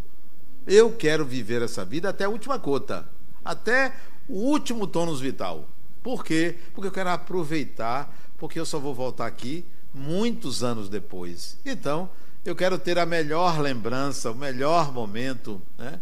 Eu 0.67 0.93
quero 0.93 1.25
viver 1.25 1.63
essa 1.63 1.85
vida 1.85 2.09
até 2.09 2.25
a 2.25 2.29
última 2.29 2.57
gota, 2.57 3.09
até 3.45 3.95
o 4.29 4.35
último 4.35 4.87
tônus 4.87 5.21
vital. 5.21 5.69
Por 6.03 6.25
quê? 6.25 6.59
Porque 6.73 6.89
eu 6.89 6.93
quero 6.93 7.11
aproveitar, 7.11 8.15
porque 8.39 8.59
eu 8.59 8.67
só 8.67 8.79
vou 8.79 8.95
voltar 8.95 9.27
aqui 9.27 9.65
muitos 9.93 10.63
anos 10.63 10.89
depois. 10.89 11.59
Então, 11.65 12.09
eu 12.45 12.57
quero 12.57 12.79
ter 12.79 12.99
a 12.99 13.05
melhor 13.05 13.61
lembrança, 13.61 14.31
o 14.31 14.35
melhor 14.35 14.93
momento, 14.93 15.61
né? 15.79 16.01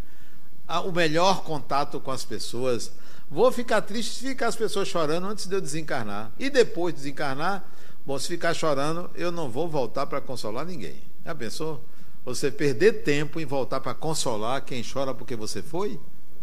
o 0.84 0.93
melhor 0.93 1.43
contato 1.43 2.01
com 2.01 2.11
as 2.11 2.24
pessoas. 2.24 2.93
Vou 3.30 3.51
ficar 3.51 3.82
triste 3.82 4.14
se 4.14 4.28
ficar 4.28 4.49
as 4.49 4.57
pessoas 4.57 4.89
chorando 4.89 5.26
antes 5.26 5.47
de 5.47 5.55
eu 5.55 5.61
desencarnar. 5.61 6.32
E 6.39 6.49
depois 6.49 6.95
de 6.95 7.01
desencarnar, 7.01 7.64
bom, 8.07 8.18
se 8.18 8.28
ficar 8.28 8.55
chorando, 8.55 9.11
eu 9.14 9.32
não 9.32 9.51
vou 9.51 9.68
voltar 9.68 10.07
para 10.07 10.20
consolar 10.20 10.64
ninguém. 10.64 11.03
Já 11.24 11.34
pensou? 11.34 11.84
Você 12.24 12.51
perder 12.51 13.03
tempo 13.03 13.41
em 13.41 13.45
voltar 13.45 13.80
para 13.80 13.95
consolar 13.95 14.62
quem 14.62 14.82
chora 14.82 15.14
porque 15.14 15.34
você 15.34 15.62
foi? 15.62 15.99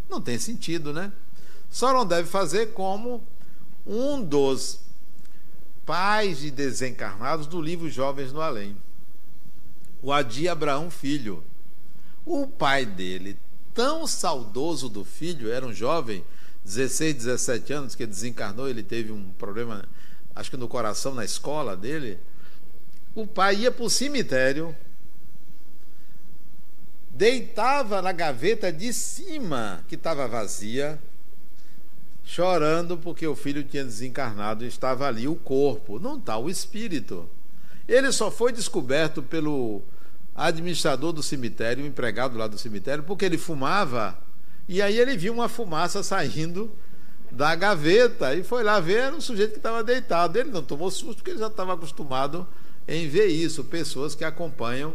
Não 0.10 0.20
tem 0.20 0.38
sentido, 0.38 0.91
né? 0.91 1.12
Só 1.70 1.93
não 1.93 2.06
deve 2.06 2.28
fazer 2.28 2.74
como 2.74 3.24
um 3.86 4.22
dos 4.22 4.80
pais 5.86 6.39
de 6.39 6.52
desencarnados 6.52 7.48
do 7.48 7.62
livro 7.62 7.89
Jovens 7.89 8.34
no 8.34 8.41
Além. 8.41 8.78
O 10.06 10.14
Adi 10.14 10.47
Abraão 10.47 10.91
Filho. 10.91 11.43
O 12.24 12.45
pai 12.45 12.86
dele, 12.86 13.39
tão 13.74 14.06
saudoso 14.06 14.88
do 14.88 15.03
filho, 15.03 15.51
era 15.51 15.66
um 15.66 15.74
jovem, 15.74 16.24
16, 16.64 17.16
17 17.16 17.74
anos, 17.74 17.95
que 17.95 18.06
desencarnou, 18.06 18.70
ele 18.70 18.84
teve 18.84 19.12
um 19.12 19.32
problema, 19.32 19.84
acho 20.36 20.51
que 20.51 20.58
no 20.58 20.68
coração, 20.68 21.16
na 21.16 21.26
escola 21.26 21.76
dele. 21.76 22.20
O 23.16 23.26
pai 23.26 23.56
ia 23.56 23.72
para 23.72 23.84
o 23.84 23.89
cemitério, 23.89 24.76
deitava 27.10 27.99
na 27.99 28.12
gaveta 28.12 28.72
de 28.72 28.93
cima, 28.93 29.84
que 29.88 29.95
estava 29.95 30.28
vazia, 30.28 30.99
chorando 32.24 32.95
porque 32.95 33.26
o 33.26 33.36
filho 33.36 33.64
tinha 33.64 33.84
desencarnado 33.84 34.64
e 34.66 34.68
estava 34.68 35.08
ali 35.08 35.28
o 35.28 35.36
corpo, 35.36 35.97
não 35.97 36.16
está 36.16 36.38
o 36.38 36.47
espírito. 36.47 37.28
Ele 37.88 38.12
só 38.12 38.30
foi 38.30 38.51
descoberto 38.51 39.24
pelo 39.24 39.82
administrador 40.36 41.14
do 41.14 41.24
cemitério, 41.24 41.84
o 41.84 41.88
empregado 41.88 42.38
lá 42.38 42.48
do 42.48 42.58
cemitério, 42.58 43.04
porque 43.04 43.24
ele 43.24 43.38
fumava 43.38 44.20
e 44.68 44.82
aí 44.82 44.98
ele 45.00 45.16
viu 45.16 45.34
uma 45.34 45.48
fumaça 45.48 46.02
saindo 46.04 46.72
da 47.32 47.56
gaveta 47.56 48.36
e 48.36 48.44
foi 48.44 48.64
lá 48.64 48.80
ver 48.80 49.14
o 49.14 49.22
sujeito 49.22 49.52
que 49.52 49.58
estava 49.58 49.84
deitado. 49.84 50.38
Ele 50.38 50.50
não 50.52 50.64
tomou 50.64 50.90
susto 50.90 51.18
porque 51.18 51.32
ele 51.32 51.40
já 51.40 51.48
estava 51.48 51.74
acostumado 51.74 52.48
em 52.88 53.08
ver 53.08 53.28
isso, 53.28 53.64
pessoas 53.64 54.16
que 54.16 54.24
acompanham 54.24 54.94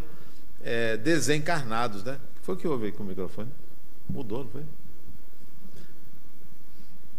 é, 0.63 0.97
desencarnados, 0.97 2.03
né? 2.03 2.19
Foi 2.43 2.55
o 2.55 2.59
que 2.59 2.67
houve 2.67 2.87
aí 2.87 2.93
com 2.93 3.03
o 3.03 3.07
microfone? 3.07 3.51
Mudou, 4.09 4.45
não 4.45 4.51
foi? 4.51 4.65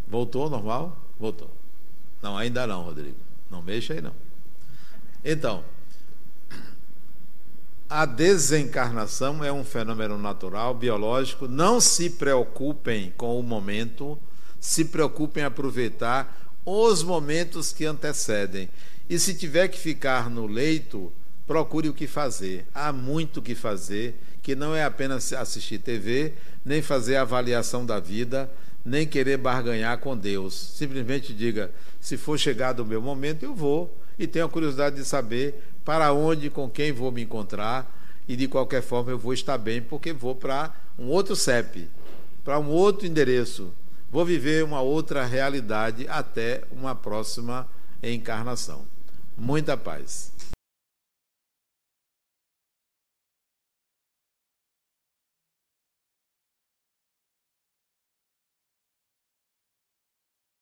Voltou 0.07 0.49
normal? 0.49 0.97
Voltou. 1.17 1.49
Não, 2.21 2.37
ainda 2.37 2.67
não, 2.67 2.83
Rodrigo. 2.83 3.17
Não 3.49 3.61
mexa 3.61 3.93
aí 3.93 4.01
não. 4.01 4.13
Então, 5.23 5.63
a 7.91 8.05
desencarnação 8.05 9.43
é 9.43 9.51
um 9.51 9.65
fenômeno 9.65 10.17
natural, 10.17 10.73
biológico. 10.73 11.45
Não 11.45 11.81
se 11.81 12.09
preocupem 12.11 13.13
com 13.17 13.37
o 13.37 13.43
momento, 13.43 14.17
se 14.61 14.85
preocupem 14.85 15.43
em 15.43 15.45
aproveitar 15.45 16.53
os 16.65 17.03
momentos 17.03 17.73
que 17.73 17.83
antecedem. 17.83 18.69
E 19.09 19.19
se 19.19 19.33
tiver 19.33 19.67
que 19.67 19.77
ficar 19.77 20.29
no 20.29 20.47
leito, 20.47 21.11
procure 21.45 21.89
o 21.89 21.93
que 21.93 22.07
fazer. 22.07 22.65
Há 22.73 22.93
muito 22.93 23.41
o 23.41 23.43
que 23.43 23.55
fazer, 23.55 24.17
que 24.41 24.55
não 24.55 24.73
é 24.73 24.85
apenas 24.85 25.33
assistir 25.33 25.79
TV, 25.79 26.31
nem 26.63 26.81
fazer 26.81 27.17
avaliação 27.17 27.85
da 27.85 27.99
vida, 27.99 28.49
nem 28.85 29.05
querer 29.05 29.35
barganhar 29.35 29.97
com 29.97 30.15
Deus. 30.15 30.53
Simplesmente 30.77 31.33
diga: 31.33 31.69
se 31.99 32.15
for 32.15 32.39
chegado 32.39 32.79
o 32.79 32.85
meu 32.85 33.01
momento, 33.01 33.43
eu 33.43 33.53
vou. 33.53 33.97
E 34.17 34.27
tenho 34.27 34.45
a 34.45 34.49
curiosidade 34.49 34.97
de 34.97 35.03
saber 35.03 35.70
para 35.83 36.13
onde, 36.13 36.49
com 36.49 36.69
quem 36.69 36.91
vou 36.91 37.11
me 37.11 37.23
encontrar. 37.23 37.99
E 38.27 38.35
de 38.35 38.47
qualquer 38.47 38.81
forma 38.81 39.11
eu 39.11 39.17
vou 39.17 39.33
estar 39.33 39.57
bem, 39.57 39.81
porque 39.81 40.13
vou 40.13 40.35
para 40.35 40.71
um 40.97 41.07
outro 41.07 41.35
CEP, 41.35 41.89
para 42.43 42.59
um 42.59 42.69
outro 42.69 43.05
endereço. 43.05 43.73
Vou 44.09 44.25
viver 44.25 44.63
uma 44.63 44.81
outra 44.81 45.25
realidade 45.25 46.07
até 46.07 46.63
uma 46.71 46.93
próxima 46.93 47.67
encarnação. 48.03 48.85
Muita 49.37 49.75
paz. 49.75 50.30